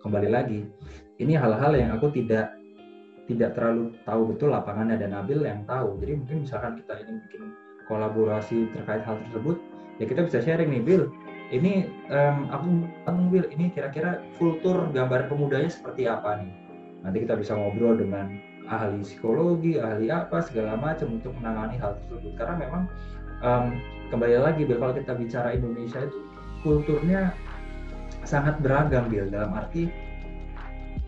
kembali 0.00 0.30
lagi. 0.30 0.64
Ini 1.18 1.36
hal-hal 1.36 1.74
yang 1.74 1.90
aku 1.98 2.14
tidak 2.14 2.54
tidak 3.26 3.54
terlalu 3.58 3.94
tahu 4.06 4.34
betul 4.34 4.48
lapangannya 4.54 4.98
dan 4.98 5.14
Nabil 5.14 5.42
yang 5.42 5.66
tahu. 5.66 5.98
Jadi 5.98 6.12
mungkin 6.22 6.38
misalkan 6.46 6.78
kita 6.78 7.02
ingin 7.02 7.16
bikin 7.28 7.42
kolaborasi 7.90 8.70
terkait 8.72 9.02
hal 9.02 9.18
tersebut 9.28 9.58
ya 10.00 10.04
kita 10.08 10.24
bisa 10.24 10.38
sharing 10.40 10.70
nih 10.72 10.82
Bill 10.82 11.04
ini 11.52 11.84
um, 12.08 12.48
aku 12.48 12.66
Bill 13.28 13.46
ini 13.52 13.68
kira-kira 13.74 14.24
kultur 14.40 14.88
gambar 14.90 15.28
pemudanya 15.28 15.68
seperti 15.68 16.08
apa 16.08 16.40
nih? 16.40 16.52
Nanti 17.04 17.18
kita 17.28 17.36
bisa 17.36 17.52
ngobrol 17.58 18.00
dengan 18.00 18.40
ahli 18.70 19.04
psikologi 19.04 19.76
ahli 19.76 20.08
apa 20.08 20.40
segala 20.40 20.78
macam 20.80 21.12
untuk 21.20 21.36
menangani 21.36 21.76
hal 21.76 21.98
tersebut. 22.00 22.32
Karena 22.40 22.54
memang 22.56 22.82
um, 23.44 23.64
kembali 24.08 24.40
lagi 24.40 24.64
Bill 24.64 24.80
kalau 24.80 24.96
kita 24.96 25.12
bicara 25.12 25.52
Indonesia 25.52 26.00
itu 26.08 26.31
kulturnya 26.62 27.34
sangat 28.22 28.58
beragam 28.62 29.10
Bill 29.10 29.28
dalam 29.28 29.52
arti 29.54 29.90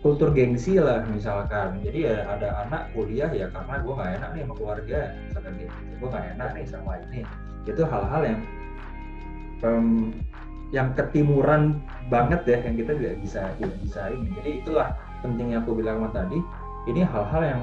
kultur 0.05 0.29
gengsi 0.35 0.77
lah 0.77 1.01
misalkan. 1.09 1.81
Jadi 1.81 2.05
ya 2.05 2.29
ada 2.29 2.67
anak 2.67 2.93
kuliah 2.93 3.31
ya 3.33 3.49
karena 3.49 3.81
gue 3.81 3.93
nggak 3.97 4.11
enak 4.21 4.29
nih 4.35 4.41
sama 4.45 4.53
keluarga 4.53 4.99
misalkan 5.25 5.53
gitu 5.57 5.75
gue 5.97 6.07
nggak 6.13 6.25
enak 6.37 6.49
nih 6.53 6.65
sama 6.69 6.91
ini 7.09 7.21
itu 7.65 7.81
hal-hal 7.81 8.21
yang 8.21 8.41
um, 9.65 10.13
yang 10.69 10.93
ketimuran 10.93 11.81
banget 12.13 12.41
ya 12.45 12.57
yang 12.61 12.75
kita 12.77 12.91
tidak 12.97 13.15
bisa 13.23 13.41
tidak 13.57 13.77
bisa 13.81 14.01
ini. 14.13 14.29
Jadi 14.37 14.51
itulah 14.61 14.87
pentingnya 15.25 15.65
aku 15.65 15.73
bilang 15.73 16.05
tadi 16.13 16.37
ini 16.85 17.01
hal-hal 17.01 17.41
yang 17.41 17.61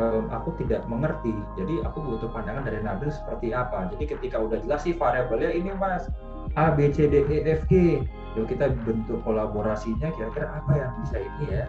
um, 0.00 0.26
aku 0.30 0.54
tidak 0.62 0.82
mengerti. 0.90 1.34
Jadi 1.54 1.82
aku 1.82 1.98
butuh 2.02 2.30
pandangan 2.30 2.66
dari 2.66 2.82
Nabil 2.82 3.10
seperti 3.10 3.52
apa. 3.54 3.90
Jadi 3.94 4.04
ketika 4.16 4.42
udah 4.42 4.58
jelas 4.62 4.82
sih 4.82 4.94
variabelnya 4.94 5.50
ini 5.54 5.70
mas, 5.76 6.10
A, 6.56 6.72
B, 6.72 6.88
C, 6.92 7.06
D, 7.06 7.24
E, 7.28 7.36
F, 7.56 7.68
G. 7.68 8.00
Lalu 8.36 8.52
kita 8.52 8.72
bentuk 8.84 9.20
kolaborasinya 9.24 10.12
kira-kira 10.12 10.60
apa 10.60 10.72
yang 10.76 10.92
bisa 11.04 11.16
ini 11.20 11.46
ya. 11.56 11.64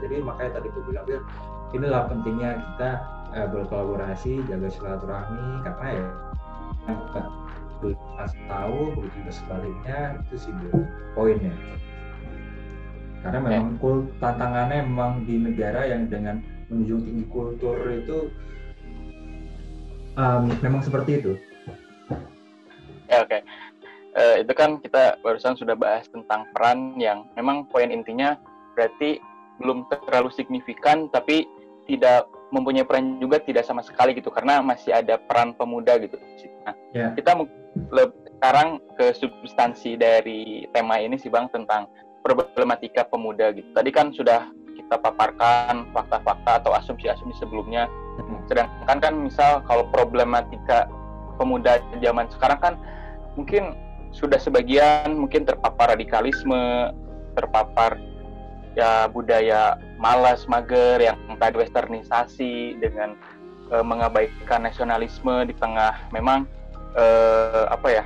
jadi 0.00 0.24
makanya 0.24 0.56
tadi 0.56 0.72
gue 0.72 0.82
bilang 0.88 1.04
inilah 1.76 2.08
pentingnya 2.08 2.50
kita 2.56 2.90
uh, 3.36 3.48
berkolaborasi 3.50 4.40
jaga 4.48 4.68
silaturahmi 4.72 5.60
karena 5.66 5.88
ya 5.92 6.06
kasih 8.22 8.42
tahu 8.46 8.78
begitu 8.94 9.16
juga 9.18 9.32
sebaliknya 9.34 9.98
itu 10.22 10.36
sih 10.38 10.52
poinnya 11.18 11.50
karena 13.26 13.38
memang 13.42 13.74
kul 13.82 14.06
tantangannya 14.22 14.86
memang 14.86 15.26
di 15.26 15.42
negara 15.42 15.90
yang 15.90 16.06
dengan 16.06 16.38
menunjuk 16.70 17.02
tinggi 17.02 17.26
kultur 17.26 17.76
itu 17.90 18.30
um, 20.14 20.46
memang 20.62 20.82
seperti 20.86 21.18
itu 21.18 21.32
ya 23.10 23.26
oke 23.26 23.30
okay. 23.30 23.42
Uh, 24.16 24.36
itu 24.40 24.52
kan 24.52 24.78
kita 24.80 25.18
barusan 25.20 25.56
sudah 25.56 25.76
bahas 25.76 26.08
tentang 26.08 26.48
peran 26.52 26.96
yang 27.00 27.28
memang 27.36 27.68
poin 27.68 27.88
intinya 27.88 28.36
berarti 28.76 29.20
belum 29.60 29.86
terlalu 29.88 30.32
signifikan 30.32 31.08
tapi 31.12 31.44
tidak 31.86 32.26
mempunyai 32.52 32.84
peran 32.84 33.16
juga 33.18 33.40
tidak 33.40 33.64
sama 33.64 33.80
sekali 33.80 34.12
gitu 34.12 34.28
karena 34.28 34.60
masih 34.60 34.92
ada 34.92 35.16
peran 35.16 35.56
pemuda 35.56 35.96
gitu. 35.98 36.20
Nah, 36.68 36.76
yeah. 36.92 37.10
kita 37.16 37.32
sekarang 38.38 38.78
ke 39.00 39.16
substansi 39.16 39.96
dari 39.96 40.68
tema 40.70 41.00
ini 41.00 41.16
sih 41.16 41.32
Bang 41.32 41.48
tentang 41.48 41.88
problematika 42.20 43.08
pemuda 43.08 43.50
gitu. 43.56 43.66
Tadi 43.72 43.90
kan 43.90 44.12
sudah 44.12 44.52
kita 44.76 45.00
paparkan 45.00 45.88
fakta-fakta 45.96 46.60
atau 46.60 46.76
asumsi-asumsi 46.76 47.40
sebelumnya. 47.40 47.88
Hmm. 48.20 48.44
Sedangkan 48.46 48.98
kan 49.00 49.14
misal 49.16 49.64
kalau 49.64 49.88
problematika 49.88 50.86
pemuda 51.40 51.80
zaman 52.04 52.28
sekarang 52.28 52.60
kan 52.60 52.74
mungkin 53.34 53.72
sudah 54.12 54.38
sebagian 54.38 55.16
mungkin 55.16 55.48
terpapar 55.48 55.96
radikalisme, 55.96 56.92
terpapar 57.36 57.96
ya 58.76 59.08
budaya 59.08 59.76
malas, 60.00 60.44
mager 60.48 61.00
yang 61.00 61.16
tadi 61.36 61.60
westernisasi 61.60 62.80
dengan 62.80 63.16
e, 63.68 63.76
mengabaikan 63.84 64.64
nasionalisme 64.64 65.48
di 65.48 65.54
tengah 65.56 65.96
memang 66.12 66.48
e, 66.96 67.04
apa 67.68 67.88
ya 67.88 68.04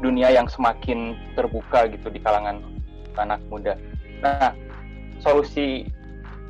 dunia 0.00 0.28
yang 0.28 0.48
semakin 0.48 1.16
terbuka 1.32 1.88
gitu 1.88 2.12
di 2.12 2.20
kalangan 2.20 2.60
anak 3.16 3.40
muda. 3.48 3.80
Nah, 4.20 4.52
solusi 5.24 5.88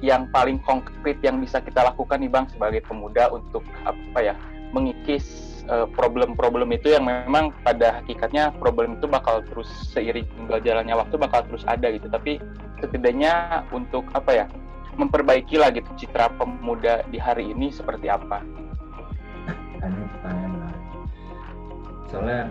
yang 0.04 0.28
paling 0.34 0.58
konkret 0.66 1.16
yang 1.22 1.38
bisa 1.40 1.62
kita 1.62 1.86
lakukan 1.86 2.20
nih 2.20 2.28
Bang 2.28 2.50
sebagai 2.50 2.82
pemuda 2.84 3.30
untuk 3.32 3.62
apa 3.86 4.18
ya 4.18 4.34
mengikis 4.74 5.55
problem-problem 5.94 6.70
uh, 6.70 6.76
itu 6.78 6.94
yang 6.94 7.04
memang 7.06 7.50
pada 7.66 7.98
hakikatnya 8.02 8.54
problem 8.62 8.98
itu 8.98 9.10
bakal 9.10 9.42
terus 9.42 9.66
seiring 9.90 10.26
berjalannya 10.46 10.94
waktu 10.94 11.14
bakal 11.18 11.42
terus 11.46 11.66
ada 11.66 11.90
gitu 11.90 12.06
tapi 12.06 12.38
setidaknya 12.78 13.66
untuk 13.74 14.06
apa 14.14 14.44
ya 14.44 14.46
memperbaiki 14.96 15.60
lah 15.60 15.68
gitu 15.72 15.88
citra 15.96 16.32
pemuda 16.40 17.04
di 17.12 17.20
hari 17.20 17.52
ini 17.52 17.68
seperti 17.68 18.08
apa? 18.08 18.40
Ini 19.76 20.04
pertanyaan 20.18 20.50
menarik. 20.56 20.82
Soalnya 22.08 22.42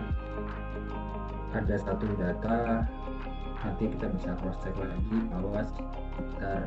ada 1.52 1.74
satu 1.82 2.06
data 2.14 2.56
nanti 3.66 3.84
kita 3.98 4.06
bisa 4.14 4.30
cross 4.38 4.58
check 4.62 4.76
lagi 4.78 5.18
bahwa 5.32 5.60
sekitar 5.66 6.62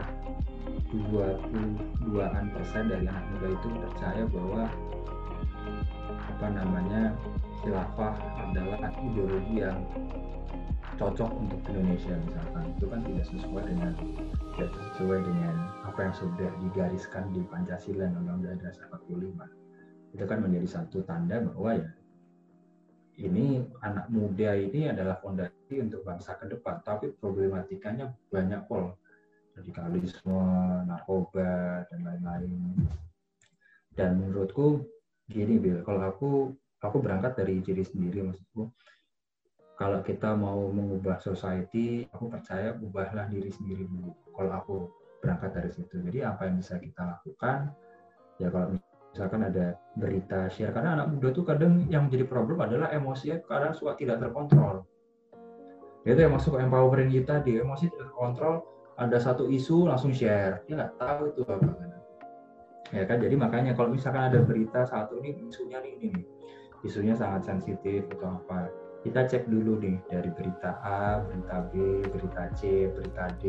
22an 0.91 2.45
persen 2.51 2.83
dari 2.91 3.05
anak 3.07 3.25
muda 3.33 3.47
itu 3.55 3.67
percaya 3.87 4.23
bahwa 4.27 4.63
apa 6.09 6.47
namanya 6.49 7.13
khilafah 7.61 8.15
adalah 8.49 8.89
ideologi 9.03 9.61
yang 9.61 9.79
cocok 10.97 11.31
untuk 11.31 11.59
Indonesia 11.69 12.15
misalkan. 12.25 12.63
Itu 12.75 12.85
kan 12.89 12.99
tidak 13.05 13.25
sesuai 13.29 13.63
dengan 13.67 13.93
tidak 14.57 14.71
sesuai 14.75 15.19
dengan 15.23 15.55
apa 15.87 15.99
yang 16.09 16.15
sudah 16.15 16.49
digariskan 16.65 17.23
di 17.31 17.41
Pancasila 17.47 18.09
Undang-Undang 18.11 18.59
Dasar 18.59 18.91
45 18.91 19.59
itu 20.13 20.25
kan 20.25 20.41
menjadi 20.41 20.67
satu 20.67 21.05
tanda 21.05 21.37
bahwa 21.37 21.77
ya 21.77 21.89
ini 23.19 23.67
anak 23.83 24.07
muda 24.07 24.55
ini 24.55 24.89
adalah 24.89 25.19
fondasi 25.19 25.83
untuk 25.83 26.07
bangsa 26.07 26.39
ke 26.39 26.47
depan. 26.47 26.79
Tapi 26.81 27.11
problematikanya 27.19 28.15
banyak 28.31 28.63
pol. 28.65 28.95
Radikalisme 29.59 30.39
narkoba 30.87 31.83
dan 31.91 31.99
lain-lain. 31.99 32.79
Dan 33.91 34.23
menurutku 34.23 34.87
gini 35.29 35.61
Bill 35.61 35.85
kalau 35.85 36.01
aku 36.09 36.29
aku 36.81 36.97
berangkat 36.99 37.37
dari 37.37 37.61
diri 37.61 37.85
sendiri 37.85 38.25
maksudku. 38.25 38.73
Kalau 39.79 40.03
kita 40.03 40.35
mau 40.35 40.67
mengubah 40.67 41.23
society 41.23 42.03
aku 42.11 42.27
percaya 42.27 42.75
ubahlah 42.75 43.31
diri 43.31 43.47
sendiri 43.47 43.87
dulu 43.87 44.11
kalau 44.35 44.51
aku 44.51 44.75
berangkat 45.23 45.55
dari 45.55 45.71
situ. 45.71 45.95
Jadi 46.03 46.19
apa 46.25 46.51
yang 46.51 46.59
bisa 46.59 46.75
kita 46.75 47.15
lakukan? 47.15 47.71
Ya 48.43 48.51
kalau 48.51 48.75
misalkan 49.15 49.41
ada 49.47 49.79
berita 49.95 50.51
share 50.51 50.75
karena 50.75 50.99
anak 50.99 51.07
muda 51.15 51.31
tuh 51.31 51.47
kadang 51.47 51.87
yang 51.87 52.07
menjadi 52.11 52.27
problem 52.27 52.59
adalah 52.59 52.91
emosinya 52.91 53.39
kadang 53.47 53.71
suka 53.71 53.95
tidak 53.95 54.19
terkontrol. 54.19 54.83
Itu 56.03 56.19
yang 56.19 56.35
masuk 56.35 56.59
empowering 56.59 57.11
kita 57.11 57.39
di 57.43 57.59
emosi 57.59 57.87
tidak 57.87 58.11
terkontrol 58.11 58.63
ada 58.99 59.15
satu 59.15 59.47
isu 59.47 59.87
langsung 59.87 60.11
share. 60.11 60.67
Dia 60.67 60.75
nggak 60.75 60.93
tahu 60.99 61.21
itu 61.31 61.41
apa 61.47 61.71
kan 61.71 61.88
ya 62.89 63.03
kan 63.05 63.21
jadi 63.21 63.35
makanya 63.37 63.71
kalau 63.77 63.93
misalkan 63.93 64.33
ada 64.33 64.39
berita 64.41 64.85
satu 64.85 65.21
ini 65.21 65.45
isunya 65.45 65.77
nih 65.77 65.91
ini 66.01 66.07
nih 66.17 66.25
isunya 66.81 67.13
sangat 67.13 67.45
sensitif 67.45 68.07
atau 68.17 68.39
apa 68.41 68.71
kita 68.99 69.27
cek 69.31 69.47
dulu 69.47 69.79
nih 69.79 69.95
dari 70.11 70.27
berita 70.27 70.75
A, 70.83 71.23
berita 71.23 71.71
B, 71.71 72.03
berita 72.03 72.51
C, 72.51 72.91
berita 72.91 73.31
D, 73.39 73.43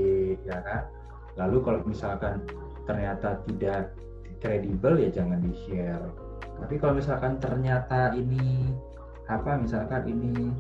ya 0.46 0.62
kan. 0.62 0.86
Lalu 1.34 1.58
kalau 1.66 1.80
misalkan 1.82 2.46
ternyata 2.86 3.42
tidak 3.50 3.98
kredibel 4.38 4.94
ya 4.94 5.10
jangan 5.10 5.42
di 5.42 5.50
share. 5.66 6.06
Tapi 6.54 6.74
kalau 6.78 7.02
misalkan 7.02 7.42
ternyata 7.42 8.14
ini 8.14 8.70
apa 9.26 9.58
misalkan 9.58 10.06
ini 10.06 10.54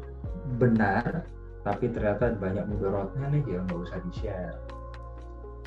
benar, 0.58 1.22
tapi 1.62 1.86
ternyata 1.86 2.34
banyak 2.34 2.66
mudorotnya 2.66 3.30
nih 3.30 3.42
ya 3.46 3.62
nggak 3.62 3.78
usah 3.78 3.98
di 4.02 4.10
share 4.10 4.79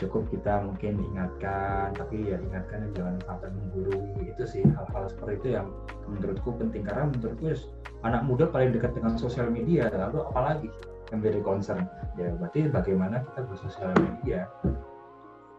cukup 0.01 0.25
kita 0.33 0.65
mungkin 0.65 0.97
ingatkan 1.13 1.93
tapi 1.93 2.33
ya 2.33 2.37
ingatkan 2.41 2.89
jangan 2.97 3.15
sampai 3.29 3.49
menggurui 3.53 4.25
itu 4.25 4.43
sih 4.49 4.63
hal-hal 4.65 5.05
seperti 5.05 5.33
itu 5.39 5.47
yang 5.61 5.67
menurutku 6.09 6.49
penting. 6.57 6.81
Karena 6.85 7.09
menurutku 7.13 7.53
anak 8.01 8.21
muda 8.25 8.45
paling 8.49 8.73
dekat 8.73 8.97
dengan 8.97 9.15
sosial 9.15 9.53
media 9.53 9.87
lalu 9.93 10.25
apalagi 10.25 10.69
yang 11.13 11.21
menjadi 11.21 11.39
concern. 11.45 11.85
Ya 12.17 12.33
berarti 12.33 12.69
bagaimana 12.73 13.21
kita 13.21 13.41
bersosial 13.45 13.91
media? 13.97 14.49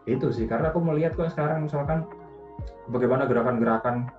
Itu 0.05 0.29
sih 0.29 0.45
karena 0.45 0.69
aku 0.69 0.83
melihat 0.83 1.15
kok 1.15 1.31
sekarang 1.31 1.65
misalkan 1.65 2.03
bagaimana 2.91 3.25
gerakan-gerakan 3.25 4.11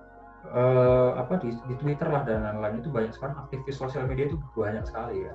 uh, 0.51 1.15
apa 1.15 1.39
di, 1.39 1.53
di 1.69 1.75
Twitter 1.77 2.09
lah 2.09 2.25
dan 2.25 2.41
lain-lain 2.43 2.81
itu 2.81 2.89
banyak. 2.89 3.13
Sekali 3.13 3.37
aktivis 3.37 3.77
sosial 3.77 4.09
media 4.09 4.27
itu 4.27 4.41
banyak 4.57 4.83
sekali 4.89 5.29
ya 5.29 5.33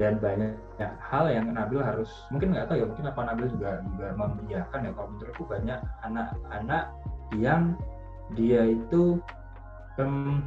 dan 0.00 0.16
banyak 0.16 0.56
hal 0.80 1.28
yang 1.28 1.52
Nabil 1.52 1.84
harus 1.84 2.08
mungkin 2.32 2.56
nggak 2.56 2.72
tahu 2.72 2.80
ya 2.80 2.86
mungkin 2.88 3.06
apa 3.12 3.20
Nabil 3.28 3.46
juga 3.52 3.70
juga 3.84 4.06
membiarkan 4.16 4.80
ya 4.88 4.90
kalau 4.96 5.08
menurutku 5.12 5.44
banyak 5.44 5.78
anak-anak 6.00 6.84
yang 7.36 7.76
dia 8.32 8.64
itu 8.72 9.20
um, 10.00 10.40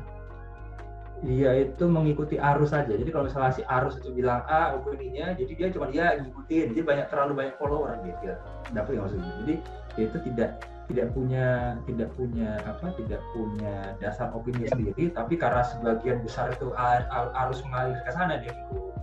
dia 1.24 1.64
itu 1.64 1.86
mengikuti 1.88 2.36
arus 2.36 2.76
saja. 2.76 2.92
Jadi 2.92 3.10
kalau 3.10 3.26
misalnya 3.26 3.56
si 3.56 3.64
arus 3.66 3.98
itu 3.98 4.12
bilang 4.12 4.44
A 4.46 4.76
opininya 4.76 5.34
jadi 5.34 5.52
dia 5.56 5.68
cuma 5.72 5.88
dia 5.90 6.20
ngikutin. 6.22 6.76
Jadi 6.76 6.82
banyak 6.84 7.08
terlalu 7.08 7.34
banyak 7.34 7.56
follower 7.58 7.98
gitu 8.04 8.36
dapat 8.74 8.92
yang 8.94 9.04
maksudnya. 9.08 9.32
Jadi 9.42 9.54
dia 9.96 10.04
itu 10.06 10.18
tidak 10.32 10.50
tidak 10.86 11.08
punya 11.18 11.78
tidak 11.90 12.10
punya 12.14 12.62
apa 12.62 12.94
tidak 12.94 13.22
punya 13.34 13.98
dasar 13.98 14.30
opini 14.38 14.70
sendiri 14.70 15.10
tapi 15.10 15.34
karena 15.34 15.66
sebagian 15.66 16.22
besar 16.22 16.54
itu 16.54 16.70
arus 16.78 17.60
mengalir 17.66 17.98
ke 18.06 18.12
sana 18.14 18.38
dia 18.38 18.54
ikut 18.54 18.94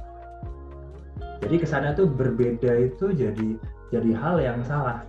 jadi 1.43 1.55
ke 1.59 1.67
sana 1.67 1.91
tuh 1.91 2.07
berbeda 2.07 2.71
itu 2.87 3.11
jadi 3.11 3.59
jadi 3.91 4.11
hal 4.15 4.39
yang 4.39 4.63
salah. 4.63 5.03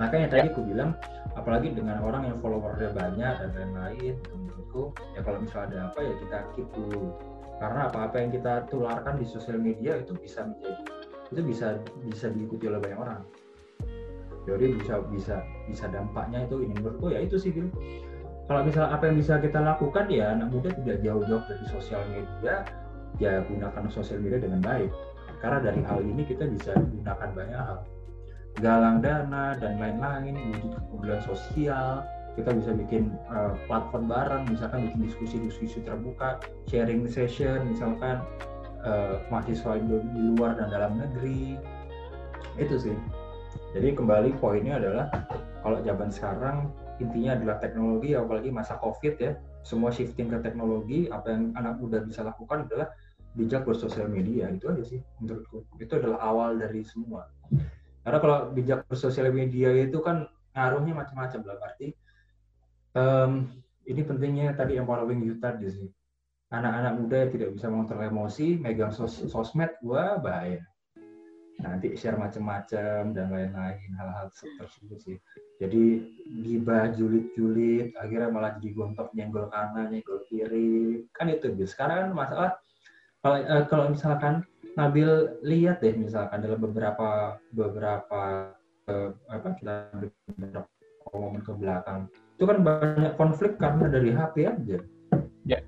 Makanya 0.00 0.32
tadi 0.32 0.48
ya. 0.48 0.52
aku 0.56 0.60
bilang 0.64 0.96
apalagi 1.36 1.70
dengan 1.76 2.00
orang 2.00 2.32
yang 2.32 2.40
followernya 2.40 2.96
banyak 2.96 3.34
dan 3.38 3.50
lain-lain 3.52 4.16
menurutku 4.32 4.96
ya 5.12 5.20
kalau 5.20 5.38
misalnya 5.44 5.68
ada 5.68 5.78
apa 5.92 6.00
ya 6.00 6.14
kita 6.16 6.38
keep 6.56 6.68
dulu. 6.72 7.12
Karena 7.60 7.86
apa-apa 7.86 8.16
yang 8.18 8.30
kita 8.34 8.66
tularkan 8.72 9.20
di 9.20 9.26
sosial 9.28 9.60
media 9.60 10.00
itu 10.00 10.16
bisa 10.18 10.48
menjadi 10.48 10.82
itu 11.32 11.40
bisa 11.44 11.66
bisa 12.08 12.26
diikuti 12.32 12.64
oleh 12.72 12.80
banyak 12.80 12.98
orang. 12.98 13.20
Jadi 14.48 14.74
bisa 14.80 14.98
bisa 15.12 15.36
bisa 15.68 15.86
dampaknya 15.92 16.48
itu 16.48 16.64
ini 16.64 16.72
menurutku 16.80 17.12
ya 17.12 17.20
itu 17.22 17.36
sih 17.38 17.52
kalau 18.50 18.66
misalnya 18.66 18.90
apa 18.98 19.06
yang 19.06 19.16
bisa 19.22 19.38
kita 19.38 19.60
lakukan 19.62 20.10
ya 20.10 20.34
anak 20.34 20.50
muda 20.50 20.74
tidak 20.74 20.98
jauh-jauh 21.04 21.44
dari 21.46 21.64
sosial 21.70 22.02
media 22.10 22.66
ya 23.18 23.44
gunakan 23.44 23.88
sosial 23.92 24.22
media 24.22 24.40
dengan 24.40 24.62
baik. 24.62 24.92
Karena 25.42 25.58
dari 25.58 25.82
hal 25.82 26.00
ini 26.06 26.22
kita 26.22 26.46
bisa 26.46 26.72
gunakan 26.78 27.30
banyak 27.34 27.60
hal. 27.60 27.78
Galang 28.62 29.02
dana 29.02 29.58
dan 29.58 29.80
lain-lain 29.80 30.38
wujud 30.38 30.70
kepedulian 30.78 31.22
sosial. 31.26 32.06
Kita 32.32 32.48
bisa 32.56 32.72
bikin 32.72 33.12
uh, 33.28 33.52
platform 33.68 34.08
bareng 34.08 34.48
misalkan 34.48 34.88
bikin 34.88 35.04
diskusi-diskusi 35.04 35.84
terbuka 35.84 36.40
sharing 36.64 37.04
session 37.04 37.68
misalkan 37.68 38.24
uh, 38.88 39.20
mahasiswa 39.28 39.76
di 39.76 40.20
luar 40.32 40.56
dan 40.56 40.72
dalam 40.72 40.96
negeri. 40.96 41.60
Itu 42.56 42.78
sih. 42.80 42.96
Jadi 43.72 43.96
kembali 43.96 44.36
poinnya 44.40 44.80
adalah 44.80 45.12
kalau 45.60 45.80
zaman 45.84 46.08
sekarang 46.08 46.72
intinya 47.00 47.36
adalah 47.36 47.56
teknologi 47.58 48.14
apalagi 48.16 48.48
masa 48.52 48.78
covid 48.80 49.16
ya. 49.18 49.32
Semua 49.62 49.94
shifting 49.94 50.30
ke 50.30 50.38
teknologi 50.42 51.06
apa 51.10 51.34
yang 51.34 51.54
anak 51.54 51.78
muda 51.78 52.02
bisa 52.02 52.26
lakukan 52.26 52.66
adalah 52.66 52.90
bijak 53.32 53.64
bersosial 53.64 54.12
media 54.12 54.52
itu 54.52 54.68
aja 54.68 54.84
sih 54.84 55.00
menurutku. 55.20 55.64
Itu 55.80 55.96
adalah 55.96 56.20
awal 56.20 56.60
dari 56.60 56.84
semua. 56.84 57.28
Karena 58.02 58.18
kalau 58.20 58.38
bijak 58.52 58.84
bersosial 58.90 59.32
media 59.32 59.72
itu 59.72 60.02
kan 60.04 60.28
ngaruhnya 60.52 60.92
macam-macam 60.92 61.40
lah 61.48 61.56
berarti 61.56 61.88
um, 62.92 63.48
ini 63.88 64.00
pentingnya 64.04 64.52
tadi 64.52 64.76
empowering 64.76 65.24
youth 65.24 65.40
tadi 65.40 65.68
sih. 65.70 65.88
Anak-anak 66.52 66.92
muda 67.00 67.16
yang 67.24 67.32
tidak 67.32 67.50
bisa 67.56 67.66
mengontrol 67.72 68.04
emosi 68.04 68.60
megang 68.60 68.92
sos 68.92 69.24
sosmed 69.32 69.72
wah 69.80 70.20
bahaya. 70.20 70.60
Nanti 71.62 71.94
share 71.96 72.18
macam-macam 72.18 73.16
dan 73.16 73.26
lain-lain 73.32 73.90
hal-hal 73.96 74.28
tersebut 74.60 74.98
sih. 75.00 75.16
Jadi 75.56 76.04
gibah 76.44 76.92
julid-julid 76.92 77.96
akhirnya 77.96 78.28
malah 78.28 78.58
jadi 78.60 78.68
gontok 78.76 79.08
nyenggol 79.16 79.48
kanan 79.48 79.94
nyenggol 79.94 80.20
kiri. 80.28 81.06
Kan 81.16 81.32
itu 81.32 81.54
sekarang 81.64 82.10
kan 82.10 82.12
masalah 82.12 82.50
kalau 83.22 83.38
uh, 83.38 83.64
kalau 83.70 83.86
misalkan 83.90 84.42
Nabil 84.72 85.36
lihat 85.44 85.84
deh 85.84 85.92
misalkan 85.92 86.40
dalam 86.40 86.56
beberapa 86.56 87.36
beberapa 87.52 88.48
uh, 88.88 89.10
apa 89.28 89.48
kita 89.60 89.92
beberapa 90.32 90.64
momen 91.12 91.44
ke 91.44 91.52
belakang 91.52 92.08
itu 92.40 92.44
kan 92.48 92.58
banyak 92.64 93.12
konflik 93.20 93.60
karena 93.60 93.84
dari 93.92 94.16
HP 94.16 94.48
aja 94.48 94.78
ya 95.44 95.60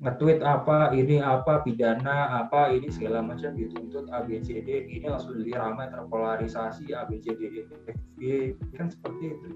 nge-tweet 0.00 0.40
apa, 0.40 0.96
ini 0.96 1.20
apa, 1.20 1.60
pidana 1.60 2.40
apa, 2.40 2.72
ini 2.72 2.88
segala 2.88 3.20
macam 3.20 3.52
dituntut 3.52 4.08
ABCD, 4.08 4.88
ini 4.88 5.04
langsung 5.04 5.36
jadi 5.36 5.60
ramai 5.60 5.92
terpolarisasi 5.92 6.88
ABCD, 6.96 7.68
FB, 7.84 8.20
kan 8.80 8.88
seperti 8.88 9.36
itu. 9.36 9.48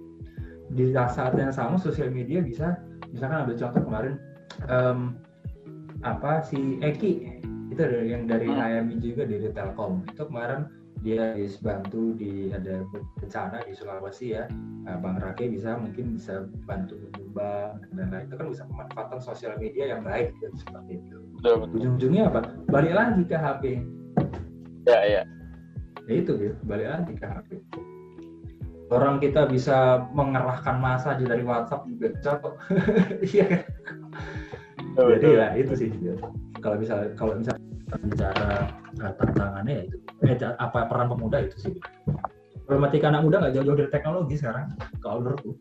Di 0.77 0.93
saat 0.93 1.33
yang 1.41 1.49
sama 1.49 1.81
sosial 1.81 2.13
media 2.13 2.45
bisa, 2.45 2.77
misalkan 3.09 3.49
ambil 3.49 3.57
contoh 3.57 3.83
kemarin 3.89 4.15
um, 4.69 5.17
apa 6.05 6.45
si 6.45 6.79
Eki. 6.85 7.41
Itu 7.73 7.81
dari 7.81 8.13
yang 8.13 8.29
dari 8.29 8.47
hmm. 8.47 9.01
juga 9.01 9.25
dari 9.27 9.51
Telkom. 9.51 10.05
Itu 10.13 10.29
kemarin 10.29 10.69
dia 11.05 11.37
bantu 11.61 12.17
di 12.17 12.49
ada 12.55 12.85
bencana 13.21 13.61
di 13.65 13.73
Sulawesi 13.77 14.37
ya. 14.37 14.49
Nah, 14.85 15.01
Bang 15.01 15.21
Rake 15.21 15.49
bisa 15.49 15.77
mungkin 15.77 16.17
bisa 16.17 16.49
bantu 16.69 16.97
menyumbang 17.01 17.81
dan 17.97 18.09
lain 18.13 18.29
itu 18.29 18.37
kan 18.37 18.47
bisa 18.53 18.63
pemanfaatan 18.69 19.21
sosial 19.21 19.57
media 19.57 19.97
yang 19.97 20.05
baik 20.05 20.33
gitu, 20.41 20.53
seperti 20.61 21.01
itu. 21.01 21.17
Ujung-ujungnya 21.45 22.33
apa? 22.33 22.41
Balik 22.69 22.95
lagi 22.95 23.23
ke 23.25 23.37
HP 23.37 23.63
ya 24.85 25.01
ya. 25.09 25.23
Ya 26.05 26.15
itu 26.21 26.37
gitu. 26.37 26.57
Balik 26.69 26.89
lagi 26.89 27.13
ke 27.17 27.27
HP 27.27 27.49
orang 28.93 29.17
kita 29.19 29.49
bisa 29.49 30.07
mengerahkan 30.13 30.77
masa 30.79 31.17
aja 31.17 31.25
dari 31.25 31.43
WhatsApp 31.43 31.89
juga 31.89 32.09
cocok 32.21 32.55
iya 33.33 33.45
kan 33.49 33.61
jadi 34.95 35.27
ya 35.27 35.47
itu 35.59 35.73
sih. 35.75 35.89
Kalau 36.63 36.77
bisa 36.79 37.11
kalau 37.19 37.37
bisa 37.37 37.53
bicara 38.01 38.71
uh, 39.03 39.13
tantangannya 39.21 39.73
ya 39.75 39.83
itu 39.85 39.97
eh, 40.25 40.57
apa 40.59 40.87
peran 40.89 41.11
pemuda 41.11 41.45
itu 41.45 41.57
sih. 41.71 41.75
Problematika 42.65 43.13
anak 43.13 43.23
muda 43.29 43.37
nggak 43.45 43.55
jauh-jauh 43.61 43.79
dari 43.85 43.91
teknologi 43.93 44.35
sekarang 44.41 44.73
kalau 45.05 45.21
menurutku. 45.21 45.53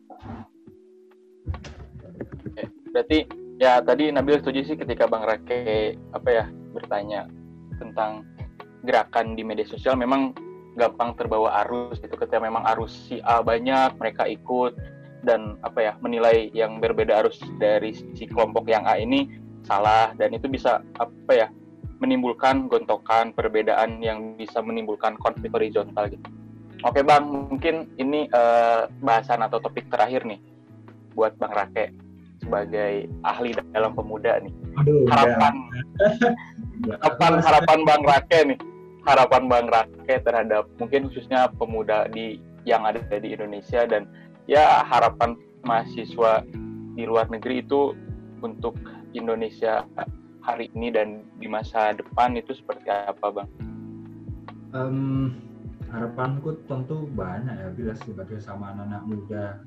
Berarti 2.94 3.28
ya 3.60 3.82
tadi 3.84 4.08
Nabil 4.08 4.40
setuju 4.40 4.60
sih 4.64 4.76
ketika 4.78 5.04
Bang 5.04 5.26
Rake 5.28 5.94
apa 6.16 6.28
ya 6.30 6.44
bertanya 6.72 7.28
tentang 7.76 8.24
gerakan 8.86 9.36
di 9.36 9.42
media 9.44 9.68
sosial. 9.68 9.98
Memang 10.00 10.32
gampang 10.74 11.14
terbawa 11.14 11.62
arus 11.66 12.02
itu 12.02 12.14
ketika 12.18 12.42
memang 12.42 12.66
arus 12.74 12.90
si 13.06 13.22
A 13.22 13.44
banyak 13.44 13.94
mereka 14.00 14.26
ikut 14.26 14.74
dan 15.24 15.56
apa 15.64 15.80
ya 15.80 15.92
menilai 16.04 16.52
yang 16.52 16.78
berbeda 16.78 17.24
arus 17.24 17.40
dari 17.56 17.96
si 17.96 18.28
kelompok 18.28 18.68
yang 18.68 18.84
A 18.84 19.00
ini 19.00 19.28
salah 19.64 20.12
dan 20.20 20.36
itu 20.36 20.46
bisa 20.46 20.84
apa 21.00 21.32
ya 21.32 21.48
menimbulkan 22.04 22.68
gontokan 22.68 23.32
perbedaan 23.32 24.04
yang 24.04 24.36
bisa 24.36 24.60
menimbulkan 24.60 25.16
konflik 25.16 25.50
horizontal 25.56 26.12
gitu. 26.12 26.28
Oke 26.84 27.00
bang, 27.00 27.24
mungkin 27.24 27.88
ini 27.96 28.28
uh, 28.36 28.92
bahasan 29.00 29.40
atau 29.40 29.56
topik 29.56 29.88
terakhir 29.88 30.20
nih 30.28 30.36
buat 31.16 31.32
bang 31.40 31.54
Rake 31.54 31.86
sebagai 32.44 33.08
ahli 33.24 33.56
dalam 33.72 33.96
pemuda 33.96 34.36
nih. 34.44 34.52
Aduh, 34.84 35.08
harapan, 35.08 35.54
harapan 37.00 37.32
harapan 37.40 37.78
bang 37.88 38.02
Rake 38.04 38.38
nih, 38.52 38.58
harapan 39.08 39.42
bang 39.48 39.66
Rake 39.72 40.14
terhadap 40.20 40.68
mungkin 40.76 41.08
khususnya 41.08 41.48
pemuda 41.56 42.04
di 42.12 42.36
yang 42.68 42.84
ada 42.84 43.00
di 43.16 43.32
Indonesia 43.32 43.88
dan 43.88 44.04
ya 44.44 44.84
harapan 44.84 45.36
mahasiswa 45.64 46.44
di 46.94 47.04
luar 47.08 47.26
negeri 47.32 47.64
itu 47.64 47.96
untuk 48.44 48.76
Indonesia 49.16 49.88
hari 50.44 50.68
ini 50.76 50.92
dan 50.92 51.24
di 51.40 51.48
masa 51.48 51.96
depan 51.96 52.36
itu 52.36 52.52
seperti 52.52 52.86
apa 52.92 53.32
bang? 53.32 53.48
Um, 54.74 55.40
harapanku 55.88 56.60
tentu 56.68 57.08
banyak 57.14 57.54
ya 57.54 57.68
bila 57.72 57.94
sebagai 57.96 58.42
sama 58.42 58.74
anak, 58.76 59.02
muda. 59.08 59.64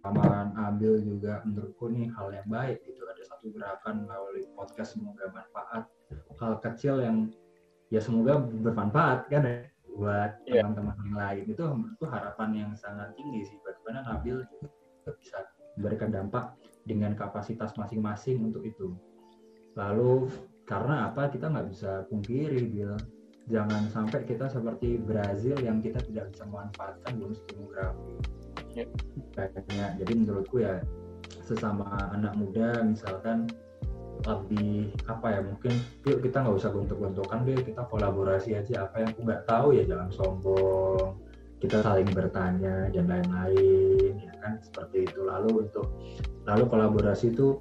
Sama 0.00 0.48
ambil 0.56 0.96
juga 1.04 1.44
menurutku 1.44 1.92
nih 1.92 2.08
hal 2.16 2.32
yang 2.32 2.48
baik 2.48 2.80
gitu. 2.88 3.04
Ada 3.04 3.36
satu 3.36 3.52
gerakan 3.52 4.08
melalui 4.08 4.48
podcast 4.56 4.96
semoga 4.96 5.28
manfaat 5.28 5.84
hal 6.40 6.56
kecil 6.64 7.04
yang 7.04 7.28
ya 7.92 8.00
semoga 8.00 8.40
bermanfaat 8.40 9.28
kan? 9.28 9.44
ya 9.44 9.68
buat 9.96 10.38
yeah. 10.46 10.62
teman-teman 10.62 10.96
yang 11.06 11.18
lain. 11.18 11.44
Itu 11.50 11.64
menurutku 11.70 12.06
harapan 12.06 12.50
yang 12.54 12.70
sangat 12.78 13.14
tinggi 13.18 13.46
sih. 13.46 13.56
Bagaimana 13.62 14.06
Nabil 14.06 14.42
bisa 15.18 15.38
memberikan 15.78 16.10
dampak 16.12 16.54
dengan 16.86 17.16
kapasitas 17.16 17.74
masing-masing 17.74 18.42
untuk 18.46 18.62
itu. 18.62 18.94
Lalu 19.74 20.30
karena 20.66 21.10
apa? 21.10 21.30
Kita 21.30 21.50
nggak 21.50 21.68
bisa 21.70 22.06
pungkiri 22.06 22.62
Bill 22.70 22.94
jangan 23.50 23.90
sampai 23.90 24.22
kita 24.24 24.46
seperti 24.46 25.02
Brazil 25.02 25.58
yang 25.58 25.82
kita 25.82 25.98
tidak 26.06 26.30
bisa 26.30 26.46
memanfaatkan 26.46 27.12
bonus 27.18 27.42
demografi. 27.50 28.14
Ya. 28.70 28.86
banyak. 29.34 29.90
Jadi 29.98 30.12
menurutku 30.14 30.62
ya 30.62 30.78
sesama 31.42 31.82
anak 32.14 32.38
muda 32.38 32.86
misalkan 32.86 33.50
lebih 34.26 34.92
apa 35.08 35.26
ya 35.32 35.40
mungkin 35.40 35.72
yuk 36.04 36.20
kita 36.20 36.44
nggak 36.44 36.56
usah 36.60 36.70
gontok-gontokan 36.72 37.44
deh 37.48 37.60
kita 37.60 37.82
kolaborasi 37.88 38.56
aja. 38.56 38.88
Apa 38.88 39.04
yang 39.04 39.08
aku 39.16 39.20
nggak 39.24 39.42
tahu 39.48 39.68
ya 39.76 39.82
jangan 39.88 40.08
sombong. 40.12 41.16
Kita 41.60 41.84
saling 41.84 42.08
bertanya 42.12 42.88
dan 42.88 43.04
lain-lain 43.04 44.12
ya 44.20 44.32
kan? 44.40 44.60
Seperti 44.64 45.08
itu. 45.08 45.24
Lalu 45.24 45.68
untuk 45.68 45.86
lalu 46.48 46.64
kolaborasi 46.68 47.32
itu 47.32 47.60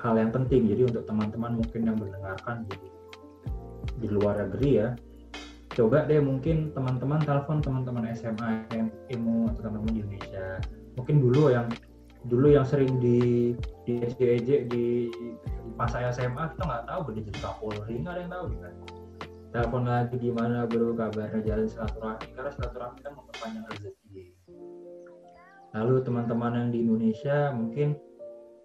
hal 0.00 0.16
yang 0.16 0.32
penting. 0.32 0.68
Jadi 0.68 0.92
untuk 0.92 1.04
teman-teman 1.08 1.60
mungkin 1.60 1.80
yang 1.88 1.96
mendengarkan 1.96 2.68
di, 2.68 2.76
di 4.04 4.08
luar 4.12 4.44
negeri 4.44 4.70
ya 4.76 4.88
coba 5.74 6.06
deh 6.06 6.22
mungkin 6.22 6.70
teman-teman 6.70 7.18
telepon 7.26 7.58
teman-teman 7.58 8.14
SMA 8.14 8.62
yang 8.70 8.88
ilmu 9.10 9.50
atau 9.50 9.60
teman-teman 9.66 10.06
Indonesia. 10.06 10.62
Mungkin 10.94 11.16
dulu 11.18 11.50
yang 11.50 11.66
dulu 12.24 12.56
yang 12.56 12.64
sering 12.64 12.96
di 13.00 13.52
di 13.84 14.00
SDEJ 14.00 14.72
di 14.72 15.12
masa 15.76 16.08
SMA 16.08 16.56
kita 16.56 16.62
nggak 16.64 16.84
tahu 16.88 17.00
jadi 17.12 17.20
jadi 17.28 17.38
Kapolri 17.44 17.94
nggak 18.00 18.14
ada 18.16 18.20
yang 18.24 18.32
tahu 18.32 18.44
kan? 18.60 18.74
Telepon 19.54 19.84
lagi 19.86 20.16
gimana 20.18 20.66
bro? 20.66 20.98
Kabarnya 20.98 21.40
jalan 21.46 21.66
silaturahmi? 21.70 22.26
Karena 22.34 22.50
silaturahmi 22.50 22.98
kan 23.06 23.12
memperpanjang 23.14 23.64
rezeki. 23.70 24.22
Lalu 25.74 25.94
teman-teman 26.02 26.52
yang 26.58 26.68
di 26.74 26.78
Indonesia 26.82 27.54
mungkin 27.54 27.94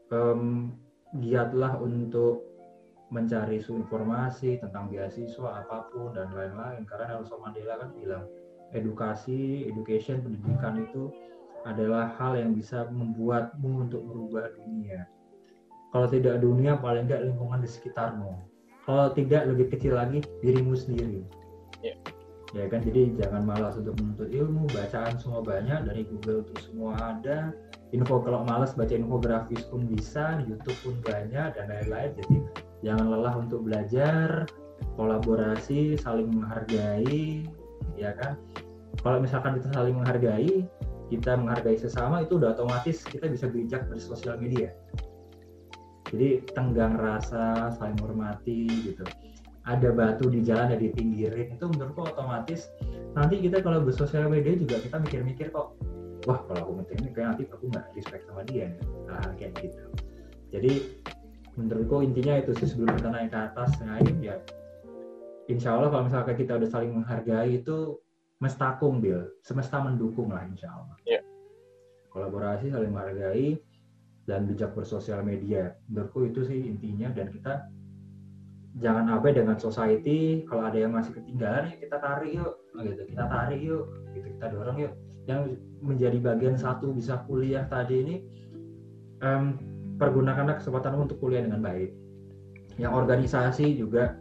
um, 0.09 0.73
giatlah 1.21 1.77
untuk 1.77 2.45
mencari 3.09 3.57
informasi 3.61 4.61
tentang 4.61 4.89
beasiswa 4.89 5.65
apa 5.65 5.89
pun 5.89 6.13
dan 6.13 6.33
lain-lain. 6.33 6.85
Karena 6.85 7.17
Nelson 7.17 7.41
Mandela 7.41 7.81
kan 7.81 7.89
bilang 7.93 8.25
edukasi, 8.73 9.65
education, 9.69 10.21
pendidikan 10.21 10.85
itu 10.85 11.09
adalah 11.65 12.15
hal 12.19 12.39
yang 12.39 12.55
bisa 12.55 12.87
membuatmu 12.91 13.89
untuk 13.89 14.01
merubah 14.05 14.51
dunia. 14.55 15.07
Kalau 15.89 16.07
tidak 16.07 16.39
dunia, 16.39 16.77
paling 16.77 17.09
tidak 17.09 17.31
lingkungan 17.31 17.59
di 17.65 17.69
sekitarmu. 17.69 18.31
Kalau 18.85 19.09
tidak 19.13 19.49
lebih 19.49 19.73
kecil 19.73 19.97
lagi 19.97 20.21
dirimu 20.45 20.77
sendiri. 20.77 21.25
Yeah. 21.81 21.97
Ya 22.57 22.65
kan, 22.65 22.81
jadi 22.81 23.13
jangan 23.13 23.45
malas 23.45 23.77
untuk 23.77 23.93
menuntut 24.01 24.33
ilmu, 24.33 24.65
bacaan 24.73 25.21
semua 25.21 25.45
banyak 25.45 25.85
dari 25.85 26.01
Google 26.09 26.41
itu 26.41 26.53
semua 26.65 26.97
ada, 26.97 27.53
info 27.89 28.21
kalau 28.21 28.45
males 28.45 28.77
baca 28.77 28.93
infografis 28.93 29.65
pun 29.69 29.85
bisa 29.89 30.41
YouTube 30.45 30.77
pun 30.85 30.95
banyak 31.01 31.57
dan 31.57 31.65
lain-lain 31.65 32.13
jadi 32.21 32.35
jangan 32.85 33.05
lelah 33.09 33.35
untuk 33.41 33.65
belajar 33.65 34.45
kolaborasi 34.93 35.97
saling 35.97 36.29
menghargai 36.29 37.49
ya 37.97 38.13
kan 38.21 38.37
kalau 39.01 39.17
misalkan 39.17 39.57
kita 39.57 39.73
saling 39.73 39.97
menghargai 39.97 40.69
kita 41.09 41.35
menghargai 41.35 41.75
sesama 41.75 42.21
itu 42.23 42.37
udah 42.37 42.53
otomatis 42.53 43.01
kita 43.05 43.27
bisa 43.27 43.49
bijak 43.49 43.89
di 43.89 44.01
sosial 44.01 44.37
media. 44.37 44.69
Jadi 46.09 46.41
tenggang 46.57 46.97
rasa 46.97 47.73
saling 47.77 47.97
menghormati 48.01 48.65
gitu. 48.93 49.05
Ada 49.65 49.93
batu 49.93 50.29
di 50.29 50.41
jalan 50.41 50.73
ada 50.73 50.81
pinggirin 50.81 51.53
itu 51.53 51.65
menurutku 51.69 52.09
otomatis. 52.09 52.69
Nanti 53.13 53.41
kita 53.41 53.61
kalau 53.61 53.85
bersosial 53.85 54.29
media 54.29 54.57
juga 54.57 54.81
kita 54.81 54.97
mikir-mikir 55.01 55.53
kok 55.53 55.77
wah 56.25 56.39
kalau 56.49 56.59
aku 56.65 56.71
ngetik 56.81 56.97
ini 57.05 57.09
kayak 57.13 57.27
nanti 57.33 57.43
aku 57.49 57.65
nggak 57.69 57.85
respect 57.93 58.23
sama 58.25 58.41
dia. 58.49 58.73
Hal 59.09 59.37
kayak 59.37 59.53
gitu. 59.61 59.85
Jadi 60.49 60.73
menurutku 61.59 62.01
intinya 62.01 62.39
itu 62.39 62.55
sih 62.57 62.71
sebelum 62.71 62.95
kita 62.97 63.09
naik 63.11 63.29
ke 63.35 63.39
atas 63.51 63.75
naik 63.83 64.15
ya 64.23 64.39
insya 65.49 65.75
Allah 65.75 65.89
kalau 65.89 66.05
misalkan 66.05 66.35
kita 66.37 66.61
udah 66.61 66.69
saling 66.69 66.93
menghargai 66.93 67.59
itu 67.59 67.97
mestakung 68.39 69.03
bil. 69.03 69.27
Semesta 69.43 69.83
mendukung 69.83 70.31
lah 70.31 70.43
insya 70.47 70.71
Allah. 70.71 70.97
Yeah. 71.05 71.23
kolaborasi 72.09 72.73
saling 72.73 72.91
menghargai 72.91 73.61
dan 74.25 74.45
bijak 74.49 74.73
bersosial 74.73 75.21
media. 75.25 75.73
Menurutku 75.89 76.25
itu 76.29 76.45
sih 76.45 76.57
intinya 76.69 77.09
dan 77.13 77.29
kita 77.33 77.69
jangan 78.77 79.09
abai 79.13 79.33
dengan 79.33 79.57
society. 79.57 80.45
Kalau 80.45 80.65
ada 80.65 80.77
yang 80.77 80.93
masih 80.93 81.17
ketinggalan 81.17 81.73
ya 81.73 81.77
kita 81.77 81.97
tarik 82.01 82.31
yuk. 82.33 82.53
Gitu. 82.77 83.01
Kita 83.13 83.23
tarik 83.29 83.59
yuk. 83.61 83.85
Gitu 84.13 84.27
kita 84.37 84.45
dorong 84.53 84.77
yuk. 84.77 84.93
Yang 85.29 85.41
menjadi 85.81 86.17
bagian 86.21 86.57
satu 86.57 86.93
bisa 86.93 87.21
kuliah 87.29 87.65
tadi 87.69 87.95
ini 88.01 88.15
um, 89.21 89.57
pergunakanlah 89.97 90.61
kesempatan 90.61 90.97
untuk 90.97 91.17
kuliah 91.21 91.45
dengan 91.45 91.61
baik. 91.61 91.93
Yang 92.77 92.91
organisasi 92.95 93.77
juga 93.77 94.17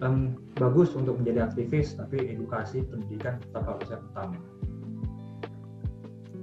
um, 0.00 0.38
bagus 0.56 0.94
untuk 0.94 1.18
menjadi 1.18 1.50
aktivis 1.50 1.98
tapi 1.98 2.30
edukasi 2.30 2.86
pendidikan 2.86 3.42
tetap 3.42 3.66
harus 3.66 3.88
yang 3.90 4.02
utama 4.14 4.38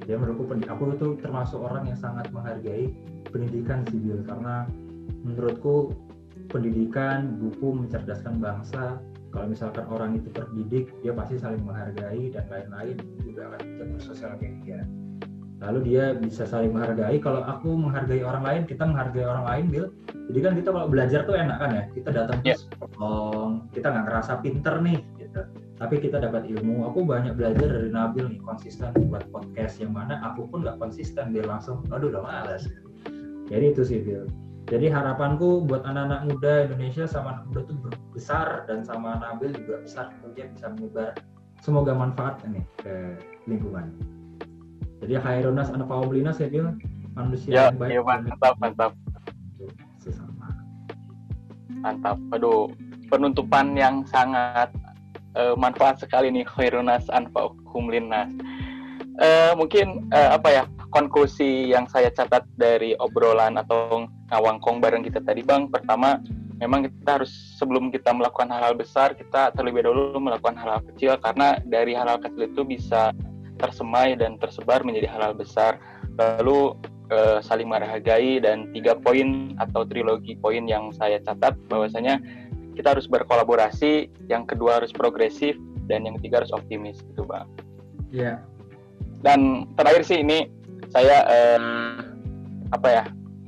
ya 0.07 0.15
menurutku 0.15 0.47
aku 0.67 0.83
itu 0.95 1.07
termasuk 1.19 1.59
orang 1.59 1.87
yang 1.87 1.99
sangat 1.99 2.31
menghargai 2.31 2.91
pendidikan 3.31 3.83
sipil 3.87 4.23
karena 4.23 4.63
menurutku 5.27 5.91
pendidikan, 6.47 7.35
buku 7.41 7.75
mencerdaskan 7.85 8.39
bangsa. 8.39 9.01
Kalau 9.35 9.51
misalkan 9.51 9.85
orang 9.91 10.17
itu 10.17 10.31
terdidik, 10.31 10.87
dia 11.03 11.11
pasti 11.11 11.35
saling 11.37 11.61
menghargai 11.61 12.31
dan 12.31 12.47
lain-lain 12.47 12.95
juga 13.21 13.51
akan 13.53 13.59
bisa 13.75 14.15
sosial 14.15 14.33
media. 14.39 14.81
Lalu 15.57 15.79
dia 15.89 16.13
bisa 16.13 16.45
saling 16.45 16.69
menghargai. 16.69 17.17
Kalau 17.17 17.41
aku 17.41 17.73
menghargai 17.73 18.21
orang 18.21 18.45
lain, 18.45 18.61
kita 18.69 18.85
menghargai 18.85 19.25
orang 19.25 19.45
lain, 19.45 19.65
Bill. 19.73 19.87
Jadi 20.29 20.39
kan 20.43 20.53
kita 20.53 20.69
kalau 20.69 20.87
belajar 20.87 21.25
tuh 21.25 21.33
enak 21.33 21.57
kan 21.57 21.69
ya. 21.73 21.83
Kita 21.97 22.09
datang 22.13 22.37
yeah. 22.45 22.59
tolong, 22.77 23.65
kita 23.73 23.89
nggak 23.89 24.05
ngerasa 24.05 24.31
pinter 24.45 24.75
nih, 24.85 24.99
gitu. 25.17 25.41
Tapi 25.81 25.95
kita 25.97 26.17
dapat 26.21 26.45
ilmu. 26.45 26.85
Aku 26.93 27.01
banyak 27.05 27.33
belajar 27.33 27.73
dari 27.73 27.89
Nabil 27.89 28.37
nih, 28.37 28.41
konsisten 28.45 28.93
buat 29.09 29.25
podcast 29.33 29.81
yang 29.81 29.97
mana 29.97 30.21
aku 30.21 30.45
pun 30.45 30.61
nggak 30.61 30.77
konsisten, 30.77 31.33
dia 31.33 31.41
langsung, 31.41 31.81
aduh 31.89 32.13
udah 32.13 32.21
malas. 32.21 32.69
Jadi 33.49 33.65
itu 33.73 33.81
sih, 33.81 34.01
Bill 34.05 34.29
jadi 34.67 34.91
harapanku 34.91 35.63
buat 35.63 35.87
anak-anak 35.87 36.27
muda 36.27 36.67
Indonesia 36.67 37.07
sama 37.07 37.39
anak 37.39 37.43
muda 37.47 37.61
itu 37.63 37.73
besar 38.11 38.67
dan 38.67 38.83
sama 38.83 39.15
Nabil 39.15 39.55
juga 39.55 39.79
besar 39.79 40.11
kemudian 40.19 40.51
bisa 40.51 40.67
menyebar 40.75 41.15
semoga 41.63 41.95
manfaat 41.95 42.43
ini 42.43 42.59
ke 42.83 43.15
lingkungan. 43.47 43.95
Jadi 44.97 45.13
Khairunas 45.21 45.69
anak 45.69 45.87
Paulinas 45.87 46.41
ya 46.41 46.49
bilang 46.49 46.81
manusia 47.13 47.49
ya, 47.49 47.63
yang 47.69 47.77
baik. 47.77 47.91
Ya, 47.93 48.01
mantap, 48.01 48.55
mantap. 48.57 48.91
Sesama. 50.01 50.47
Mantap. 51.81 52.17
Aduh, 52.33 52.73
penutupan 53.09 53.77
yang 53.77 54.01
sangat 54.09 54.73
uh, 55.37 55.53
manfaat 55.53 56.01
sekali 56.01 56.33
nih 56.33 56.45
Khairunas 56.45 57.05
anfa 57.13 57.53
humlinas. 57.69 58.33
Uh, 59.17 59.57
mungkin 59.57 60.05
uh, 60.13 60.37
apa 60.37 60.49
ya 60.53 60.63
konklusi 60.93 61.73
yang 61.73 61.89
saya 61.89 62.13
catat 62.13 62.45
dari 62.53 62.93
obrolan 63.01 63.57
atau 63.57 64.05
ngawangkong 64.29 64.77
bareng 64.77 65.01
kita 65.01 65.25
tadi 65.25 65.41
bang 65.41 65.65
pertama 65.73 66.21
memang 66.61 66.85
kita 66.85 67.21
harus 67.21 67.33
sebelum 67.57 67.89
kita 67.89 68.13
melakukan 68.13 68.49
hal-hal 68.49 68.77
besar 68.77 69.17
kita 69.17 69.53
terlebih 69.53 69.85
dahulu 69.89 70.17
melakukan 70.21 70.57
hal-hal 70.57 70.81
kecil 70.93 71.17
karena 71.17 71.57
dari 71.65 71.97
hal-hal 71.97 72.21
kecil 72.21 72.45
itu 72.45 72.61
bisa 72.61 73.09
tersemai 73.57 74.15
dan 74.15 74.37
tersebar 74.37 74.85
menjadi 74.85 75.11
hal-hal 75.11 75.33
besar 75.33 75.81
lalu 76.17 76.77
eh, 77.09 77.41
saling 77.41 77.67
menghargai 77.67 78.39
dan 78.41 78.69
tiga 78.71 78.95
poin 78.97 79.57
atau 79.59 79.83
trilogi 79.83 80.37
poin 80.39 80.63
yang 80.65 80.93
saya 80.93 81.17
catat 81.21 81.57
bahwasanya 81.67 82.21
kita 82.77 82.93
harus 82.93 83.09
berkolaborasi 83.09 84.07
yang 84.29 84.45
kedua 84.45 84.81
harus 84.81 84.93
progresif 84.93 85.57
dan 85.89 86.05
yang 86.05 86.15
ketiga 86.21 86.45
harus 86.45 86.53
optimis 86.53 87.01
gitu 87.13 87.25
bang 87.25 87.47
iya 88.13 88.23
yeah. 88.23 88.37
dan 89.25 89.65
terakhir 89.75 90.05
sih 90.05 90.21
ini 90.21 90.47
saya 90.93 91.25
eh, 91.25 91.61
apa 92.71 92.87
ya 92.87 93.03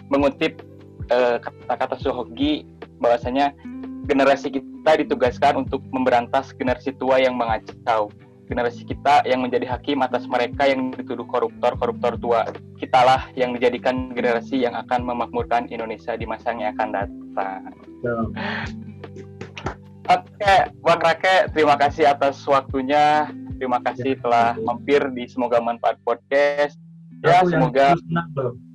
mengutip 0.09 0.69
Eh, 1.09 1.37
kata-kata 1.41 1.97
uh, 1.97 2.01
Suhogi 2.05 2.69
bahwasanya 3.01 3.57
generasi 4.05 4.53
kita 4.53 5.01
ditugaskan 5.01 5.65
untuk 5.65 5.81
memberantas 5.89 6.53
generasi 6.53 6.93
tua 7.01 7.17
yang 7.17 7.33
mengacau. 7.33 8.13
Generasi 8.49 8.81
kita 8.81 9.21
yang 9.29 9.45
menjadi 9.45 9.69
hakim 9.69 10.01
atas 10.01 10.25
mereka 10.25 10.65
yang 10.65 10.89
dituduh 10.89 11.25
koruptor, 11.29 11.77
koruptor 11.77 12.17
tua. 12.17 12.49
Kitalah 12.81 13.29
yang 13.37 13.53
dijadikan 13.53 14.09
generasi 14.11 14.65
yang 14.65 14.73
akan 14.73 15.05
memakmurkan 15.05 15.69
Indonesia 15.69 16.17
di 16.17 16.25
masa 16.25 16.57
yang 16.57 16.73
akan 16.73 16.89
datang. 16.89 17.61
Oke, 20.09 20.55
Bang 20.81 21.01
Rake, 21.05 21.53
terima 21.53 21.77
kasih 21.77 22.09
atas 22.09 22.41
waktunya. 22.49 23.29
Terima 23.61 23.77
kasih 23.85 24.17
ya, 24.17 24.21
telah 24.23 24.47
mampir 24.57 25.03
di 25.13 25.29
Semoga 25.29 25.61
Manfaat 25.61 26.01
Podcast. 26.01 26.79
Ya, 27.21 27.43
semoga 27.45 27.93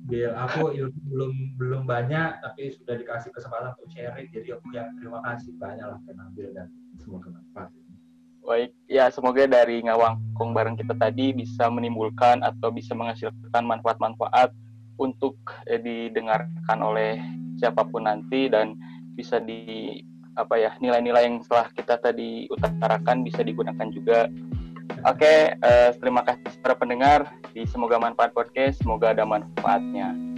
Bil, 0.05 0.29
aku 0.37 0.69
ilmu 0.69 1.01
belum 1.09 1.33
belum 1.57 1.83
banyak 1.89 2.37
tapi 2.45 2.69
sudah 2.77 2.93
dikasih 2.93 3.33
kesempatan 3.33 3.73
untuk 3.73 3.89
sharing 3.89 4.29
jadi 4.29 4.53
aku 4.53 4.69
yang 4.69 4.93
terima 5.01 5.17
kasih 5.25 5.49
banyak 5.57 5.81
lah 5.81 5.97
Nabil 5.97 6.53
dan 6.53 6.69
semoga 7.01 7.33
bermanfaat. 7.33 7.73
Baik, 8.45 8.77
ya 8.85 9.09
semoga 9.09 9.49
dari 9.49 9.81
ngawangkung 9.81 10.53
bareng 10.53 10.77
kita 10.77 10.93
tadi 10.93 11.33
bisa 11.33 11.65
menimbulkan 11.65 12.45
atau 12.45 12.69
bisa 12.69 12.93
menghasilkan 12.93 13.65
manfaat-manfaat 13.65 14.53
untuk 15.01 15.33
eh, 15.65 15.81
didengarkan 15.81 16.79
oleh 16.79 17.17
siapa 17.57 17.81
pun 17.89 18.05
nanti 18.05 18.45
dan 18.45 18.77
bisa 19.17 19.41
di 19.41 19.97
apa 20.37 20.61
ya 20.61 20.71
nilai-nilai 20.77 21.25
yang 21.25 21.41
setelah 21.41 21.73
kita 21.73 21.97
tadi 21.97 22.45
utarakan 22.53 23.25
bisa 23.25 23.41
digunakan 23.41 23.87
juga 23.89 24.29
Oke, 25.05 25.53
eh, 25.53 25.89
terima 26.01 26.21
kasih 26.21 26.61
para 26.61 26.77
pendengar 26.77 27.29
di 27.53 27.65
Semoga 27.69 27.97
Manfaat 27.97 28.33
Podcast. 28.33 28.81
Semoga 28.81 29.13
ada 29.13 29.21
manfaatnya. 29.21 30.34